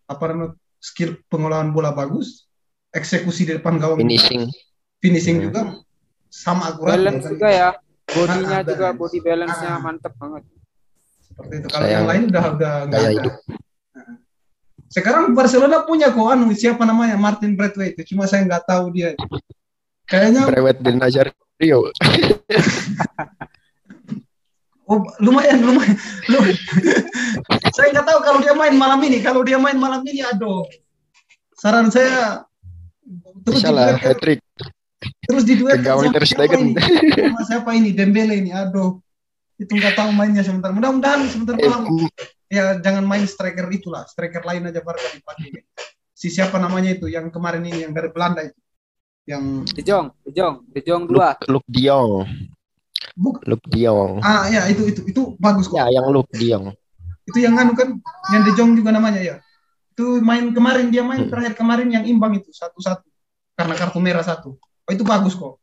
apa 0.08 0.24
namanya 0.32 0.56
skill 0.80 1.20
pengolahan 1.28 1.76
bola 1.76 1.92
bagus, 1.92 2.48
eksekusi 2.96 3.48
di 3.48 3.60
depan 3.60 3.76
gawang 3.84 4.00
finishing. 4.00 4.48
Finishing 5.04 5.38
hmm. 5.44 5.46
juga 5.52 5.62
sama 6.32 6.72
akurat. 6.72 6.96
Balance 6.96 7.28
juga 7.28 7.50
ya. 7.52 7.70
Bodinya 8.04 8.60
nah, 8.60 8.62
juga 8.64 8.88
body 8.92 9.20
balance-nya 9.24 9.72
ah. 9.76 9.80
mantep 9.80 10.14
banget. 10.16 10.44
Seperti 11.24 11.54
itu. 11.60 11.68
Kalau 11.68 11.88
yang 11.88 12.06
lain 12.08 12.24
udah 12.32 12.44
udah 12.56 12.74
nggak 12.88 13.00
ada. 13.00 13.12
hidup. 13.12 13.36
Sekarang 14.88 15.34
Barcelona 15.34 15.84
punya 15.84 16.14
kok 16.14 16.28
anu 16.30 16.54
siapa 16.54 16.84
namanya? 16.86 17.18
Martin 17.18 17.58
Braithwaite. 17.58 18.00
Itu 18.00 18.14
cuma 18.14 18.30
saya 18.30 18.46
nggak 18.46 18.64
tahu 18.70 18.94
dia 18.94 19.18
kayaknya 20.10 20.42
Braithwaite 20.48 20.82
dan 20.84 20.96
Nazario 21.00 21.80
Oh, 24.84 25.00
lumayan, 25.24 25.64
lumayan. 25.64 25.96
lumayan. 26.28 26.60
saya 27.72 27.88
nggak 27.96 28.04
tahu 28.04 28.20
kalau 28.20 28.40
dia 28.44 28.52
main 28.52 28.76
malam 28.76 29.00
ini. 29.08 29.24
Kalau 29.24 29.40
dia 29.48 29.56
main 29.56 29.80
malam 29.80 30.04
ini, 30.04 30.20
aduh. 30.28 30.68
Saran 31.56 31.88
saya 31.88 32.44
terus 33.48 33.64
Salah, 33.64 33.96
hat 33.96 34.20
trick. 34.20 34.44
Terus 35.24 35.44
di 35.48 35.56
dua 35.56 35.80
sama 35.80 36.12
siapa 36.20 36.52
ini? 36.60 36.76
Sama 37.16 37.42
siapa 37.48 37.70
ini? 37.76 37.96
Dembele 37.96 38.44
ini. 38.44 38.52
Aduh. 38.52 39.00
Itu 39.56 39.72
nggak 39.72 39.96
tahu 39.96 40.12
mainnya 40.12 40.44
sebentar. 40.44 40.76
Mudah-mudahan 40.76 41.32
sebentar 41.32 41.56
malam. 41.56 42.04
Ya 42.52 42.76
jangan 42.84 43.08
main 43.08 43.24
striker 43.24 43.72
itulah. 43.72 44.04
Striker 44.04 44.44
lain 44.44 44.68
aja 44.68 44.84
baru 44.84 45.00
dipakai. 45.16 45.64
Si 46.12 46.28
siapa 46.28 46.60
namanya 46.60 46.92
itu 46.92 47.08
yang 47.08 47.32
kemarin 47.32 47.64
ini 47.64 47.88
yang 47.88 47.96
dari 47.96 48.12
Belanda 48.12 48.44
itu. 48.44 48.60
Yang 49.24 49.44
De 49.72 49.82
Jong, 49.88 50.06
De 50.28 50.32
Jong, 50.36 50.56
De 50.68 50.82
Jong 50.84 51.04
dua. 51.08 51.40
Luke, 51.48 51.48
Luke 51.48 51.70
Diong. 51.72 52.28
Buk 53.14 53.46
Luke 53.46 53.68
Diong. 53.70 54.20
Ah 54.26 54.50
ya 54.50 54.66
itu 54.68 54.90
itu 54.90 55.02
itu 55.06 55.22
bagus 55.38 55.70
kok. 55.70 55.78
Ya 55.78 55.88
yang 55.92 56.10
Luke 56.10 56.32
Diong. 56.34 56.74
Itu 57.24 57.40
yang 57.40 57.56
anu 57.56 57.78
kan 57.78 57.96
yang 58.34 58.42
De 58.44 58.52
Jong 58.58 58.76
juga 58.76 58.92
namanya 58.92 59.22
ya. 59.22 59.36
Itu 59.94 60.20
main 60.20 60.52
kemarin 60.52 60.90
dia 60.90 61.06
main 61.06 61.24
hmm. 61.24 61.32
terakhir 61.32 61.54
kemarin 61.54 61.88
yang 61.94 62.04
imbang 62.04 62.36
itu 62.36 62.50
satu-satu 62.52 63.06
karena 63.54 63.74
kartu 63.78 64.00
merah 64.02 64.26
satu. 64.26 64.58
Oh 64.58 64.92
itu 64.92 65.06
bagus 65.06 65.38
kok. 65.38 65.62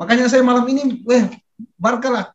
Makanya 0.00 0.26
saya 0.26 0.40
malam 0.40 0.64
ini, 0.66 1.04
weh, 1.04 1.28
Barca 1.76 2.08
lah. 2.08 2.26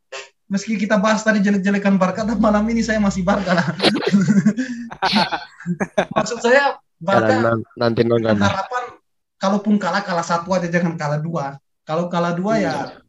Meski 0.48 0.80
kita 0.80 0.96
bahas 1.02 1.26
tadi 1.26 1.44
jelek-jelekan 1.44 2.00
Barca, 2.00 2.24
tapi 2.24 2.40
malam 2.40 2.64
ini 2.72 2.80
saya 2.80 3.02
masih 3.02 3.26
Barca 3.26 3.52
lah. 3.52 3.68
Maksud 6.16 6.40
saya 6.40 6.80
Barca 7.02 7.60
nanti 7.76 8.08
nonton. 8.08 8.40
Harapan 8.40 8.97
kalaupun 9.38 9.78
kalah 9.78 10.02
kalah 10.02 10.26
satu 10.26 10.54
aja 10.54 10.68
jangan 10.70 10.98
kalah 10.98 11.22
dua. 11.22 11.58
Kalau 11.88 12.12
kalah 12.12 12.36
dua 12.36 12.60
ya 12.60 12.74
hmm 12.74 13.08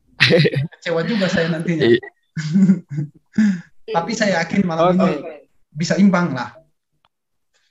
kecewa 0.79 1.01
juga 1.07 1.27
saya 1.31 1.47
nantinya. 1.47 1.95
Iya. 1.95 2.03
Tapi 3.97 4.13
saya 4.13 4.43
yakin 4.43 4.67
malam 4.67 4.99
okay. 4.99 4.99
ini 4.99 5.11
bisa 5.73 5.95
imbang 5.97 6.35
lah. 6.35 6.59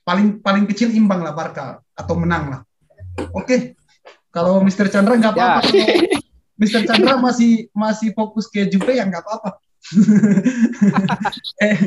Paling 0.08 0.39
paling 0.39 0.66
kecil 0.66 0.95
imbang 0.95 1.22
lah 1.22 1.36
Barca 1.36 1.84
atau 1.93 2.16
menang 2.16 2.43
lah. 2.49 2.62
Oke. 3.36 3.43
Okay. 3.43 3.60
Kalau 4.32 4.64
Mr. 4.64 4.88
Chandra 4.88 5.18
nggak 5.18 5.34
apa-apa. 5.34 5.60
Ya. 5.76 5.88
Mr. 6.62 6.88
Chandra 6.88 7.20
masih 7.20 7.68
masih 7.76 8.16
fokus 8.16 8.47
ke 8.47 8.66
Juve 8.70 8.95
yang 8.95 9.12
nggak 9.12 9.26
apa-apa. 9.26 9.60
eh, 11.67 11.77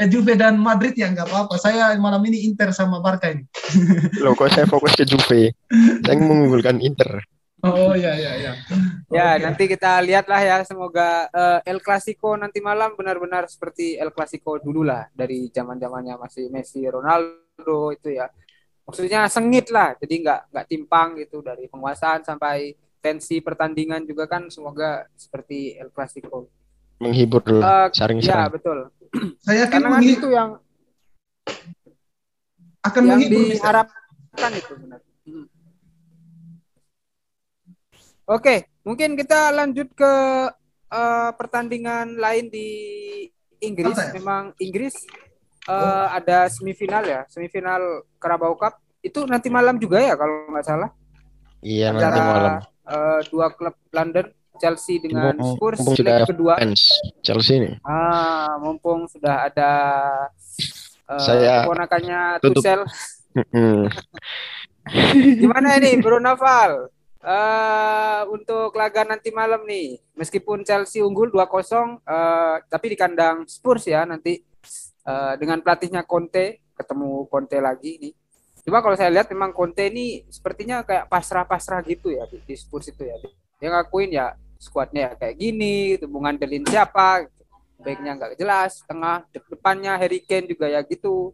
eh 0.00 0.06
Juve 0.08 0.34
dan 0.40 0.56
Madrid 0.56 0.96
ya 0.96 1.12
nggak 1.12 1.28
apa-apa. 1.28 1.54
Saya 1.60 1.92
malam 2.00 2.22
ini 2.24 2.48
Inter 2.48 2.72
sama 2.72 3.00
Barca 3.04 3.28
ini. 3.28 3.44
Loh 4.24 4.32
kok 4.32 4.50
saya 4.52 4.64
fokus 4.64 4.96
ke 4.96 5.04
Juve? 5.04 5.52
Saya 6.00 6.16
mengunggulkan 6.16 6.80
Inter. 6.80 7.20
Oh 7.64 7.96
ya 7.96 8.12
ya 8.12 8.32
ya. 8.36 8.52
Ya 9.08 9.36
okay. 9.36 9.40
nanti 9.40 9.64
kita 9.64 10.04
lihatlah 10.04 10.40
ya 10.44 10.60
semoga 10.68 11.32
uh, 11.32 11.64
El 11.64 11.80
Clasico 11.80 12.36
nanti 12.36 12.60
malam 12.60 12.92
benar-benar 12.92 13.48
seperti 13.48 13.96
El 13.96 14.12
Clasico 14.12 14.60
dulu 14.60 14.84
lah 14.84 15.08
dari 15.16 15.48
zaman 15.48 15.80
zamannya 15.80 16.20
masih 16.20 16.52
Messi 16.52 16.84
Ronaldo 16.84 17.96
itu 17.96 18.12
ya. 18.12 18.28
Maksudnya 18.84 19.32
sengit 19.32 19.72
lah 19.72 19.96
jadi 19.96 20.12
nggak 20.12 20.40
nggak 20.52 20.66
timpang 20.68 21.08
gitu 21.16 21.40
dari 21.40 21.64
penguasaan 21.72 22.20
sampai 22.20 22.76
tensi 23.00 23.40
pertandingan 23.40 24.04
juga 24.04 24.28
kan 24.28 24.52
semoga 24.52 25.08
seperti 25.16 25.80
El 25.80 25.88
Clasico. 25.88 26.63
Menghibur 27.04 27.44
uh, 27.44 27.92
saring 27.92 28.24
Ya 28.24 28.48
betul. 28.48 28.88
Saya 29.44 29.68
yakin 29.68 29.80
Karena 29.84 30.00
itu 30.00 30.28
yang 30.32 30.50
akan 32.84 33.02
yang 33.04 33.20
menghibur 33.20 33.40
diharapkan 33.52 34.50
itu 34.56 34.72
benar. 34.80 35.00
Hmm. 35.24 35.46
Oke, 38.24 38.72
mungkin 38.88 39.20
kita 39.20 39.52
lanjut 39.52 39.92
ke 39.92 40.12
uh, 40.88 41.30
pertandingan 41.36 42.16
lain 42.16 42.48
di 42.48 42.68
Inggris. 43.60 43.96
Ya? 43.96 44.16
Memang 44.16 44.56
Inggris 44.60 44.96
uh, 45.68 45.72
oh. 45.72 46.06
ada 46.12 46.48
semifinal 46.48 47.04
ya, 47.04 47.28
semifinal 47.28 48.04
Carabao 48.16 48.56
Cup. 48.56 48.80
Itu 49.04 49.28
nanti 49.28 49.52
malam 49.52 49.76
juga 49.76 50.00
ya 50.00 50.16
kalau 50.16 50.48
nggak 50.48 50.66
salah. 50.66 50.90
Iya 51.60 51.92
Antara, 51.92 52.04
nanti 52.08 52.20
malam. 52.20 52.54
Uh, 52.84 53.20
dua 53.32 53.46
klub 53.52 53.76
London, 53.92 54.26
Chelsea 54.60 55.02
dengan 55.02 55.34
Spurs 55.40 55.82
mumpung 55.82 55.96
sudah 55.98 56.16
kedua. 56.26 56.54
Fans 56.58 56.82
Chelsea 57.20 57.54
ini. 57.58 57.70
Ah, 57.82 58.58
mumpung 58.62 59.06
sudah 59.10 59.50
ada 59.50 59.70
uh, 61.10 61.20
saya 61.20 61.66
ponakannya 61.66 62.38
Tuchel. 62.42 62.86
Gimana 65.42 65.80
ini 65.80 65.98
Bro 65.98 66.20
Naval? 66.22 66.94
uh, 67.24 68.22
untuk 68.30 68.70
laga 68.76 69.02
nanti 69.02 69.32
malam 69.32 69.64
nih, 69.64 69.98
meskipun 70.14 70.62
Chelsea 70.62 71.00
unggul 71.00 71.32
2-0, 71.32 71.40
uh, 71.40 71.48
eh, 72.04 72.56
tapi 72.68 72.86
di 72.92 72.96
kandang 73.00 73.48
Spurs 73.48 73.88
ya 73.88 74.04
nanti 74.04 74.38
uh, 75.08 75.34
dengan 75.40 75.64
pelatihnya 75.64 76.04
Conte, 76.04 76.62
ketemu 76.76 77.26
Conte 77.32 77.58
lagi 77.58 77.96
nih. 77.98 78.14
Cuma 78.64 78.80
kalau 78.80 78.96
saya 78.96 79.12
lihat 79.12 79.28
memang 79.32 79.52
Conte 79.52 79.88
ini 79.88 80.24
sepertinya 80.28 80.84
kayak 80.84 81.08
pasrah-pasrah 81.08 81.84
gitu 81.84 82.12
ya 82.12 82.24
di, 82.28 82.40
di 82.44 82.54
Spurs 82.56 82.88
itu 82.92 83.04
ya. 83.04 83.16
Dia 83.64 83.72
ngakuin 83.72 84.12
ya 84.12 84.36
skuadnya 84.60 85.08
ya 85.08 85.12
kayak 85.16 85.40
gini, 85.40 85.96
gitu, 85.96 86.04
ngandelin 86.04 86.68
siapa, 86.68 87.24
gitu. 87.24 87.48
baiknya 87.80 88.12
nggak 88.12 88.36
jelas, 88.36 88.84
tengah 88.84 89.24
depannya 89.32 89.96
Harry 89.96 90.20
Kane 90.20 90.52
juga 90.52 90.68
ya 90.68 90.84
gitu. 90.84 91.32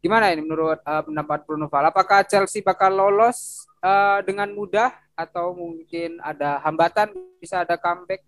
Gimana 0.00 0.32
ini 0.32 0.40
menurut 0.40 0.80
uh, 0.80 1.04
pendapat 1.04 1.44
Bruno 1.44 1.68
Val? 1.68 1.92
Apakah 1.92 2.24
Chelsea 2.24 2.64
bakal 2.64 2.96
lolos 2.96 3.68
uh, 3.84 4.24
dengan 4.24 4.48
mudah 4.48 4.96
atau 5.12 5.52
mungkin 5.52 6.24
ada 6.24 6.56
hambatan 6.64 7.12
bisa 7.36 7.60
ada 7.68 7.76
comeback? 7.76 8.24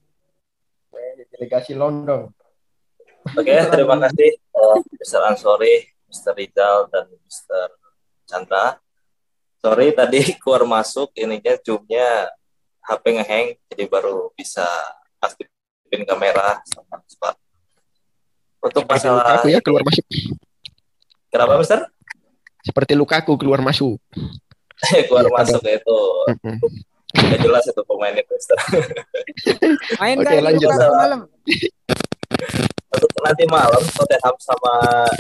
Delegasi 1.33 1.73
London. 1.73 2.29
Oke, 3.33 3.49
okay, 3.49 3.65
terima 3.73 3.97
kasih 4.05 4.37
uh, 4.53 4.77
Mr. 5.01 5.21
Ansori, 5.33 5.89
Mr. 6.13 6.37
Rizal 6.37 6.93
dan 6.93 7.09
Mr. 7.09 7.73
Chandra. 8.29 8.77
Sorry 9.65 9.97
tadi 9.97 10.21
keluar 10.45 10.69
masuk 10.69 11.09
ininya 11.17 11.57
zoomnya 11.65 12.29
HP 12.85 13.05
ngeheng 13.17 13.47
jadi 13.73 13.85
baru 13.89 14.29
bisa 14.37 14.65
aktifin 15.21 16.05
kamera 16.05 16.61
sama 16.69 17.01
Untuk 18.65 18.89
masalah 18.89 19.41
aku 19.41 19.53
ya 19.53 19.61
keluar 19.61 19.85
masuk. 19.85 20.05
Kenapa, 21.29 21.61
Mister? 21.61 21.85
Seperti 22.65 22.97
Lukaku 22.97 23.37
keluar 23.37 23.61
masuk. 23.61 24.01
keluar 25.09 25.29
ya, 25.29 25.33
masuk 25.37 25.61
ada. 25.61 25.77
itu. 25.77 25.99
Gak 27.15 27.41
jelas 27.45 27.65
itu 27.69 27.83
pemainnya, 27.85 28.25
Mister. 28.25 28.57
Main 30.01 30.17
Oke, 30.25 30.37
lanjut 30.41 30.69
malam. 30.73 31.21
Untuk 32.89 33.11
nanti 33.21 33.45
malam 33.45 33.83
Tottenham 33.93 34.37
sama 34.41 34.73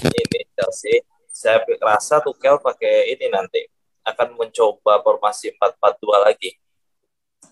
ini 0.09 0.41
Chelsea, 0.57 1.05
saya 1.29 1.61
rasa 1.85 2.25
Tuchel 2.25 2.57
pakai 2.65 3.13
ini 3.13 3.29
nanti 3.29 3.61
akan 4.09 4.41
mencoba 4.41 5.05
formasi 5.05 5.53
4-4-2 5.61 6.25
lagi. 6.25 6.51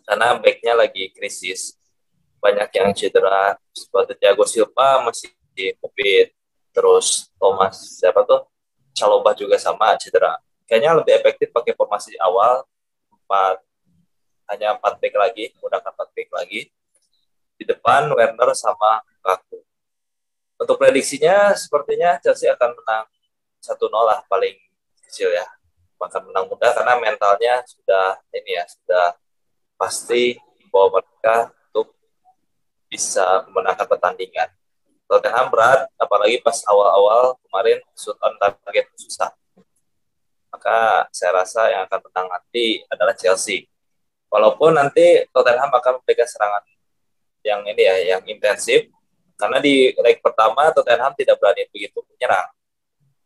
Karena 0.02 0.36
backnya 0.38 0.74
lagi 0.76 1.10
krisis. 1.14 1.78
Banyak 2.42 2.68
yang 2.74 2.90
cedera. 2.92 3.56
Seperti 3.70 4.18
Thiago 4.18 4.44
Silva 4.46 5.02
masih 5.06 5.30
di 5.54 5.72
COVID. 5.78 6.26
Terus 6.72 7.30
Thomas, 7.36 7.76
siapa 8.00 8.24
tuh? 8.24 8.48
Caloba 8.92 9.32
juga 9.32 9.56
sama 9.56 9.94
cedera. 9.96 10.40
Kayaknya 10.66 10.90
lebih 11.00 11.12
efektif 11.20 11.48
pakai 11.52 11.76
formasi 11.76 12.16
awal. 12.18 12.64
4, 13.28 13.60
hanya 14.52 14.76
4 14.76 15.00
back 15.00 15.14
lagi, 15.16 15.44
menggunakan 15.56 15.90
4 15.94 16.16
back 16.16 16.28
lagi. 16.32 16.60
Di 17.56 17.64
depan 17.68 18.10
Werner 18.12 18.50
sama 18.56 19.00
Lukaku. 19.06 19.62
Untuk 20.58 20.76
prediksinya, 20.76 21.54
sepertinya 21.54 22.18
Chelsea 22.20 22.50
akan 22.50 22.74
menang 22.76 23.06
1-0 23.62 23.78
lah 24.02 24.26
paling 24.26 24.58
kecil 25.06 25.30
ya 25.30 25.46
bahkan 26.02 26.18
menang 26.26 26.50
mudah 26.50 26.74
karena 26.74 26.98
mentalnya 26.98 27.62
sudah 27.62 28.18
ini 28.34 28.58
ya 28.58 28.66
sudah 28.66 29.14
pasti 29.82 30.38
bahwa 30.70 31.02
mereka 31.02 31.50
untuk 31.74 31.90
bisa 32.86 33.42
memenangkan 33.50 33.90
pertandingan. 33.90 34.46
Tottenham 35.10 35.50
berat, 35.50 35.90
apalagi 35.98 36.38
pas 36.38 36.54
awal-awal 36.70 37.34
kemarin 37.42 37.82
shoot 37.98 38.14
on 38.22 38.38
target 38.38 38.86
susah. 38.94 39.34
Maka 40.54 41.10
saya 41.10 41.42
rasa 41.42 41.66
yang 41.74 41.82
akan 41.90 41.98
menang 42.06 42.30
nanti 42.30 42.86
adalah 42.86 43.12
Chelsea. 43.18 43.66
Walaupun 44.30 44.78
nanti 44.78 45.26
Tottenham 45.34 45.68
akan 45.68 45.98
memberikan 45.98 46.30
serangan 46.30 46.62
yang 47.42 47.66
ini 47.66 47.82
ya, 47.82 48.16
yang 48.16 48.22
intensif, 48.30 48.86
karena 49.34 49.58
di 49.58 49.90
leg 49.98 50.22
pertama 50.22 50.70
Tottenham 50.70 51.10
tidak 51.18 51.42
berani 51.42 51.66
begitu 51.74 51.98
menyerang 52.06 52.46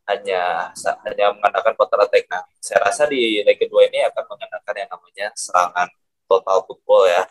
hanya 0.06 0.70
hanya 1.04 1.34
mengandalkan 1.34 1.74
counter 1.74 2.00
attack. 2.06 2.24
Nah, 2.30 2.46
saya 2.62 2.78
rasa 2.86 3.10
di 3.10 3.42
leg 3.42 3.58
kedua 3.58 3.90
ini 3.90 4.06
akan 4.06 4.24
mengandalkan 4.24 4.74
yang 4.78 4.90
namanya 4.90 5.26
serangan 5.34 5.88
total 6.26 6.62
football 6.66 7.06
ya 7.06 7.26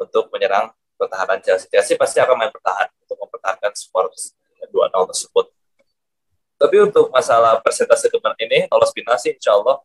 untuk 0.00 0.32
menyerang 0.32 0.72
pertahanan 0.96 1.40
Chelsea. 1.40 1.68
Chelsea 1.68 1.96
pasti 1.96 2.20
akan 2.20 2.36
main 2.36 2.52
bertahan 2.52 2.88
untuk 3.04 3.16
mempertahankan 3.20 3.72
skor 3.76 4.08
2-0 4.10 5.10
tersebut. 5.14 5.46
Tapi 6.60 6.76
untuk 6.84 7.08
masalah 7.08 7.56
persentase 7.64 8.12
kemenangan 8.12 8.36
ini, 8.44 8.68
lolos 8.68 8.92
final 8.92 9.16
sih 9.16 9.32
insya 9.32 9.56
Allah 9.56 9.80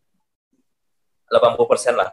80 1.31 1.71
persen 1.71 1.95
lah. 1.95 2.11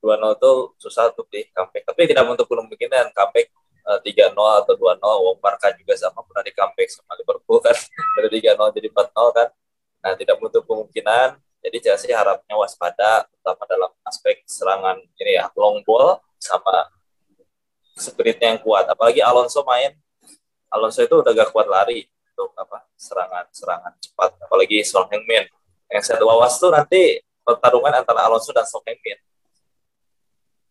2-0 0.00 0.14
itu 0.40 0.52
susah 0.80 1.12
untuk 1.12 1.28
di 1.28 1.44
comeback. 1.52 1.84
Tapi 1.84 2.00
tidak 2.08 2.24
untuk 2.24 2.48
kemungkinan 2.48 3.12
comeback 3.12 3.52
Eh, 3.88 4.00
tiga 4.04 4.28
nol 4.36 4.60
atau 4.60 4.76
dua 4.76 5.00
nol 5.00 5.16
Wong 5.24 5.40
Barca 5.40 5.72
juga 5.72 5.96
sama 5.96 6.20
pernah 6.20 6.44
di 6.44 6.52
comeback 6.52 6.92
sama 6.92 7.16
Liverpool 7.16 7.56
kan 7.64 7.72
dari 8.20 8.28
tiga 8.36 8.52
nol 8.52 8.68
jadi 8.68 8.92
empat 8.92 9.16
nol 9.16 9.32
kan 9.32 9.48
nah 10.04 10.12
tidak 10.12 10.36
menutup 10.36 10.68
kemungkinan 10.68 11.40
jadi 11.58 11.78
Chelsea 11.82 12.14
harapnya 12.14 12.54
waspada 12.54 13.26
terutama 13.26 13.62
dalam 13.66 13.90
aspek 14.06 14.46
serangan 14.46 14.96
ini 15.18 15.36
ya 15.36 15.50
long 15.58 15.82
ball 15.82 16.22
sama 16.38 16.86
spiritnya 17.98 18.54
yang 18.54 18.62
kuat. 18.62 18.86
Apalagi 18.86 19.18
Alonso 19.20 19.66
main 19.66 19.98
Alonso 20.70 21.02
itu 21.02 21.18
udah 21.18 21.32
gak 21.34 21.50
kuat 21.50 21.66
lari 21.66 22.06
untuk 22.32 22.54
apa 22.54 22.86
serangan 22.94 23.44
serangan 23.50 23.92
cepat. 23.98 24.38
Apalagi 24.46 24.86
Son 24.86 25.04
Heung-min. 25.10 25.50
Yang 25.90 26.02
saya 26.04 26.22
wawas 26.22 26.60
tuh 26.60 26.70
nanti 26.70 27.18
pertarungan 27.42 28.04
antara 28.04 28.28
Alonso 28.28 28.54
dan 28.54 28.64
Son 28.68 28.84
Heung-min. 28.86 29.18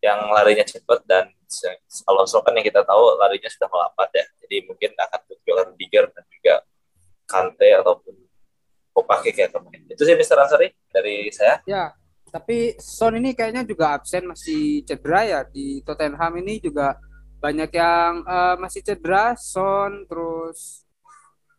Yang 0.00 0.18
larinya 0.30 0.64
cepat 0.64 1.00
dan 1.04 1.28
Alonso 2.08 2.40
kan 2.40 2.56
yang 2.56 2.64
kita 2.64 2.80
tahu 2.86 3.18
larinya 3.20 3.50
sudah 3.52 3.68
melambat 3.68 4.08
ya. 4.16 4.24
Jadi 4.46 4.56
mungkin 4.64 4.90
akan 4.96 5.20
muncul 5.28 5.56
Rudiger 5.68 6.04
dan 6.16 6.24
juga 6.32 6.54
Kante 7.28 7.68
ataupun 7.76 8.27
Kopake 8.98 9.30
kayak 9.30 9.54
kemarin. 9.54 9.86
Itu 9.86 10.02
sih 10.02 10.18
Mr. 10.18 10.42
Ansari 10.42 10.74
dari 10.90 11.30
saya. 11.30 11.62
Ya, 11.62 11.94
tapi 12.28 12.74
Son 12.82 13.14
ini 13.14 13.32
kayaknya 13.32 13.62
juga 13.62 13.94
absen 13.94 14.26
masih 14.28 14.82
cedera 14.84 15.22
ya 15.24 15.40
di 15.46 15.80
Tottenham 15.86 16.34
ini 16.42 16.58
juga 16.58 16.98
banyak 17.38 17.70
yang 17.70 18.26
uh, 18.26 18.58
masih 18.58 18.82
cedera 18.82 19.38
Son 19.38 20.04
terus 20.10 20.82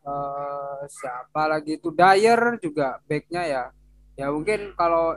uh, 0.04 0.84
siapa 0.86 1.48
lagi 1.50 1.80
itu 1.80 1.90
Dyer 1.90 2.60
juga 2.60 3.00
backnya 3.08 3.42
ya 3.48 3.64
ya 4.14 4.28
mungkin 4.28 4.76
kalau 4.76 5.16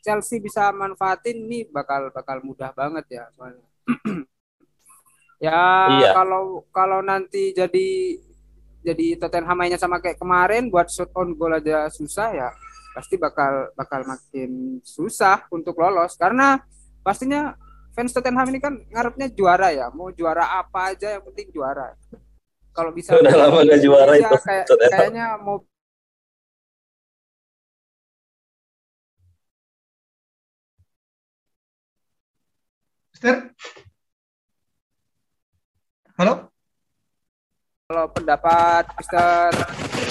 Chelsea 0.00 0.40
bisa 0.40 0.70
manfaatin 0.72 1.44
ini 1.44 1.66
bakal 1.68 2.08
bakal 2.14 2.40
mudah 2.40 2.72
banget 2.72 3.20
ya 3.20 3.24
soalnya. 3.34 3.66
ya 5.46 5.60
iya. 6.00 6.10
kalau 6.14 6.64
kalau 6.72 7.04
nanti 7.04 7.52
jadi 7.52 8.18
jadi 8.94 9.06
Tottenham 9.20 9.56
mainnya 9.56 9.76
sama 9.76 10.00
kayak 10.00 10.16
kemarin 10.16 10.72
buat 10.72 10.88
shot 10.88 11.12
on 11.12 11.36
goal 11.36 11.52
aja 11.52 11.88
susah 11.92 12.32
ya 12.32 12.48
pasti 12.96 13.20
bakal 13.20 13.70
bakal 13.76 14.02
makin 14.08 14.80
susah 14.80 15.44
untuk 15.52 15.76
lolos 15.76 16.16
karena 16.16 16.58
pastinya 17.04 17.54
fans 17.92 18.16
Tottenham 18.16 18.48
ini 18.48 18.58
kan 18.58 18.74
ngarepnya 18.88 19.28
juara 19.30 19.68
ya 19.70 19.92
mau 19.92 20.08
juara 20.10 20.58
apa 20.58 20.96
aja 20.96 21.20
yang 21.20 21.24
penting 21.28 21.52
juara 21.52 21.92
kalau 22.72 22.90
bisa 22.94 23.12
udah 23.14 23.34
lama 23.34 23.66
gak 23.66 23.80
juara 23.82 24.12
itu 24.16 24.36
kayak, 24.46 24.66
kayaknya 24.88 25.36
mau 25.36 25.62
Mister? 33.18 33.50
Halo? 36.14 36.57
Kalau 37.88 38.04
pendapat 38.12 38.84
Mister 39.00 39.48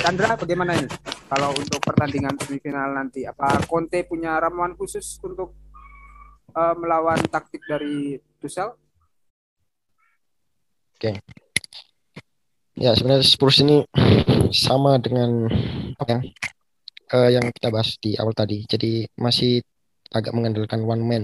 Chandra 0.02 0.34
bagaimana 0.34 0.74
ini? 0.74 0.90
Kalau 1.30 1.54
untuk 1.54 1.78
pertandingan 1.86 2.34
semifinal 2.42 2.90
nanti, 2.90 3.22
apa 3.22 3.62
Conte 3.70 4.02
punya 4.02 4.34
ramuan 4.42 4.74
khusus 4.74 5.22
untuk 5.22 5.54
uh, 6.58 6.74
melawan 6.74 7.22
taktik 7.30 7.62
dari 7.70 8.18
Tuchel? 8.42 8.74
Oke. 8.74 8.82
Okay. 10.98 11.16
Ya 12.82 12.98
sebenarnya 12.98 13.22
Spurs 13.22 13.62
ini 13.62 13.86
sama 14.50 14.98
dengan 14.98 15.46
apa 16.02 16.18
ya 16.18 16.20
uh, 17.14 17.30
yang 17.30 17.46
kita 17.54 17.70
bahas 17.70 17.94
di 18.02 18.18
awal 18.18 18.34
tadi. 18.34 18.66
Jadi 18.66 19.06
masih 19.22 19.62
agak 20.18 20.34
mengandalkan 20.34 20.82
one 20.82 21.06
man 21.06 21.24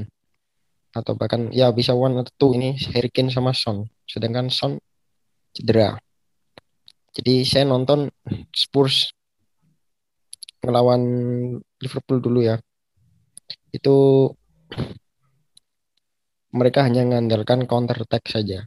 atau 0.93 1.17
bahkan 1.17 1.49
ya 1.49 1.73
bisa 1.73 1.97
one 1.97 2.21
atau 2.21 2.29
two 2.37 2.53
ini 2.53 2.77
Harry 2.93 3.09
sama 3.33 3.57
Son 3.57 3.89
sedangkan 4.05 4.53
Son 4.53 4.77
cedera 5.49 5.97
jadi 7.13 7.45
saya 7.45 7.65
nonton 7.69 8.09
Spurs 8.53 9.13
ngelawan 10.63 11.01
Liverpool 11.81 12.19
dulu 12.23 12.39
ya 12.45 12.55
itu 13.73 14.29
mereka 16.53 16.85
hanya 16.85 17.05
mengandalkan 17.05 17.65
counter 17.65 17.97
attack 18.05 18.29
saja 18.29 18.65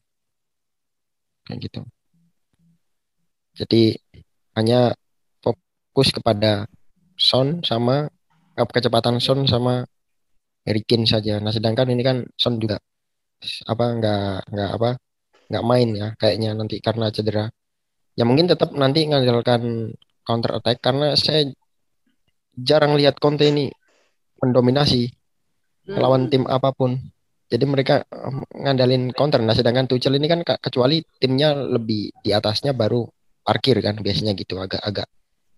kayak 1.47 1.59
gitu 1.71 1.81
jadi 3.57 3.97
hanya 4.53 4.93
fokus 5.41 6.13
kepada 6.13 6.69
Son 7.17 7.65
sama 7.65 8.13
kecepatan 8.57 9.17
Son 9.21 9.49
sama 9.49 9.89
Harry 10.69 10.85
Kane 10.85 11.09
saja. 11.09 11.41
Nah, 11.41 11.53
sedangkan 11.55 11.89
ini 11.89 12.03
kan 12.05 12.21
Son 12.37 12.61
juga 12.61 12.77
apa 13.65 13.85
nggak 13.97 14.53
nggak 14.53 14.71
apa 14.77 14.91
nggak 15.49 15.65
main 15.65 15.89
ya 15.95 16.09
kayaknya 16.21 16.51
nanti 16.53 16.77
karena 16.85 17.09
cedera. 17.09 17.49
Ya 18.17 18.25
mungkin 18.25 18.49
tetap 18.49 18.73
nanti 18.73 19.05
mengandalkan 19.05 19.93
counter 20.25 20.59
attack 20.59 20.81
karena 20.81 21.13
saya 21.15 21.47
jarang 22.57 22.97
lihat 22.97 23.21
Conte 23.21 23.45
ini 23.47 23.69
mendominasi 24.41 25.13
hmm. 25.87 25.97
lawan 26.01 26.33
tim 26.33 26.49
apa 26.49 26.73
pun. 26.73 26.97
Jadi 27.47 27.63
mereka 27.63 28.03
ngandalin 28.51 29.15
counter. 29.15 29.39
Nah, 29.39 29.55
sedangkan 29.55 29.87
Tuchel 29.87 30.19
ini 30.19 30.27
kan 30.27 30.43
kecuali 30.43 30.99
timnya 31.23 31.55
lebih 31.55 32.11
di 32.19 32.35
atasnya 32.35 32.75
baru 32.75 33.07
parkir 33.47 33.79
kan 33.79 33.95
biasanya 34.03 34.35
gitu 34.35 34.59
agak-agak 34.59 35.07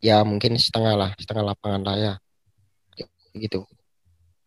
ya 0.04 0.20
mungkin 0.20 0.60
setengah 0.60 0.94
lah, 0.98 1.10
setengah 1.16 1.54
lapangan 1.54 1.82
lah 1.88 1.96
ya. 1.96 2.14
Gitu 3.32 3.64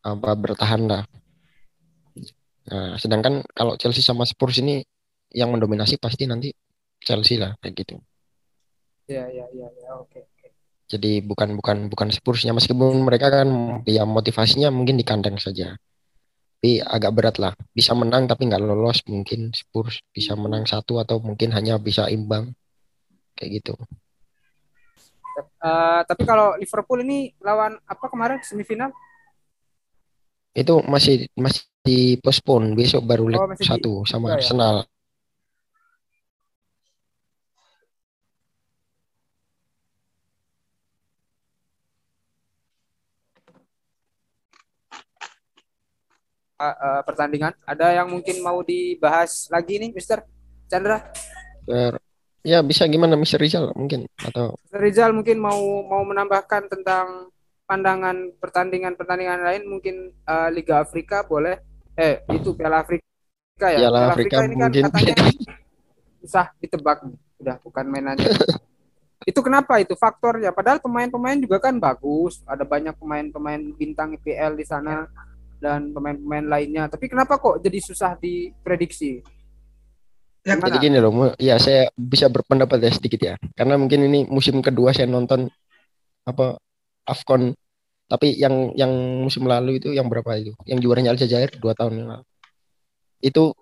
apa 0.01 0.34
bertahan 0.34 0.82
lah. 0.86 1.03
Nah, 2.72 2.93
sedangkan 2.97 3.41
kalau 3.53 3.74
Chelsea 3.78 4.05
sama 4.05 4.26
Spurs 4.26 4.62
ini 4.62 4.82
yang 5.34 5.53
mendominasi 5.53 5.97
pasti 5.97 6.30
nanti 6.30 6.53
Chelsea 7.02 7.41
lah 7.41 7.58
kayak 7.60 7.74
gitu. 7.82 7.95
Ya 9.10 9.28
ya 9.28 9.45
ya 9.52 9.68
ya 9.68 9.89
oke 9.97 10.22
oke. 10.22 10.47
Jadi 10.88 11.24
bukan 11.26 11.58
bukan 11.58 11.88
bukan 11.89 12.10
Spursnya 12.14 12.54
meskipun 12.54 13.02
mereka 13.02 13.32
kan 13.32 13.82
ya 13.88 14.06
motivasinya 14.06 14.70
mungkin 14.70 14.95
di 14.95 15.06
kandang 15.08 15.41
saja. 15.41 15.76
Tapi 16.62 16.78
agak 16.78 17.12
berat 17.18 17.36
lah. 17.41 17.58
Bisa 17.74 17.97
menang 17.97 18.30
tapi 18.30 18.45
nggak 18.45 18.62
lolos 18.62 19.02
mungkin 19.10 19.49
Spurs 19.52 20.06
bisa 20.14 20.38
menang 20.38 20.70
satu 20.70 21.02
atau 21.02 21.18
mungkin 21.18 21.49
hanya 21.58 21.82
bisa 21.82 22.06
imbang 22.06 22.54
kayak 23.34 23.64
gitu. 23.64 23.74
Uh, 25.58 26.06
tapi 26.06 26.28
kalau 26.28 26.54
Liverpool 26.60 27.02
ini 27.02 27.34
lawan 27.41 27.80
apa 27.88 28.06
kemarin 28.12 28.43
semifinal 28.43 28.91
itu 30.52 30.84
masih 30.84 31.32
masih 31.39 32.20
postpone 32.20 32.76
besok 32.76 33.08
baru 33.08 33.32
leg 33.32 33.39
oh, 33.39 33.56
satu 33.56 34.04
di, 34.04 34.08
sama 34.12 34.36
ya, 34.36 34.43
Arsenal. 34.43 34.76
Ya. 34.84 35.01
Uh, 46.62 47.01
pertandingan. 47.01 47.57
Ada 47.66 47.97
yang 47.97 48.14
mungkin 48.14 48.38
mau 48.45 48.62
dibahas 48.62 49.49
lagi 49.49 49.82
nih, 49.82 49.89
Mister 49.97 50.22
Chandra? 50.70 51.01
Ya 52.41 52.66
bisa 52.66 52.89
gimana 52.89 53.14
Mister 53.14 53.38
Rizal 53.38 53.70
mungkin 53.78 54.09
atau 54.18 54.57
Mister 54.66 54.82
Rizal 54.82 55.12
mungkin 55.14 55.38
mau 55.38 55.62
mau 55.86 56.01
menambahkan 56.01 56.74
tentang 56.74 57.30
pandangan 57.70 58.34
pertandingan-pertandingan 58.41 59.45
lain 59.45 59.64
mungkin 59.70 59.95
uh, 60.26 60.49
Liga 60.49 60.82
Afrika 60.82 61.22
boleh 61.22 61.62
eh 61.93 62.26
itu 62.34 62.57
Piala 62.57 62.82
Afrika 62.82 63.05
ya. 63.70 63.86
Piala, 63.86 63.93
Piala 63.93 63.99
Afrika, 64.09 64.36
Afrika 64.41 64.49
ini 64.49 64.55
kan 64.57 64.70
mungkin. 64.74 64.84
katanya 64.89 65.16
susah 66.26 66.45
ditebak 66.57 66.97
udah 67.41 67.55
bukan 67.62 67.86
mainannya. 67.89 68.30
itu 69.22 69.39
kenapa 69.45 69.78
itu 69.78 69.93
faktornya 69.93 70.49
padahal 70.49 70.82
pemain-pemain 70.82 71.38
juga 71.38 71.62
kan 71.62 71.78
bagus 71.78 72.41
ada 72.49 72.66
banyak 72.66 72.97
pemain-pemain 72.97 73.62
bintang 73.78 74.18
IPL 74.18 74.57
di 74.57 74.66
sana 74.66 75.05
dan 75.62 75.93
pemain-pemain 75.93 76.49
lainnya. 76.49 76.89
Tapi 76.89 77.05
kenapa 77.05 77.38
kok 77.38 77.62
jadi 77.62 77.78
susah 77.78 78.18
diprediksi? 78.18 79.22
Ya, 80.41 80.57
jadi 80.57 80.82
gini 80.82 80.97
loh, 80.97 81.38
ya 81.38 81.62
saya 81.62 81.93
bisa 81.93 82.26
berpendapat 82.26 82.82
ya 82.82 82.89
sedikit 82.89 83.22
ya, 83.22 83.38
karena 83.53 83.78
mungkin 83.78 84.09
ini 84.09 84.26
musim 84.26 84.57
kedua 84.66 84.89
saya 84.89 85.05
nonton 85.05 85.45
apa 86.26 86.57
Afcon, 87.05 87.53
tapi 88.09 88.34
yang 88.41 88.74
yang 88.74 88.89
musim 89.22 89.45
lalu 89.45 89.78
itu 89.78 89.93
yang 89.93 90.09
berapa 90.09 90.34
itu, 90.41 90.57
yang 90.66 90.82
juaranya 90.82 91.14
Aljazair 91.14 91.53
dua 91.62 91.78
tahun 91.78 91.93
yang 91.93 92.09
lalu, 92.09 92.26
itu 93.22 93.53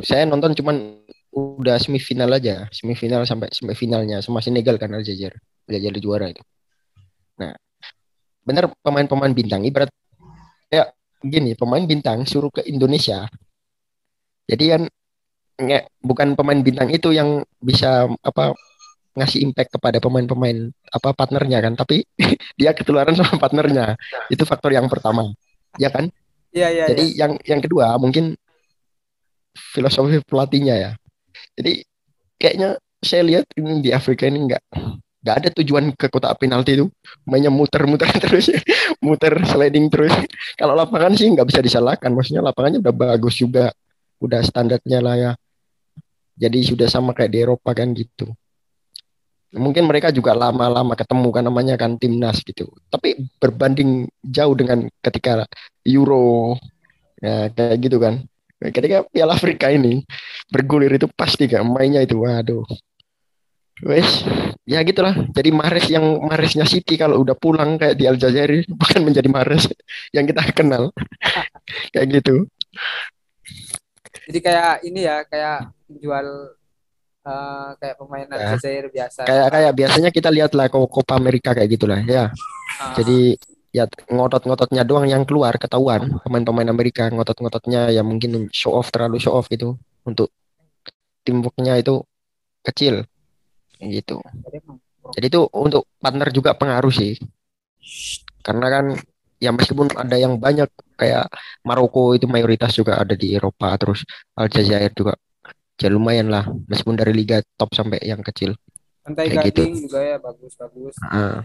saya 0.00 0.24
nonton 0.24 0.56
cuman 0.56 1.04
udah 1.36 1.76
semifinal 1.76 2.32
aja, 2.32 2.72
semifinal 2.72 3.28
sampai 3.28 3.52
sampai 3.52 3.76
finalnya. 3.76 4.24
Sama 4.24 4.40
Senegal 4.40 4.80
kan 4.80 4.88
Aljazair, 4.96 5.36
Aljazair 5.68 6.00
juara 6.00 6.32
itu. 6.32 6.40
Nah, 7.36 7.52
benar 8.40 8.72
pemain-pemain 8.80 9.36
bintang 9.36 9.68
ibarat 9.68 9.92
kayak 10.72 10.96
gini, 11.20 11.52
pemain 11.52 11.84
bintang 11.84 12.24
suruh 12.24 12.48
ke 12.48 12.64
Indonesia. 12.64 13.28
Jadi 14.48 14.64
kan 14.72 14.82
nggak 15.60 15.84
bukan 16.00 16.28
pemain 16.32 16.60
bintang 16.64 16.88
itu 16.88 17.12
yang 17.12 17.44
bisa 17.60 18.08
apa 18.24 18.56
ngasih 19.12 19.44
impact 19.44 19.76
kepada 19.76 20.00
pemain-pemain 20.00 20.72
apa 20.88 21.12
partnernya 21.12 21.60
kan, 21.60 21.76
tapi 21.76 22.08
dia 22.58 22.72
ketularan 22.72 23.12
sama 23.12 23.36
partnernya. 23.36 24.00
Itu 24.32 24.48
faktor 24.48 24.72
yang 24.72 24.88
pertama. 24.88 25.28
Ya 25.76 25.92
kan? 25.92 26.08
Iya, 26.56 26.68
iya. 26.72 26.84
Jadi 26.88 27.04
ya. 27.12 27.28
yang 27.28 27.32
yang 27.44 27.60
kedua 27.60 28.00
mungkin 28.00 28.32
filosofi 29.56 30.20
pelatihnya 30.24 30.74
ya 30.76 30.90
jadi 31.56 31.84
kayaknya 32.40 32.68
saya 33.02 33.22
lihat 33.26 33.44
ini 33.58 33.84
di 33.84 33.90
Afrika 33.92 34.24
ini 34.28 34.48
nggak 34.48 34.62
nggak 35.22 35.36
ada 35.38 35.48
tujuan 35.62 35.94
ke 35.94 36.10
kotak 36.10 36.34
penalti 36.42 36.82
itu. 36.82 36.86
Mainnya 37.22 37.48
muter-muter 37.48 38.10
terus. 38.22 38.50
Muter 38.98 39.38
sliding 39.46 39.86
terus. 39.88 40.12
Kalau 40.58 40.74
lapangan 40.74 41.14
sih 41.14 41.30
nggak 41.30 41.46
bisa 41.46 41.62
disalahkan. 41.62 42.10
Maksudnya 42.10 42.42
lapangannya 42.42 42.82
udah 42.82 42.94
bagus 42.94 43.38
juga. 43.38 43.70
Udah 44.18 44.42
standarnya 44.42 44.98
lah 44.98 45.14
ya. 45.14 45.32
Jadi 46.34 46.58
sudah 46.66 46.90
sama 46.90 47.14
kayak 47.14 47.30
di 47.30 47.38
Eropa 47.38 47.70
kan 47.70 47.94
gitu. 47.94 48.34
Mungkin 49.52 49.84
mereka 49.84 50.08
juga 50.08 50.32
lama-lama 50.32 50.96
ketemu 50.96 51.28
kan 51.28 51.44
namanya 51.46 51.74
kan 51.78 51.94
timnas 52.00 52.42
gitu. 52.42 52.66
Tapi 52.90 53.30
berbanding 53.38 54.10
jauh 54.24 54.56
dengan 54.58 54.88
ketika 55.04 55.46
Euro 55.86 56.58
ya 57.22 57.46
kayak 57.52 57.78
gitu 57.78 58.02
kan. 58.02 58.26
Ketika 58.62 59.02
Piala 59.10 59.34
Afrika 59.34 59.70
ini 59.74 60.06
bergulir 60.46 60.94
itu 60.94 61.10
pasti 61.14 61.50
gak 61.50 61.66
mainnya 61.66 62.02
itu. 62.02 62.22
Waduh 62.22 62.62
wes 63.80 64.28
ya 64.68 64.80
gitulah. 64.86 65.14
Jadi 65.34 65.50
Mares 65.50 65.86
yang 65.90 66.04
Maresnya 66.22 66.66
City 66.68 66.94
kalau 66.94 67.22
udah 67.24 67.34
pulang 67.34 67.80
kayak 67.80 67.96
di 67.98 68.04
Aljazair 68.06 68.62
bukan 68.80 69.00
menjadi 69.02 69.28
Mares 69.28 69.66
yang 70.14 70.28
kita 70.28 70.42
kenal. 70.52 70.92
Kayak 71.94 72.20
gitu. 72.20 72.50
Jadi 74.26 74.38
kayak 74.42 74.82
ini 74.82 75.06
ya 75.06 75.22
kayak 75.22 75.70
jual 75.86 76.26
uh, 77.22 77.70
kayak 77.78 77.94
pemain 77.96 78.26
ya. 78.26 78.34
Aljazair 78.34 78.90
biasa. 78.90 79.20
Kayak 79.24 79.48
kayak 79.54 79.72
biasanya 79.78 80.10
kita 80.10 80.28
lihat 80.34 80.52
lah 80.58 80.66
Copa 80.68 81.14
Amerika 81.14 81.54
kayak 81.54 81.70
gitulah 81.70 82.02
ya. 82.02 82.34
Uh. 82.82 82.96
jadi 82.98 83.36
ya 83.72 83.84
ngotot-ngototnya 84.10 84.82
doang 84.82 85.06
yang 85.06 85.22
keluar 85.22 85.54
ketahuan. 85.54 86.18
Pemain-pemain 86.26 86.68
Amerika 86.68 87.06
ngotot-ngototnya 87.14 87.94
ya 87.94 88.02
mungkin 88.02 88.50
show 88.50 88.74
off 88.74 88.90
terlalu 88.90 89.22
show 89.22 89.32
off 89.38 89.46
gitu. 89.46 89.78
Untuk 90.02 90.34
teamworknya 91.22 91.78
itu 91.78 92.02
kecil 92.66 93.06
gitu 93.90 94.22
jadi 95.18 95.26
itu 95.26 95.40
untuk 95.50 95.88
partner 95.98 96.28
juga 96.30 96.54
pengaruh 96.54 96.92
sih 96.94 97.18
karena 98.46 98.66
kan 98.70 98.84
ya 99.42 99.50
meskipun 99.50 99.90
ada 99.98 100.14
yang 100.14 100.38
banyak 100.38 100.70
kayak 100.94 101.26
Maroko 101.66 102.14
itu 102.14 102.30
mayoritas 102.30 102.78
juga 102.78 103.02
ada 103.02 103.18
di 103.18 103.34
Eropa 103.34 103.74
terus 103.74 104.06
Aljazair 104.38 104.94
juga 104.94 105.18
ya 105.82 105.90
lumayan 105.90 106.30
lah 106.30 106.46
meskipun 106.70 106.94
dari 106.94 107.10
liga 107.10 107.42
top 107.58 107.74
sampai 107.74 107.98
yang 108.06 108.22
kecil 108.22 108.54
Pantai 109.02 109.34
Gading 109.34 109.74
gitu. 109.74 109.90
juga 109.90 109.98
ya 109.98 110.16
bagus-bagus. 110.22 110.94
Nah, 111.02 111.42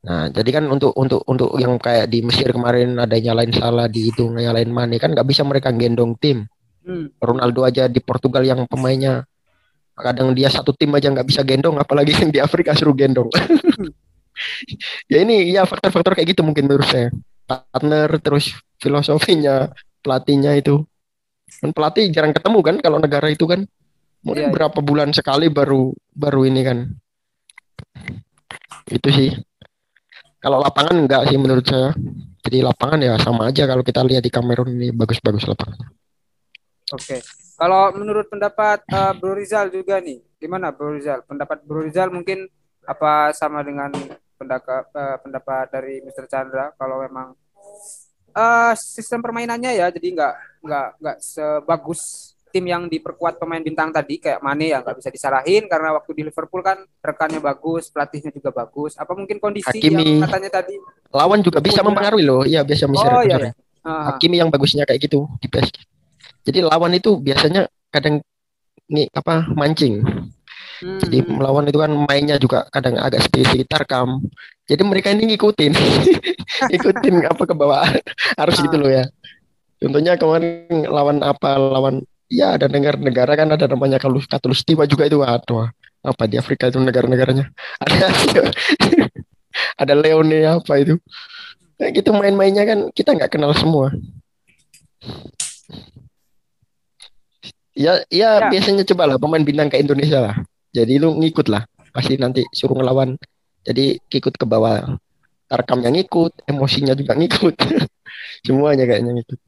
Nah, 0.00 0.32
jadi 0.32 0.48
kan 0.56 0.64
untuk 0.72 0.96
untuk 0.96 1.20
untuk 1.28 1.60
yang 1.60 1.76
kayak 1.76 2.08
di 2.08 2.24
Mesir 2.24 2.56
kemarin 2.56 2.96
ada 2.96 3.12
nyalain 3.20 3.52
salah 3.52 3.84
di 3.84 4.08
itu 4.08 4.32
nyalain 4.32 4.72
Mane 4.72 4.96
kan 4.96 5.12
nggak 5.12 5.28
bisa 5.28 5.44
mereka 5.44 5.76
gendong 5.76 6.16
tim. 6.16 6.48
Hmm. 6.80 7.12
Ronaldo 7.20 7.68
aja 7.68 7.84
di 7.84 8.00
Portugal 8.00 8.40
yang 8.40 8.64
pemainnya 8.64 9.28
kadang 10.02 10.32
dia 10.32 10.48
satu 10.48 10.72
tim 10.72 10.90
aja 10.96 11.12
nggak 11.12 11.28
bisa 11.28 11.44
gendong 11.44 11.76
apalagi 11.76 12.16
yang 12.16 12.30
di 12.32 12.40
Afrika 12.40 12.72
suruh 12.76 12.96
gendong. 12.96 13.28
Ya 15.10 15.20
ini 15.20 15.52
ya 15.52 15.68
faktor-faktor 15.68 16.16
kayak 16.16 16.32
gitu 16.32 16.40
mungkin 16.40 16.64
menurut 16.64 16.88
saya. 16.88 17.12
Partner 17.44 18.08
terus 18.22 18.56
filosofinya 18.80 19.68
pelatihnya 20.00 20.56
itu. 20.56 20.80
Kan 21.60 21.74
pelatih 21.74 22.08
jarang 22.08 22.32
ketemu 22.32 22.58
kan 22.62 22.76
kalau 22.80 22.98
negara 23.02 23.28
itu 23.28 23.44
kan. 23.44 23.66
Mungkin 24.20 24.48
ya, 24.48 24.52
berapa 24.52 24.78
bulan 24.84 25.12
sekali 25.16 25.48
baru 25.48 25.92
baru 26.12 26.48
ini 26.48 26.60
kan. 26.64 26.78
Itu 28.88 29.08
sih. 29.12 29.32
Kalau 30.40 30.60
lapangan 30.60 30.96
enggak 30.96 31.28
sih 31.28 31.36
menurut 31.36 31.64
saya. 31.68 31.92
Jadi 32.40 32.64
lapangan 32.64 33.00
ya 33.04 33.20
sama 33.20 33.52
aja 33.52 33.68
kalau 33.68 33.84
kita 33.84 34.00
lihat 34.00 34.24
di 34.24 34.32
Kamerun 34.32 34.72
ini 34.72 34.88
bagus-bagus 34.96 35.44
lapangan. 35.44 35.92
Oke. 36.96 37.20
Kalau 37.60 37.92
menurut 37.92 38.24
pendapat 38.32 38.80
uh, 38.88 39.12
Bro 39.12 39.36
Rizal 39.36 39.68
juga 39.68 40.00
nih, 40.00 40.24
gimana 40.40 40.72
Bro 40.72 40.96
Rizal? 40.96 41.20
Pendapat 41.28 41.60
Bro 41.60 41.84
Rizal 41.84 42.08
mungkin 42.08 42.48
apa 42.88 43.36
sama 43.36 43.60
dengan 43.60 43.92
pendapat 44.40 44.88
uh, 44.96 45.16
pendapat 45.20 45.68
dari 45.68 46.00
Mr. 46.00 46.24
Chandra 46.24 46.72
kalau 46.80 47.04
memang 47.04 47.36
uh, 48.32 48.72
sistem 48.72 49.20
permainannya 49.20 49.76
ya 49.76 49.92
jadi 49.92 50.08
nggak 50.16 50.34
nggak 50.64 50.88
nggak 50.96 51.16
sebagus 51.20 52.32
tim 52.50 52.66
yang 52.66 52.90
diperkuat 52.90 53.38
pemain 53.38 53.62
bintang 53.62 53.94
tadi 53.94 54.18
kayak 54.18 54.42
Mane 54.42 54.74
ya 54.74 54.82
nggak 54.82 54.98
bisa 54.98 55.12
disalahin 55.12 55.70
karena 55.70 55.94
waktu 55.94 56.10
di 56.18 56.22
Liverpool 56.26 56.64
kan 56.66 56.82
rekannya 56.98 57.38
bagus, 57.38 57.88
pelatihnya 57.94 58.34
juga 58.34 58.50
bagus. 58.50 58.98
Apa 58.98 59.14
mungkin 59.14 59.38
kondisi 59.38 59.70
Hakimi. 59.70 60.18
yang 60.18 60.26
katanya 60.26 60.50
tadi 60.58 60.74
lawan 61.14 61.40
juga 61.46 61.62
bisa 61.62 61.80
mempengaruhi 61.86 62.24
loh. 62.26 62.42
Iya 62.42 62.66
biasa 62.66 62.90
misalnya. 62.90 63.14
Oh, 63.14 63.22
iya, 63.22 63.36
iya. 63.38 63.52
Uh. 63.86 64.12
Hakimi 64.12 64.42
yang 64.42 64.50
bagusnya 64.50 64.82
kayak 64.82 64.98
gitu 65.06 65.30
di 65.38 65.46
PSG. 65.46 65.89
Jadi 66.46 66.58
lawan 66.64 66.92
itu 66.96 67.20
biasanya 67.20 67.68
kadang 67.92 68.24
nih 68.90 69.06
apa 69.12 69.48
mancing. 69.52 70.02
Hmm. 70.80 70.96
Jadi 70.96 71.28
melawan 71.28 71.68
itu 71.68 71.76
kan 71.76 71.92
mainnya 72.08 72.40
juga 72.40 72.64
kadang 72.72 72.96
agak 72.96 73.28
sekitar 73.28 73.84
kam. 73.84 74.24
Jadi 74.64 74.82
mereka 74.86 75.12
ini 75.12 75.34
ngikutin, 75.34 75.72
ngikutin 76.72 77.14
apa 77.32 77.42
ke 77.44 77.54
bawah 77.54 77.84
harus 78.40 78.56
uh. 78.58 78.62
gitu 78.64 78.76
loh 78.80 78.90
ya. 78.90 79.04
Contohnya 79.80 80.16
kemarin 80.16 80.84
lawan 80.88 81.20
apa 81.24 81.56
lawan 81.56 82.04
Iya 82.30 82.54
ada 82.54 82.70
negara-negara 82.70 83.34
kan 83.34 83.50
ada 83.50 83.66
namanya 83.66 83.98
kalau 83.98 84.22
katulistiwa 84.22 84.86
juga 84.86 85.10
itu 85.10 85.18
atau 85.18 85.66
apa 85.98 86.30
di 86.30 86.38
Afrika 86.38 86.70
itu 86.70 86.78
negara-negaranya 86.78 87.50
ada 87.82 88.06
ada 89.82 89.94
Leone 89.98 90.46
apa 90.46 90.78
itu 90.78 90.94
kayak 91.74 91.90
gitu 91.90 92.14
main-mainnya 92.14 92.62
kan 92.70 92.78
kita 92.94 93.18
nggak 93.18 93.34
kenal 93.34 93.50
semua 93.50 93.90
ya, 97.80 97.92
ya 98.12 98.28
ya 98.44 98.52
biasanya 98.52 98.84
coba 98.92 99.02
lah 99.08 99.16
pemain 99.16 99.40
bintang 99.40 99.72
ke 99.72 99.80
Indonesia 99.80 100.20
lah 100.20 100.36
jadi 100.70 101.00
lu 101.00 101.16
ngikut 101.16 101.48
lah 101.48 101.64
pasti 101.96 102.20
nanti 102.20 102.44
suruh 102.52 102.76
ngelawan 102.76 103.16
jadi 103.64 103.96
ikut 103.96 104.36
ke 104.36 104.44
bawah 104.44 105.00
tarkamnya 105.50 105.90
ngikut 105.90 106.44
emosinya 106.44 106.92
juga 106.92 107.16
ngikut 107.16 107.56
semuanya 108.46 108.84
kayaknya 108.86 109.12
ngikut. 109.20 109.38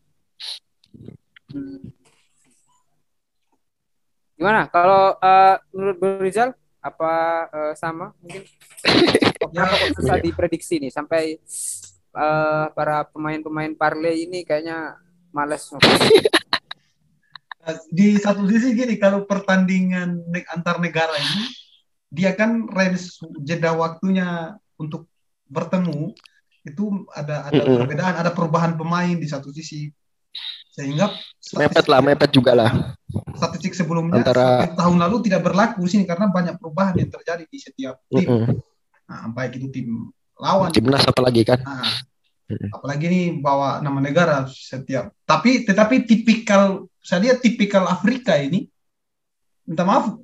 Gimana? 4.37 4.67
Kalau 4.75 5.15
uh, 5.23 5.57
menurut 5.71 5.97
Bro 6.03 6.19
Rizal 6.19 6.51
apa 6.83 7.13
uh, 7.55 7.73
sama 7.79 8.11
mungkin? 8.19 8.43
Kenapa 9.53 9.75
kok 9.79 10.03
susah 10.03 10.17
iya. 10.19 10.25
diprediksi 10.27 10.83
nih 10.83 10.91
sampai 10.91 11.39
uh, 12.17 12.67
para 12.75 13.07
pemain-pemain 13.07 13.71
parlay 13.79 14.27
ini 14.27 14.43
kayaknya 14.43 14.99
males 15.31 15.71
Di 17.89 18.19
satu 18.19 18.43
sisi 18.51 18.75
gini, 18.75 18.99
kalau 18.99 19.23
pertandingan 19.23 20.19
antar 20.51 20.83
negara 20.83 21.15
ini, 21.15 21.47
dia 22.11 22.35
kan 22.35 22.67
range 22.67 23.23
jeda 23.41 23.71
waktunya 23.73 24.59
untuk 24.75 25.07
bertemu 25.47 26.11
itu 26.63 27.07
ada 27.15 27.47
ada 27.47 27.63
Mm-mm. 27.63 27.79
perbedaan, 27.83 28.15
ada 28.19 28.31
perubahan 28.35 28.75
pemain 28.75 29.15
di 29.15 29.27
satu 29.27 29.55
sisi 29.55 29.91
sehingga 30.73 31.13
Mepet 31.53 31.85
lah, 31.85 32.01
mepet 32.01 32.31
juga 32.33 32.57
lah. 32.57 32.97
statistik 33.37 33.77
sebelumnya 33.77 34.25
Antara- 34.25 34.73
tahun 34.73 34.97
lalu 35.05 35.29
tidak 35.29 35.45
berlaku 35.45 35.85
di 35.85 35.91
sini 35.99 36.05
karena 36.09 36.33
banyak 36.33 36.57
perubahan 36.57 36.97
yang 36.97 37.11
terjadi 37.13 37.45
di 37.45 37.59
setiap 37.61 38.01
tim. 38.09 38.27
Mm-mm. 38.27 38.57
Nah, 39.07 39.29
baik 39.37 39.61
itu 39.61 39.69
tim 39.69 40.09
lawan, 40.41 40.73
Timnas 40.73 41.05
apalagi 41.05 41.45
kan? 41.45 41.61
nah, 41.61 41.85
apalagi 42.73 43.05
ini 43.07 43.21
bawa 43.39 43.85
nama 43.85 44.01
negara 44.01 44.49
setiap. 44.49 45.13
Tapi 45.29 45.69
tetapi 45.69 46.09
tipikal 46.09 46.89
saya 47.03 47.19
lihat 47.29 47.43
tipikal 47.43 47.85
Afrika 47.91 48.39
ini, 48.39 48.71
minta 49.67 49.83
maaf, 49.83 50.17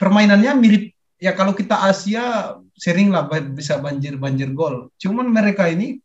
permainannya 0.00 0.52
mirip 0.56 0.84
ya 1.20 1.32
kalau 1.32 1.52
kita 1.52 1.88
Asia 1.88 2.56
sering 2.76 3.08
lah 3.12 3.28
ba- 3.28 3.44
bisa 3.44 3.80
banjir 3.80 4.16
banjir 4.20 4.52
gol. 4.52 4.92
Cuman 5.00 5.28
mereka 5.28 5.68
ini 5.68 6.00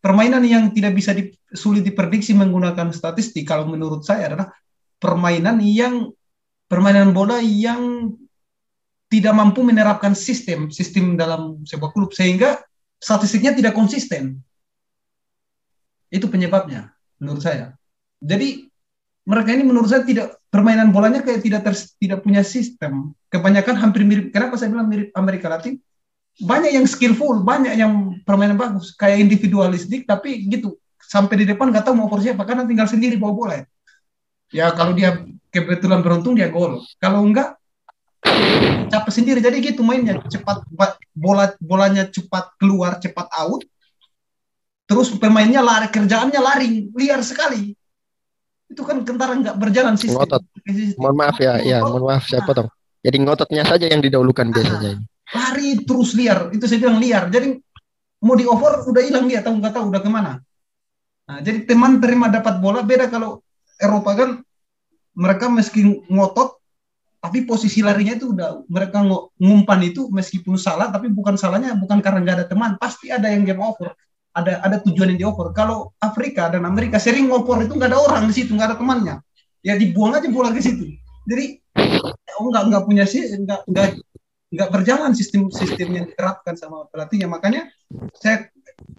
permainan 0.00 0.44
yang 0.44 0.72
tidak 0.72 0.92
bisa 0.96 1.16
di- 1.16 1.32
sulit 1.52 1.84
diprediksi 1.84 2.36
menggunakan 2.36 2.92
statistik 2.92 3.48
kalau 3.48 3.68
menurut 3.68 4.04
saya 4.04 4.32
adalah 4.32 4.48
permainan 5.00 5.60
yang 5.60 6.12
permainan 6.68 7.12
bola 7.12 7.40
yang 7.40 8.12
tidak 9.12 9.36
mampu 9.36 9.60
menerapkan 9.60 10.16
sistem 10.16 10.72
sistem 10.72 11.20
dalam 11.20 11.60
sebuah 11.68 11.92
klub 11.92 12.16
sehingga 12.16 12.60
statistiknya 12.96 13.52
tidak 13.52 13.76
konsisten. 13.76 14.40
Itu 16.12 16.28
penyebabnya 16.28 16.92
menurut 17.20 17.44
saya. 17.44 17.76
Jadi 18.20 18.71
mereka 19.22 19.54
ini 19.54 19.62
menurut 19.62 19.86
saya 19.86 20.02
tidak 20.02 20.38
permainan 20.50 20.90
bolanya 20.90 21.22
kayak 21.22 21.46
tidak 21.46 21.62
ters- 21.62 21.94
tidak 21.98 22.26
punya 22.26 22.42
sistem. 22.42 23.14
Kebanyakan 23.30 23.78
hampir 23.78 24.02
mirip. 24.02 24.34
Kenapa 24.34 24.58
saya 24.58 24.74
bilang 24.74 24.90
mirip 24.90 25.14
Amerika 25.14 25.46
Latin? 25.46 25.78
Banyak 26.42 26.74
yang 26.74 26.86
skillful, 26.88 27.44
banyak 27.44 27.76
yang 27.76 28.18
permainan 28.24 28.56
bagus, 28.56 28.96
kayak 28.96 29.20
individualistik 29.20 30.08
tapi 30.08 30.48
gitu 30.48 30.80
sampai 30.96 31.44
di 31.44 31.44
depan 31.44 31.68
nggak 31.68 31.84
tahu 31.84 31.94
mau 31.94 32.08
oper 32.08 32.24
siapa 32.24 32.42
karena 32.48 32.64
tinggal 32.64 32.88
sendiri 32.88 33.20
bawa 33.20 33.32
bola. 33.36 33.54
Ya, 33.60 33.64
ya 34.50 34.66
kalau 34.72 34.96
dia 34.96 35.22
kebetulan 35.52 36.00
beruntung 36.00 36.34
dia 36.34 36.48
gol. 36.48 36.80
Kalau 36.96 37.20
enggak 37.20 37.60
capek 38.88 39.12
sendiri. 39.12 39.38
Jadi 39.44 39.60
gitu 39.60 39.84
mainnya 39.84 40.18
cepat 40.24 40.64
bola 41.12 41.52
bolanya 41.60 42.08
cepat 42.08 42.56
keluar, 42.56 42.96
cepat 42.98 43.28
out. 43.38 43.62
Terus 44.88 45.12
pemainnya 45.16 45.60
lari 45.64 45.88
kerjaannya 45.88 46.40
lari 46.40 46.68
liar 46.92 47.20
sekali. 47.22 47.76
Itu 48.72 48.82
kan 48.88 49.04
kentara 49.04 49.36
nggak 49.36 49.56
berjalan 49.60 50.00
sistem. 50.00 50.24
Ngotot. 50.24 50.42
Sistem. 50.64 50.96
Mohon 50.96 51.16
maaf 51.20 51.36
ya, 51.36 51.60
ya 51.60 51.78
mohon 51.84 52.08
maaf 52.08 52.24
saya 52.24 52.40
potong. 52.48 52.72
Jadi 53.04 53.16
ngototnya 53.20 53.62
saja 53.68 53.86
yang 53.90 54.00
didahulukan 54.00 54.48
biasanya 54.48 54.96
ini. 54.96 55.04
lari 55.32 55.80
terus 55.88 56.12
liar 56.12 56.52
itu 56.52 56.64
saya 56.68 56.78
bilang 56.84 57.00
liar 57.00 57.32
jadi 57.32 57.56
mau 58.22 58.36
di 58.36 58.44
over 58.44 58.84
udah 58.84 59.02
hilang 59.02 59.26
dia 59.26 59.40
tahu 59.40 59.58
nggak 59.58 59.74
tahu 59.74 59.84
udah 59.88 60.00
ke 60.04 60.10
mana 60.12 60.32
nah, 61.26 61.40
jadi 61.40 61.64
teman 61.64 61.98
terima 61.98 62.28
dapat 62.28 62.60
bola 62.60 62.84
beda 62.84 63.08
kalau 63.08 63.40
Eropa 63.80 64.12
kan 64.14 64.30
mereka 65.16 65.48
meski 65.48 66.04
ngotot 66.08 66.60
tapi 67.22 67.46
posisi 67.46 67.80
larinya 67.80 68.18
itu 68.18 68.34
udah 68.34 68.66
mereka 68.66 69.00
ngumpan 69.38 69.80
itu 69.86 70.10
meskipun 70.12 70.58
salah 70.60 70.90
tapi 70.92 71.08
bukan 71.08 71.38
salahnya 71.38 71.74
bukan 71.78 72.04
karena 72.04 72.18
nggak 72.22 72.36
ada 72.42 72.46
teman 72.46 72.70
pasti 72.76 73.08
ada 73.08 73.30
yang 73.32 73.46
game 73.48 73.62
over 73.62 73.94
ada 74.32 74.64
ada 74.64 74.76
tujuan 74.84 75.12
yang 75.12 75.20
di 75.20 75.26
over 75.28 75.52
kalau 75.52 75.92
Afrika 76.00 76.48
dan 76.48 76.64
Amerika 76.64 76.96
sering 76.96 77.28
ngoper 77.28 77.68
itu 77.68 77.76
nggak 77.76 77.90
ada 77.92 78.00
orang 78.00 78.24
di 78.28 78.34
situ 78.34 78.56
nggak 78.56 78.74
ada 78.74 78.78
temannya. 78.80 79.16
Ya 79.62 79.78
dibuang 79.78 80.16
aja 80.16 80.26
bola 80.32 80.50
ke 80.50 80.60
situ. 80.64 80.88
Jadi 81.28 81.60
oh 82.40 82.48
nggak 82.48 82.64
nggak 82.72 82.82
punya 82.88 83.04
sih 83.04 83.28
nggak 83.28 83.68
nggak 83.68 83.88
nggak 84.52 84.68
berjalan 84.68 85.12
sistem 85.16 85.48
sistem 85.52 85.88
yang 85.94 86.04
diterapkan 86.08 86.56
sama 86.56 86.88
pelatihnya. 86.88 87.28
Makanya 87.28 87.68
saya 88.16 88.48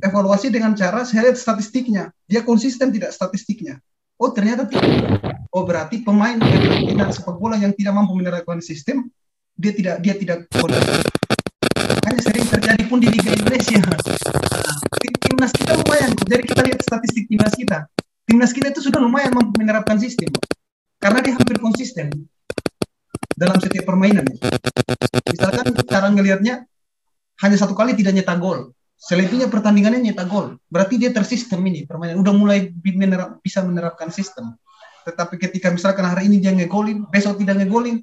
evaluasi 0.06 0.54
dengan 0.54 0.78
cara 0.78 1.04
saya 1.04 1.30
lihat 1.30 1.38
statistiknya. 1.38 2.14
Dia 2.30 2.46
konsisten 2.46 2.94
tidak 2.94 3.12
statistiknya? 3.12 3.82
Oh 4.22 4.30
ternyata 4.32 4.70
tidak. 4.70 5.20
Oh 5.50 5.66
berarti 5.66 6.06
pemain 6.06 6.38
berminat 6.38 7.14
sepak 7.14 7.38
bola 7.42 7.58
yang 7.58 7.74
tidak 7.74 7.94
mampu 7.98 8.14
menerapkan 8.14 8.62
sistem 8.62 9.10
dia 9.58 9.74
tidak 9.74 10.02
dia 10.02 10.14
tidak. 10.18 10.46
Konsisten 10.54 11.14
makanya 12.04 12.22
sering 12.30 12.46
terjadi 12.46 12.84
pun 12.86 13.00
di 13.02 13.08
Liga 13.10 13.32
Indonesia. 13.34 13.82
Nah, 13.82 14.83
timnas 15.12 15.52
kita 15.52 15.72
lumayan 15.76 16.12
jadi 16.28 16.44
kita 16.46 16.62
lihat 16.64 16.80
statistik 16.84 17.26
timnas 17.28 17.54
kita. 17.58 17.80
Timnas 18.24 18.52
kita 18.56 18.72
itu 18.72 18.80
sudah 18.80 19.04
lumayan 19.04 19.36
mampu 19.36 19.52
menerapkan 19.60 20.00
sistem 20.00 20.32
karena 21.04 21.20
dia 21.20 21.36
hampir 21.36 21.60
konsisten 21.60 22.08
dalam 23.36 23.60
setiap 23.60 23.84
permainan 23.84 24.24
misalkan 25.28 25.66
cara 25.90 26.08
ngelihatnya 26.08 26.64
hanya 27.42 27.58
satu 27.58 27.74
kali 27.74 27.98
tidak 27.98 28.14
nyetak 28.16 28.38
gol. 28.38 28.72
Selebihnya 28.96 29.52
pertandingannya 29.52 30.00
nyetak 30.00 30.32
gol. 30.32 30.56
Berarti 30.72 30.96
dia 30.96 31.12
tersistem 31.12 31.60
ini 31.68 31.84
permainan. 31.84 32.24
Udah 32.24 32.32
mulai 32.32 32.72
menerap- 32.72 33.44
bisa 33.44 33.60
menerapkan 33.66 34.08
sistem. 34.14 34.56
Tetapi 35.04 35.36
ketika 35.36 35.68
misalkan 35.74 36.08
hari 36.08 36.32
ini 36.32 36.40
dia 36.40 36.56
ngegolin 36.56 37.04
besok 37.12 37.36
tidak 37.42 37.60
ngegolin 37.60 38.00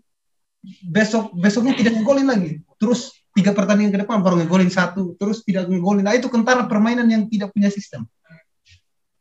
besok 0.93 1.33
besoknya 1.33 1.73
tidak 1.79 1.97
ngegolin 1.97 2.29
lagi. 2.29 2.51
Terus 2.77 3.17
tiga 3.31 3.55
pertandingan 3.55 3.95
ke 3.95 4.01
depan 4.03 4.21
baru 4.21 4.43
ngegolin 4.43 4.71
satu 4.71 5.15
terus 5.15 5.47
tidak 5.47 5.71
ngegolin. 5.71 6.03
Nah 6.03 6.15
itu 6.19 6.27
kentara 6.27 6.67
permainan 6.67 7.07
yang 7.07 7.31
tidak 7.31 7.55
punya 7.55 7.71
sistem. 7.71 8.07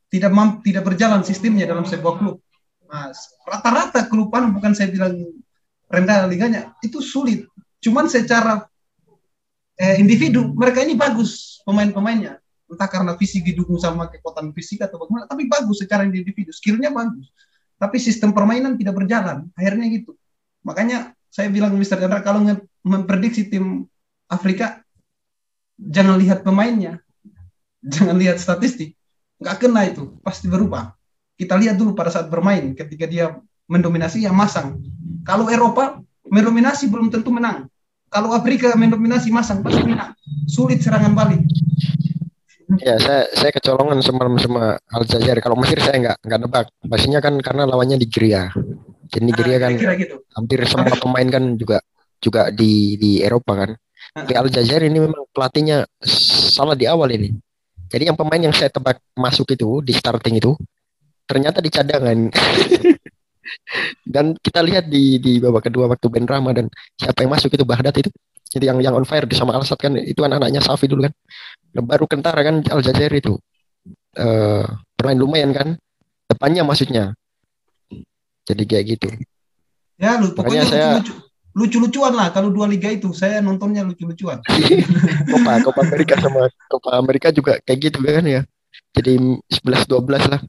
Tidak 0.10 0.32
mampu 0.34 0.66
tidak 0.66 0.90
berjalan 0.90 1.22
sistemnya 1.22 1.70
dalam 1.70 1.86
sebuah 1.86 2.18
klub. 2.18 2.42
Nah, 2.90 3.14
rata-rata 3.46 4.10
klub 4.10 4.34
bukan 4.34 4.74
saya 4.74 4.90
bilang 4.90 5.14
rendah 5.86 6.26
liganya 6.26 6.74
itu 6.82 6.98
sulit. 7.06 7.46
Cuman 7.78 8.10
secara 8.10 8.66
eh, 9.78 10.02
individu 10.02 10.50
mereka 10.58 10.82
ini 10.82 10.98
bagus 10.98 11.62
pemain-pemainnya. 11.62 12.42
Entah 12.70 12.90
karena 12.90 13.14
fisik 13.18 13.46
didukung 13.46 13.78
sama 13.82 14.10
kekuatan 14.10 14.54
fisik 14.54 14.86
atau 14.86 15.02
bagaimana 15.02 15.26
tapi 15.26 15.50
bagus 15.50 15.82
secara 15.82 16.06
individu 16.06 16.50
skillnya 16.50 16.90
bagus. 16.90 17.30
Tapi 17.78 17.98
sistem 18.02 18.34
permainan 18.34 18.74
tidak 18.76 18.98
berjalan. 18.98 19.46
Akhirnya 19.54 19.86
gitu. 19.94 20.18
Makanya 20.66 21.14
saya 21.30 21.54
bilang 21.54 21.78
Mr. 21.78 22.02
Chandra 22.02 22.26
kalau 22.26 22.42
memprediksi 22.82 23.48
tim 23.48 23.86
Afrika 24.30 24.86
jangan 25.76 26.16
lihat 26.22 26.46
pemainnya. 26.46 27.02
Jangan 27.82 28.16
lihat 28.16 28.38
statistik. 28.38 28.94
Nggak 29.42 29.58
kena 29.58 29.82
itu 29.90 30.20
pasti 30.22 30.46
berubah. 30.46 30.94
Kita 31.40 31.56
lihat 31.56 31.80
dulu 31.80 31.96
pada 31.96 32.12
saat 32.12 32.28
bermain 32.28 32.76
ketika 32.76 33.08
dia 33.08 33.40
mendominasi 33.66 34.22
ya 34.24 34.32
masang. 34.36 34.84
Kalau 35.24 35.48
Eropa 35.48 35.98
mendominasi 36.28 36.92
belum 36.92 37.10
tentu 37.10 37.32
menang. 37.34 37.72
Kalau 38.10 38.34
Afrika 38.36 38.74
mendominasi 38.76 39.32
masang 39.34 39.64
pasti 39.66 39.82
menang. 39.86 40.14
Sulit 40.46 40.84
serangan 40.84 41.16
balik. 41.16 41.42
Ya, 42.86 43.02
saya 43.02 43.26
saya 43.34 43.50
kecolongan 43.56 43.98
semalam 44.06 44.38
sama 44.38 44.78
Aljazair. 44.94 45.42
Kalau 45.42 45.58
Mesir 45.58 45.82
saya 45.82 45.98
nggak 45.98 46.18
nggak 46.22 46.40
nebak. 46.46 46.66
Pastinya 46.86 47.18
kan 47.18 47.40
karena 47.42 47.66
lawannya 47.66 47.98
Nigeria. 47.98 48.52
Jadi 49.10 49.24
Nigeria 49.26 49.58
Nah, 49.58 49.64
kan 49.66 49.72
kira 49.80 49.94
gitu. 49.98 50.16
hampir 50.38 50.60
semua 50.70 50.94
pemain 51.02 51.26
kan 51.26 51.44
juga 51.58 51.82
juga 52.22 52.54
di 52.54 52.94
di 53.02 53.12
Eropa 53.26 53.66
kan. 53.66 53.72
Tapi 54.14 54.34
Aljazair 54.34 54.82
ini 54.90 54.98
memang 55.06 55.26
pelatihnya 55.30 55.86
salah 56.50 56.74
di 56.74 56.90
awal 56.90 57.14
ini. 57.14 57.30
Jadi 57.90 58.10
yang 58.10 58.18
pemain 58.18 58.42
yang 58.42 58.54
saya 58.54 58.70
tebak 58.70 59.02
masuk 59.18 59.50
itu 59.54 59.82
di 59.82 59.94
starting 59.94 60.38
itu 60.38 60.54
ternyata 61.26 61.62
di 61.62 61.70
cadangan. 61.70 62.30
dan 64.14 64.38
kita 64.38 64.62
lihat 64.62 64.90
di 64.90 65.18
di 65.18 65.42
babak 65.42 65.70
kedua 65.70 65.90
waktu 65.90 66.06
Ben 66.10 66.26
Rama 66.26 66.54
dan 66.54 66.70
siapa 66.98 67.26
yang 67.26 67.34
masuk 67.34 67.54
itu 67.54 67.66
Bahdat 67.66 67.96
itu. 68.02 68.10
Jadi 68.50 68.66
yang 68.66 68.82
yang 68.82 68.94
on 68.98 69.06
fire 69.06 69.30
sama 69.34 69.54
Al 69.54 69.62
kan 69.62 69.94
itu 70.02 70.18
kan 70.26 70.34
anaknya 70.34 70.62
Safi 70.62 70.90
dulu 70.90 71.06
kan. 71.06 71.14
Nah, 71.78 71.84
baru 71.86 72.06
kentara 72.10 72.42
kan 72.42 72.66
Aljazair 72.66 73.14
itu. 73.14 73.38
eh 74.18 74.66
bermain 74.98 75.18
lumayan 75.18 75.54
kan. 75.54 75.78
Depannya 76.26 76.66
maksudnya. 76.66 77.14
Jadi 78.46 78.64
kayak 78.66 78.86
gitu. 78.98 79.10
ya 80.02 80.18
lu 80.18 80.34
Makanya 80.34 80.34
pokoknya 80.34 80.64
saya- 80.66 81.29
lucu-lucuan 81.58 82.14
lah 82.14 82.30
kalau 82.30 82.54
dua 82.54 82.70
liga 82.70 82.94
itu 82.94 83.10
saya 83.10 83.42
nontonnya 83.42 83.82
lucu-lucuan 83.82 84.38
Copa 85.34 85.52
Copa 85.66 85.82
Amerika 85.82 86.14
sama 86.22 86.46
Copa 86.70 86.90
Amerika 86.98 87.28
juga 87.34 87.58
kayak 87.66 87.80
gitu 87.90 88.00
kan 88.06 88.26
ya. 88.26 88.42
Jadi 88.94 89.18
11 89.18 89.90
12 89.90 90.32
lah. 90.34 90.42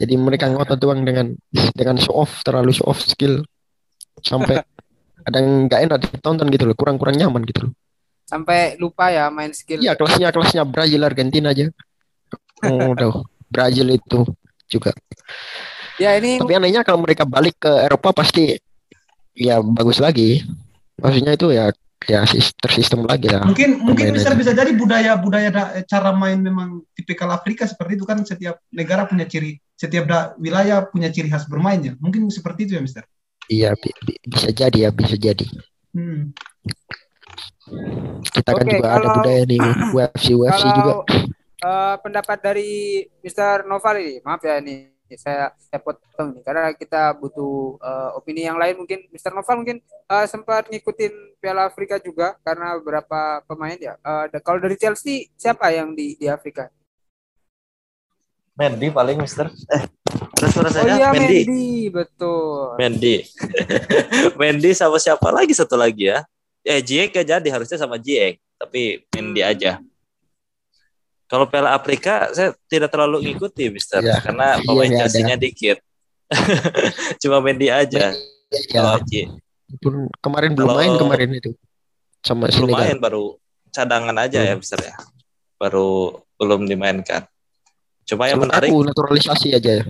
Jadi 0.00 0.14
mereka 0.18 0.50
ngotot 0.50 0.78
doang 0.80 1.06
dengan 1.06 1.30
dengan 1.76 1.96
show 2.00 2.16
off 2.16 2.42
terlalu 2.42 2.74
show 2.74 2.88
off 2.90 3.02
skill 3.02 3.42
sampai 4.18 4.62
kadang 5.26 5.70
nggak 5.70 5.80
enak 5.86 5.98
ditonton 6.02 6.48
gitu 6.50 6.64
loh, 6.66 6.74
kurang-kurang 6.74 7.14
nyaman 7.14 7.46
gitu 7.46 7.70
loh. 7.70 7.72
Sampai 8.26 8.74
lupa 8.80 9.12
ya 9.12 9.28
main 9.28 9.52
skill. 9.52 9.78
Iya, 9.78 9.94
kelasnya 9.94 10.32
kelasnya 10.32 10.62
Brazil 10.66 11.04
Argentina 11.04 11.52
aja. 11.52 11.68
Oh, 12.64 12.96
udah. 12.96 13.22
Brazil 13.52 13.92
itu 13.92 14.24
juga. 14.64 14.96
Ya 16.00 16.16
ini 16.16 16.40
Tapi 16.40 16.56
anehnya 16.56 16.80
kalau 16.80 17.04
mereka 17.04 17.28
balik 17.28 17.60
ke 17.60 17.68
Eropa 17.68 18.24
pasti 18.24 18.56
ya 19.32 19.60
bagus 19.60 19.98
lagi. 19.98 20.44
Maksudnya 20.98 21.32
itu 21.34 21.48
ya 21.50 21.72
ya 22.02 22.26
sis- 22.26 22.50
tersistem 22.58 23.06
lagi 23.06 23.30
lah. 23.30 23.46
mungkin 23.46 23.78
mungkin 23.78 24.10
bisa 24.10 24.34
bisa 24.34 24.50
jadi 24.50 24.74
budaya 24.74 25.14
budaya 25.14 25.54
da- 25.54 25.70
cara 25.86 26.10
main 26.10 26.42
memang 26.42 26.82
tipikal 26.98 27.30
Afrika 27.30 27.62
seperti 27.62 27.94
itu 27.94 28.02
kan 28.02 28.18
setiap 28.26 28.58
negara 28.74 29.06
punya 29.06 29.22
ciri 29.22 29.54
setiap 29.78 30.10
da- 30.10 30.34
wilayah 30.34 30.82
punya 30.82 31.14
ciri 31.14 31.30
khas 31.30 31.46
bermainnya 31.46 31.94
mungkin 32.02 32.26
seperti 32.26 32.66
itu 32.66 32.74
ya 32.74 32.82
Mister 32.82 33.06
Iya, 33.46 33.70
bi- 33.78 33.94
bi- 34.02 34.18
bisa 34.22 34.50
jadi 34.50 34.78
ya, 34.86 34.90
bisa 34.90 35.14
jadi. 35.14 35.46
hmm. 35.94 36.34
Kita 38.32 38.50
kan 38.50 38.66
Oke, 38.66 38.74
juga 38.74 38.88
ada 38.90 38.98
kalau- 39.02 39.16
budaya 39.22 39.42
nih 39.46 39.60
UFC 39.94 40.24
UFC 40.34 40.62
juga. 40.74 40.82
kalau 40.82 40.98
uh, 41.62 41.94
pendapat 42.02 42.38
dari 42.42 42.70
Mr. 43.22 43.66
Noval 43.66 43.94
ini. 43.98 44.14
Maaf 44.22 44.42
ya 44.42 44.58
ini 44.58 44.90
saya 45.18 45.52
saya 45.58 45.80
potong 45.80 46.36
nih 46.36 46.42
karena 46.44 46.72
kita 46.76 47.16
butuh 47.16 47.80
uh, 47.80 48.18
opini 48.18 48.44
yang 48.44 48.56
lain 48.60 48.78
mungkin 48.78 49.08
Mr. 49.10 49.32
Noval 49.32 49.60
mungkin 49.60 49.78
uh, 50.08 50.26
sempat 50.28 50.68
ngikutin 50.68 51.40
Piala 51.40 51.68
Afrika 51.68 51.98
juga 51.98 52.36
karena 52.46 52.76
beberapa 52.78 53.42
pemain 53.48 53.76
ya. 53.76 53.96
Uh, 54.04 54.28
kalau 54.44 54.60
dari 54.60 54.76
Chelsea 54.76 55.32
siapa 55.34 55.72
yang 55.72 55.96
di 55.96 56.14
di 56.16 56.28
Afrika? 56.28 56.68
Mendy 58.52 58.92
paling 58.92 59.16
Mister. 59.16 59.48
Eh, 59.48 59.84
suara 60.52 60.68
saya. 60.68 60.84
Oh 60.84 60.88
iya 60.92 61.08
Mendy. 61.08 61.48
Mendy, 61.48 61.72
betul. 61.88 62.76
Mendy. 62.76 63.16
Mendy 64.40 64.70
sama 64.76 65.00
siapa 65.00 65.32
lagi 65.32 65.56
satu 65.56 65.74
lagi 65.74 66.12
ya? 66.12 66.20
Eh 66.62 66.84
Jiek 66.84 67.16
ya 67.16 67.24
jadi 67.24 67.48
harusnya 67.48 67.80
sama 67.80 67.96
Jiek, 67.96 68.38
tapi 68.60 69.08
Mendy 69.16 69.40
hmm. 69.40 69.50
aja. 69.50 69.72
Kalau 71.32 71.48
Piala 71.48 71.72
Afrika 71.72 72.28
saya 72.36 72.52
tidak 72.68 72.92
terlalu 72.92 73.32
ngikuti 73.32 73.72
Mister 73.72 74.04
ya, 74.04 74.20
karena 74.20 74.60
iya, 74.60 74.64
pemain 74.68 74.90
iya, 74.92 74.98
Chelsea-nya 75.00 75.36
dikit. 75.40 75.80
Cuma 77.24 77.40
Mendy 77.40 77.72
aja. 77.72 78.12
Ya. 78.68 79.00
Pun 79.80 80.12
kemarin 80.20 80.52
belum 80.52 80.76
main 80.76 80.92
kemarin 81.00 81.28
itu. 81.40 81.56
Sama 82.20 82.52
belum 82.52 82.76
main 82.76 83.00
baru 83.00 83.40
cadangan 83.72 84.12
aja 84.20 84.44
hmm. 84.44 84.48
ya 84.52 84.54
Mister 84.60 84.78
ya. 84.84 84.92
Baru 85.56 86.20
belum 86.36 86.68
dimainkan. 86.68 87.24
Cuma 88.04 88.28
yang 88.28 88.44
menarik 88.44 88.68
aku 88.68 88.84
naturalisasi 88.92 89.56
aja 89.56 89.80
ya. 89.80 89.84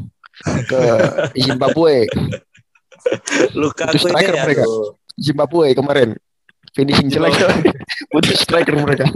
ke 0.47 0.82
Zimbabwe. 1.51 2.07
Luka 3.59 3.90
striker 3.99 4.30
ya, 4.30 4.47
mereka. 4.47 4.62
Zimbabwe 5.18 5.74
kemarin 5.74 6.14
finishing 6.73 7.09
jelek 7.12 7.37
butuh 8.12 8.37
striker 8.37 8.77
mereka. 8.77 9.07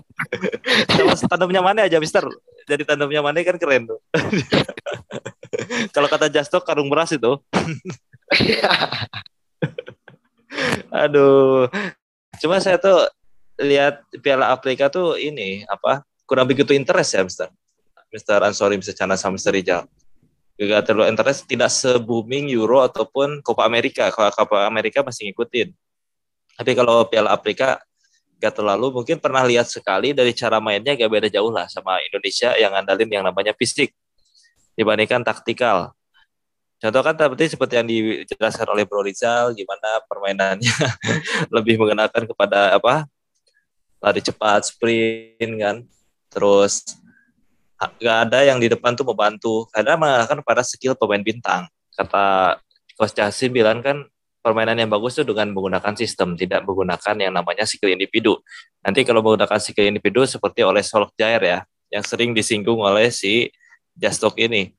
Sama 0.93 1.17
tandemnya 1.29 1.61
mana 1.65 1.89
aja 1.89 1.97
Mister? 2.01 2.25
Jadi 2.69 2.85
tandemnya 2.85 3.25
mana 3.25 3.41
kan 3.45 3.57
keren 3.57 3.89
tuh. 3.89 4.01
Kalau 5.95 6.09
kata 6.09 6.29
Justo 6.29 6.61
karung 6.61 6.93
beras 6.93 7.13
itu. 7.13 7.33
Aduh. 11.05 11.69
Cuma 12.41 12.61
saya 12.61 12.77
tuh 12.77 13.09
lihat 13.57 14.05
Piala 14.21 14.53
Afrika 14.53 14.93
tuh 14.93 15.17
ini 15.17 15.65
apa 15.65 16.05
kurang 16.29 16.45
begitu 16.45 16.77
interest 16.77 17.17
ya 17.17 17.25
Mister. 17.25 17.49
Mr. 18.13 18.39
Ansori 18.45 18.79
bisa 18.79 18.95
Cana 18.95 19.19
sama 19.19 19.37
Mr. 19.37 19.53
Rizal. 19.53 19.83
Gak 20.57 20.89
terlalu 20.89 21.13
interest, 21.13 21.45
tidak 21.45 21.69
se-booming 21.69 22.49
Euro 22.49 22.81
ataupun 22.81 23.45
Copa 23.45 23.69
America. 23.69 24.09
Kalau 24.09 24.33
Copa 24.33 24.65
America 24.65 25.05
masih 25.05 25.29
ngikutin. 25.29 25.69
Tapi 26.57 26.73
kalau 26.73 27.05
Piala 27.05 27.37
Afrika 27.37 27.77
gak 28.41 28.57
terlalu, 28.57 29.01
mungkin 29.01 29.21
pernah 29.21 29.45
lihat 29.45 29.69
sekali 29.69 30.17
dari 30.17 30.33
cara 30.33 30.61
mainnya 30.61 30.97
gak 30.97 31.09
beda 31.09 31.29
jauh 31.29 31.53
lah 31.53 31.69
sama 31.69 32.01
Indonesia 32.05 32.57
yang 32.57 32.73
andalin 32.73 33.09
yang 33.09 33.25
namanya 33.25 33.53
fisik 33.53 33.93
dibandingkan 34.77 35.25
taktikal. 35.25 35.97
Contoh 36.77 37.01
kan 37.01 37.17
seperti 37.17 37.57
seperti 37.57 37.75
yang 37.81 37.89
dijelaskan 37.89 38.69
oleh 38.69 38.85
Bro 38.85 39.09
Rizal, 39.09 39.57
gimana 39.57 40.05
permainannya 40.05 40.77
lebih 41.57 41.81
mengenakan 41.81 42.29
kepada 42.29 42.77
apa? 42.77 43.09
Lari 43.97 44.21
cepat, 44.21 44.69
sprint 44.69 45.53
kan, 45.57 45.77
terus 46.29 47.01
nggak 47.77 48.19
ada 48.29 48.45
yang 48.45 48.61
di 48.61 48.69
depan 48.69 48.93
tuh 48.93 49.09
membantu. 49.09 49.65
Karena 49.73 49.97
mengarahkan 49.97 50.45
pada 50.45 50.61
skill 50.61 50.93
pemain 50.93 51.25
bintang. 51.25 51.65
Kata 51.97 52.61
Coach 52.93 53.17
Jasim 53.17 53.57
bilang 53.57 53.81
kan 53.81 54.05
permainan 54.47 54.79
yang 54.79 54.87
bagus 54.87 55.19
itu 55.19 55.27
dengan 55.27 55.51
menggunakan 55.51 55.99
sistem 55.99 56.39
tidak 56.39 56.63
menggunakan 56.63 57.19
yang 57.19 57.35
namanya 57.35 57.67
skill 57.67 57.91
individu 57.91 58.39
nanti 58.87 59.03
kalau 59.03 59.27
menggunakan 59.27 59.59
skill 59.59 59.91
individu 59.91 60.23
seperti 60.23 60.63
oleh 60.63 60.87
Solskjaer 60.87 61.43
ya 61.43 61.59
yang 61.91 62.07
sering 62.07 62.31
disinggung 62.31 62.79
oleh 62.79 63.11
si 63.11 63.51
Jastok 63.99 64.39
ini 64.39 64.71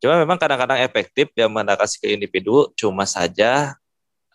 cuma 0.00 0.16
memang 0.16 0.40
kadang-kadang 0.40 0.80
efektif 0.80 1.28
dia 1.36 1.44
menggunakan 1.44 1.84
skill 1.84 2.16
individu 2.16 2.72
cuma 2.72 3.04
saja 3.04 3.76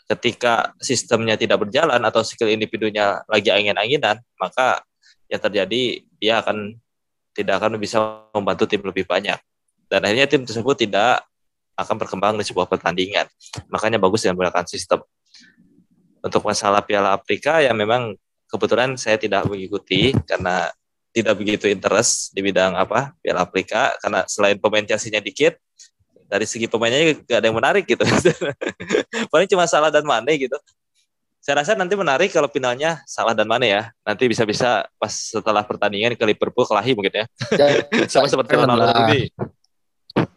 ketika 0.06 0.78
sistemnya 0.78 1.34
tidak 1.34 1.66
berjalan 1.66 1.98
atau 2.06 2.22
skill 2.22 2.54
individunya 2.54 3.26
lagi 3.26 3.50
angin-anginan 3.50 4.22
maka 4.38 4.86
yang 5.26 5.42
terjadi 5.42 6.06
dia 6.22 6.46
akan 6.46 6.78
tidak 7.36 7.60
akan 7.60 7.76
bisa 7.76 8.24
membantu 8.32 8.64
tim 8.66 8.82
lebih 8.82 9.04
banyak. 9.04 9.38
Dan 9.92 10.02
akhirnya 10.02 10.26
tim 10.26 10.48
tersebut 10.48 10.88
tidak 10.88 11.22
akan 11.76 11.96
berkembang 12.00 12.36
di 12.40 12.46
sebuah 12.48 12.68
pertandingan. 12.68 13.28
Makanya 13.70 14.00
bagus 14.00 14.24
dengan 14.24 14.40
menggunakan 14.40 14.66
sistem. 14.68 15.04
Untuk 16.26 16.42
masalah 16.42 16.82
Piala 16.82 17.14
Afrika 17.14 17.62
ya 17.62 17.70
memang 17.76 18.18
kebetulan 18.50 18.98
saya 18.98 19.22
tidak 19.22 19.46
mengikuti 19.46 20.16
karena 20.26 20.72
tidak 21.14 21.38
begitu 21.38 21.70
interest 21.70 22.34
di 22.34 22.42
bidang 22.42 22.76
apa 22.76 23.14
Piala 23.22 23.46
Afrika 23.46 23.94
karena 24.02 24.26
selain 24.26 24.58
pemain 24.58 24.84
Chelsea-nya 24.84 25.22
dikit 25.22 25.56
dari 26.26 26.50
segi 26.50 26.66
pemainnya 26.66 27.14
gak 27.22 27.38
ada 27.40 27.46
yang 27.46 27.58
menarik 27.60 27.86
gitu. 27.86 28.02
Paling 29.32 29.48
cuma 29.48 29.70
salah 29.70 29.94
dan 29.94 30.02
Mane 30.02 30.34
gitu 30.36 30.58
saya 31.46 31.62
rasa 31.62 31.78
nanti 31.78 31.94
menarik 31.94 32.34
kalau 32.34 32.50
finalnya 32.50 33.06
salah 33.06 33.38
dan 33.38 33.46
mana 33.46 33.70
ya. 33.70 33.82
Nanti 34.02 34.26
bisa-bisa 34.26 34.90
pas 34.98 35.14
setelah 35.14 35.62
pertandingan 35.62 36.18
ke 36.18 36.26
Liverpool 36.26 36.66
kelahi 36.66 36.98
mungkin 36.98 37.22
ya. 37.22 37.26
ya 37.54 37.68
sama 38.10 38.26
seperti 38.26 38.58
Ronaldo. 38.58 38.90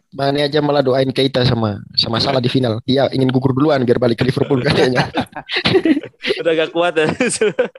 Mana 0.09 0.49
aja 0.49 0.57
malah 0.57 0.81
doain 0.81 1.05
Keita 1.13 1.45
sama 1.45 1.77
sama 1.93 2.17
salah 2.17 2.41
di 2.41 2.49
final. 2.49 2.81
Dia 2.81 3.05
ingin 3.13 3.29
gugur 3.29 3.53
duluan 3.53 3.85
biar 3.85 4.01
balik 4.01 4.17
ke 4.17 4.25
Liverpool 4.25 4.65
katanya. 4.65 5.05
Udah 6.41 6.53
gak 6.57 6.73
kuat 6.73 6.97
ya. 6.97 7.05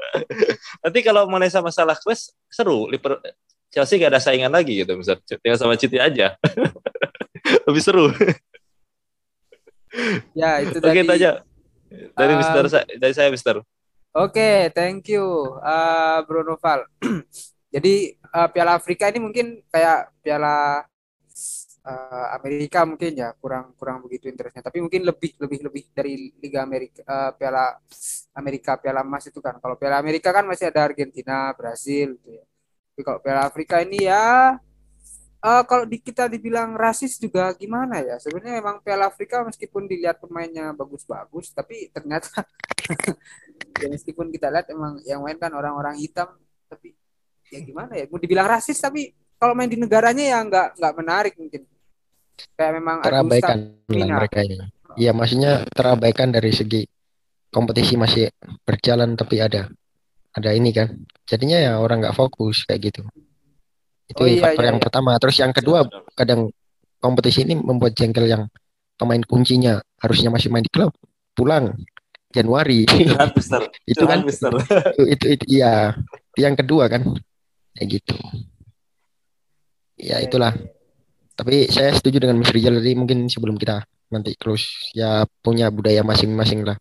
Nanti 0.86 0.98
kalau 1.02 1.26
mana 1.26 1.50
sama 1.50 1.74
salah 1.74 1.98
quest 1.98 2.30
seru. 2.46 2.86
Liverpool 2.86 3.18
Chelsea 3.70 3.98
gak 3.98 4.14
ada 4.14 4.22
saingan 4.22 4.54
lagi 4.54 4.82
gitu 4.82 4.94
misal 4.94 5.18
tinggal 5.26 5.58
sama 5.58 5.74
City 5.74 5.98
aja. 5.98 6.38
Lebih 7.66 7.82
seru. 7.82 8.14
Ya 10.34 10.62
itu 10.62 10.78
tadi. 10.78 11.02
Oke, 11.02 11.18
aja 11.18 11.42
dari 12.14 12.32
um, 12.34 12.38
Mister 12.38 12.62
dari 12.98 13.14
saya 13.14 13.28
Mister. 13.34 13.58
Oke, 14.10 14.34
okay, 14.38 14.56
thank 14.74 15.06
you 15.10 15.22
uh, 15.62 16.22
Bruno 16.26 16.54
Val. 16.58 16.86
Jadi 17.74 18.14
uh, 18.34 18.50
Piala 18.50 18.78
Afrika 18.78 19.06
ini 19.10 19.22
mungkin 19.22 19.62
kayak 19.70 20.10
Piala 20.22 20.86
uh, 21.84 22.26
Amerika 22.36 22.84
mungkin 22.84 23.12
ya 23.16 23.32
kurang 23.36 23.72
kurang 23.76 24.04
begitu 24.04 24.28
interestnya. 24.28 24.64
Tapi 24.64 24.80
mungkin 24.84 25.04
lebih 25.04 25.36
lebih 25.40 25.58
lebih 25.70 25.84
dari 25.92 26.32
Liga 26.40 26.64
Amerika 26.64 27.00
uh, 27.04 27.30
Piala 27.36 27.76
Amerika 28.36 28.76
Piala 28.76 29.00
Emas 29.04 29.24
itu 29.28 29.40
kan. 29.40 29.56
Kalau 29.58 29.76
Piala 29.76 30.00
Amerika 30.00 30.30
kan 30.30 30.44
masih 30.44 30.68
ada 30.68 30.86
Argentina, 30.86 31.52
Brasil 31.56 32.16
gitu 32.20 32.30
ya. 32.40 32.44
Tapi 32.92 33.02
kalau 33.06 33.20
Piala 33.22 33.42
Afrika 33.48 33.80
ini 33.80 34.08
ya 34.08 34.56
uh, 35.40 35.62
kalau 35.64 35.84
di, 35.88 35.98
kita 36.00 36.28
dibilang 36.28 36.76
rasis 36.76 37.16
juga 37.16 37.50
gimana 37.56 38.00
ya? 38.04 38.16
Sebenarnya 38.20 38.60
memang 38.60 38.84
Piala 38.84 39.08
Afrika 39.08 39.42
meskipun 39.44 39.88
dilihat 39.88 40.20
pemainnya 40.20 40.72
bagus-bagus, 40.76 41.52
tapi 41.56 41.88
ternyata 41.90 42.44
ya 43.80 43.88
meskipun 43.88 44.28
kita 44.28 44.52
lihat 44.52 44.68
emang 44.72 45.00
yang 45.08 45.24
main 45.24 45.40
kan 45.40 45.52
orang-orang 45.52 45.96
hitam, 46.00 46.28
tapi 46.68 46.94
ya 47.48 47.60
gimana 47.64 47.96
ya? 47.96 48.04
Mau 48.08 48.20
dibilang 48.20 48.48
rasis, 48.48 48.78
tapi 48.78 49.16
kalau 49.41 49.57
main 49.57 49.72
di 49.72 49.80
negaranya 49.80 50.24
ya 50.36 50.38
nggak 50.45 50.68
nggak 50.76 50.95
menarik 51.01 51.34
mungkin. 51.41 51.64
Kayak 52.57 52.72
memang 52.76 52.97
terabaikan 53.01 53.59
mereka 53.88 54.41
ya. 54.45 54.68
Iya, 55.01 55.12
maksudnya 55.16 55.64
terabaikan 55.72 56.28
dari 56.28 56.53
segi 56.53 56.84
kompetisi 57.49 57.97
masih 57.97 58.28
berjalan 58.68 59.16
tapi 59.16 59.41
ada 59.41 59.72
ada 60.36 60.51
ini 60.53 60.76
kan. 60.76 60.93
Jadinya 61.24 61.57
ya 61.57 61.72
orang 61.80 62.05
nggak 62.05 62.16
fokus 62.16 62.68
kayak 62.68 62.93
gitu. 62.93 63.03
Itu 64.11 64.22
oh, 64.22 64.28
iya, 64.28 64.43
faktor 64.45 64.64
iya, 64.66 64.70
yang 64.74 64.78
iya. 64.78 64.84
pertama. 64.84 65.11
Terus 65.16 65.36
yang 65.41 65.53
kedua, 65.57 65.78
kadang 66.12 66.53
kompetisi 67.01 67.49
ini 67.49 67.57
membuat 67.57 67.97
jengkel 67.97 68.28
yang 68.28 68.45
pemain 69.01 69.22
kuncinya 69.24 69.80
harusnya 70.03 70.28
masih 70.28 70.53
main 70.53 70.66
di 70.66 70.72
klub, 70.72 70.93
pulang 71.32 71.72
Januari. 72.28 72.84
itu 72.84 73.14
kan 74.11 74.20
itu, 74.26 74.49
itu, 75.14 75.26
itu 75.32 75.45
iya. 75.49 75.97
yang 76.36 76.59
kedua 76.59 76.93
kan. 76.93 77.07
Kayak 77.72 78.03
gitu. 78.03 78.18
Ya 80.01 80.16
itulah. 80.24 80.57
Tapi 81.36 81.68
saya 81.68 81.92
setuju 81.92 82.24
dengan 82.24 82.40
Mas 82.40 82.53
Rizal 82.53 82.80
tadi 82.80 82.92
mungkin 82.96 83.28
sebelum 83.28 83.57
kita 83.57 83.84
nanti 84.11 84.34
close 84.36 84.92
ya 84.96 85.24
punya 85.40 85.68
budaya 85.68 86.01
masing-masing 86.05 86.64
lah. 86.64 86.76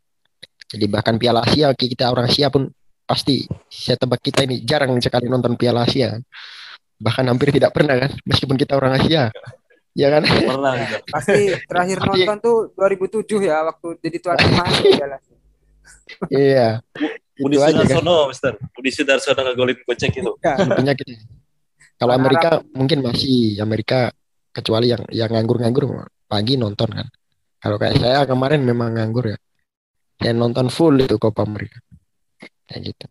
Jadi 0.70 0.86
bahkan 0.88 1.16
Piala 1.20 1.44
Asia 1.44 1.72
kita 1.76 2.12
orang 2.12 2.28
Asia 2.28 2.48
pun 2.52 2.72
pasti 3.04 3.48
saya 3.72 3.98
tebak 3.98 4.22
kita 4.22 4.46
ini 4.46 4.62
jarang 4.64 4.96
sekali 5.00 5.28
nonton 5.28 5.56
Piala 5.56 5.84
Asia. 5.88 6.16
Bahkan 7.00 7.26
hampir 7.32 7.56
tidak 7.56 7.72
pernah 7.72 7.96
kan 7.96 8.12
meskipun 8.28 8.60
kita 8.60 8.76
orang 8.76 9.00
Asia. 9.00 9.32
Ya 9.96 10.08
kan? 10.12 10.24
Pernah 10.28 10.74
pasti 11.08 11.56
terakhir 11.68 11.98
nonton 12.04 12.38
tuh 12.40 12.58
2007 12.76 13.48
ya 13.48 13.64
waktu 13.68 13.88
jadi 14.00 14.18
tuan 14.20 14.38
rumah 14.44 14.68
iya. 16.34 16.70
Budi 17.40 17.56
Sudarsono 17.56 18.28
kan. 18.28 18.30
Mister. 18.32 18.54
Budi 18.76 18.92
Sudarsono 18.92 19.40
ngegolin 19.40 19.78
gocek 19.88 20.20
itu. 20.20 20.32
Ya. 20.44 20.56
penyakit 20.60 21.08
kalau 22.00 22.14
Amerika 22.16 22.64
mungkin 22.72 23.04
masih 23.04 23.60
Amerika 23.60 24.10
kecuali 24.56 24.90
yang 24.90 25.04
yang 25.12 25.30
nganggur-nganggur 25.30 26.10
pagi 26.26 26.56
nonton 26.56 26.90
kan 26.90 27.08
kalau 27.60 27.76
kayak 27.76 28.00
saya 28.00 28.24
kemarin 28.24 28.64
memang 28.64 28.96
nganggur 28.96 29.36
ya 29.36 29.38
saya 30.20 30.34
nonton 30.34 30.72
full 30.72 30.96
itu 30.98 31.20
Copa 31.20 31.44
Amerika 31.44 31.78
kayak 32.66 32.96
gitu 32.96 33.06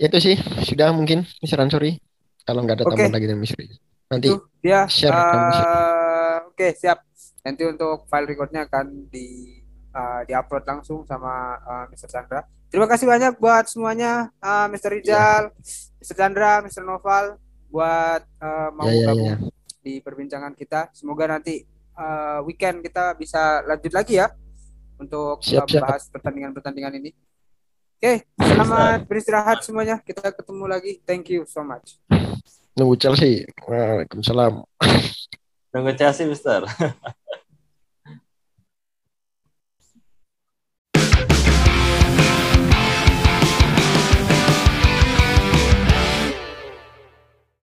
itu 0.00 0.16
sih 0.16 0.36
sudah 0.64 0.92
mungkin 0.92 1.24
Mister 1.40 1.60
Ansori 1.60 1.96
Kalau 2.40 2.64
nggak 2.64 2.82
ada 2.82 2.84
Oke. 2.88 2.92
tambahan 2.96 3.14
lagi 3.14 3.26
dari 3.28 3.38
Rizal. 3.38 3.78
Nanti 4.10 4.26
Itu 4.26 4.36
dia. 4.58 4.80
share 4.88 5.14
eh, 5.14 6.36
Oke, 6.50 6.66
siap. 6.74 6.98
Nanti 7.46 7.62
untuk 7.68 8.08
file 8.10 8.26
recordnya 8.26 8.66
akan 8.66 9.06
di 9.06 9.60
uh, 9.94 10.24
diupload 10.26 10.64
langsung 10.66 11.06
sama 11.06 11.56
uh, 11.62 11.84
Mr. 11.92 12.08
Chandra. 12.10 12.42
Terima 12.72 12.86
kasih 12.90 13.06
banyak 13.06 13.38
buat 13.38 13.66
semuanya, 13.70 14.30
uh, 14.42 14.66
Mr. 14.70 14.90
Rizal, 14.98 15.42
Mr. 16.00 16.14
Chandra, 16.14 16.62
Mr. 16.62 16.82
Noval, 16.82 17.38
buat 17.70 18.22
uh, 18.42 18.68
mau 18.74 18.86
Ya, 18.90 18.94
ya, 18.94 19.06
gabung 19.14 19.24
ya. 19.24 19.36
di 19.80 19.92
perbincangan 20.02 20.52
kita. 20.52 20.90
Semoga 20.92 21.30
nanti 21.30 21.62
uh, 21.94 22.42
weekend 22.44 22.82
kita 22.82 23.14
bisa 23.14 23.62
lanjut 23.64 23.94
lagi 23.94 24.18
ya 24.18 24.28
untuk 24.98 25.38
uh, 25.38 25.44
Siap, 25.46 25.64
siap. 25.70 25.86
membahas 25.86 26.02
pertandingan-pertandingan 26.10 26.94
ini. 26.98 27.10
Oke, 28.00 28.24
selamat 28.36 29.04
beristirahat 29.06 29.60
semuanya. 29.60 30.00
Kita 30.00 30.32
ketemu 30.32 30.64
lagi. 30.66 30.92
Thank 31.04 31.30
you 31.30 31.44
so 31.44 31.60
much. 31.60 32.00
Nunggu 32.72 32.96
Chelsea. 32.96 33.44
Waalaikumsalam. 33.68 34.64
Nunggu 35.70 35.92
Chelsea, 35.94 36.24
Mister. 36.24 36.64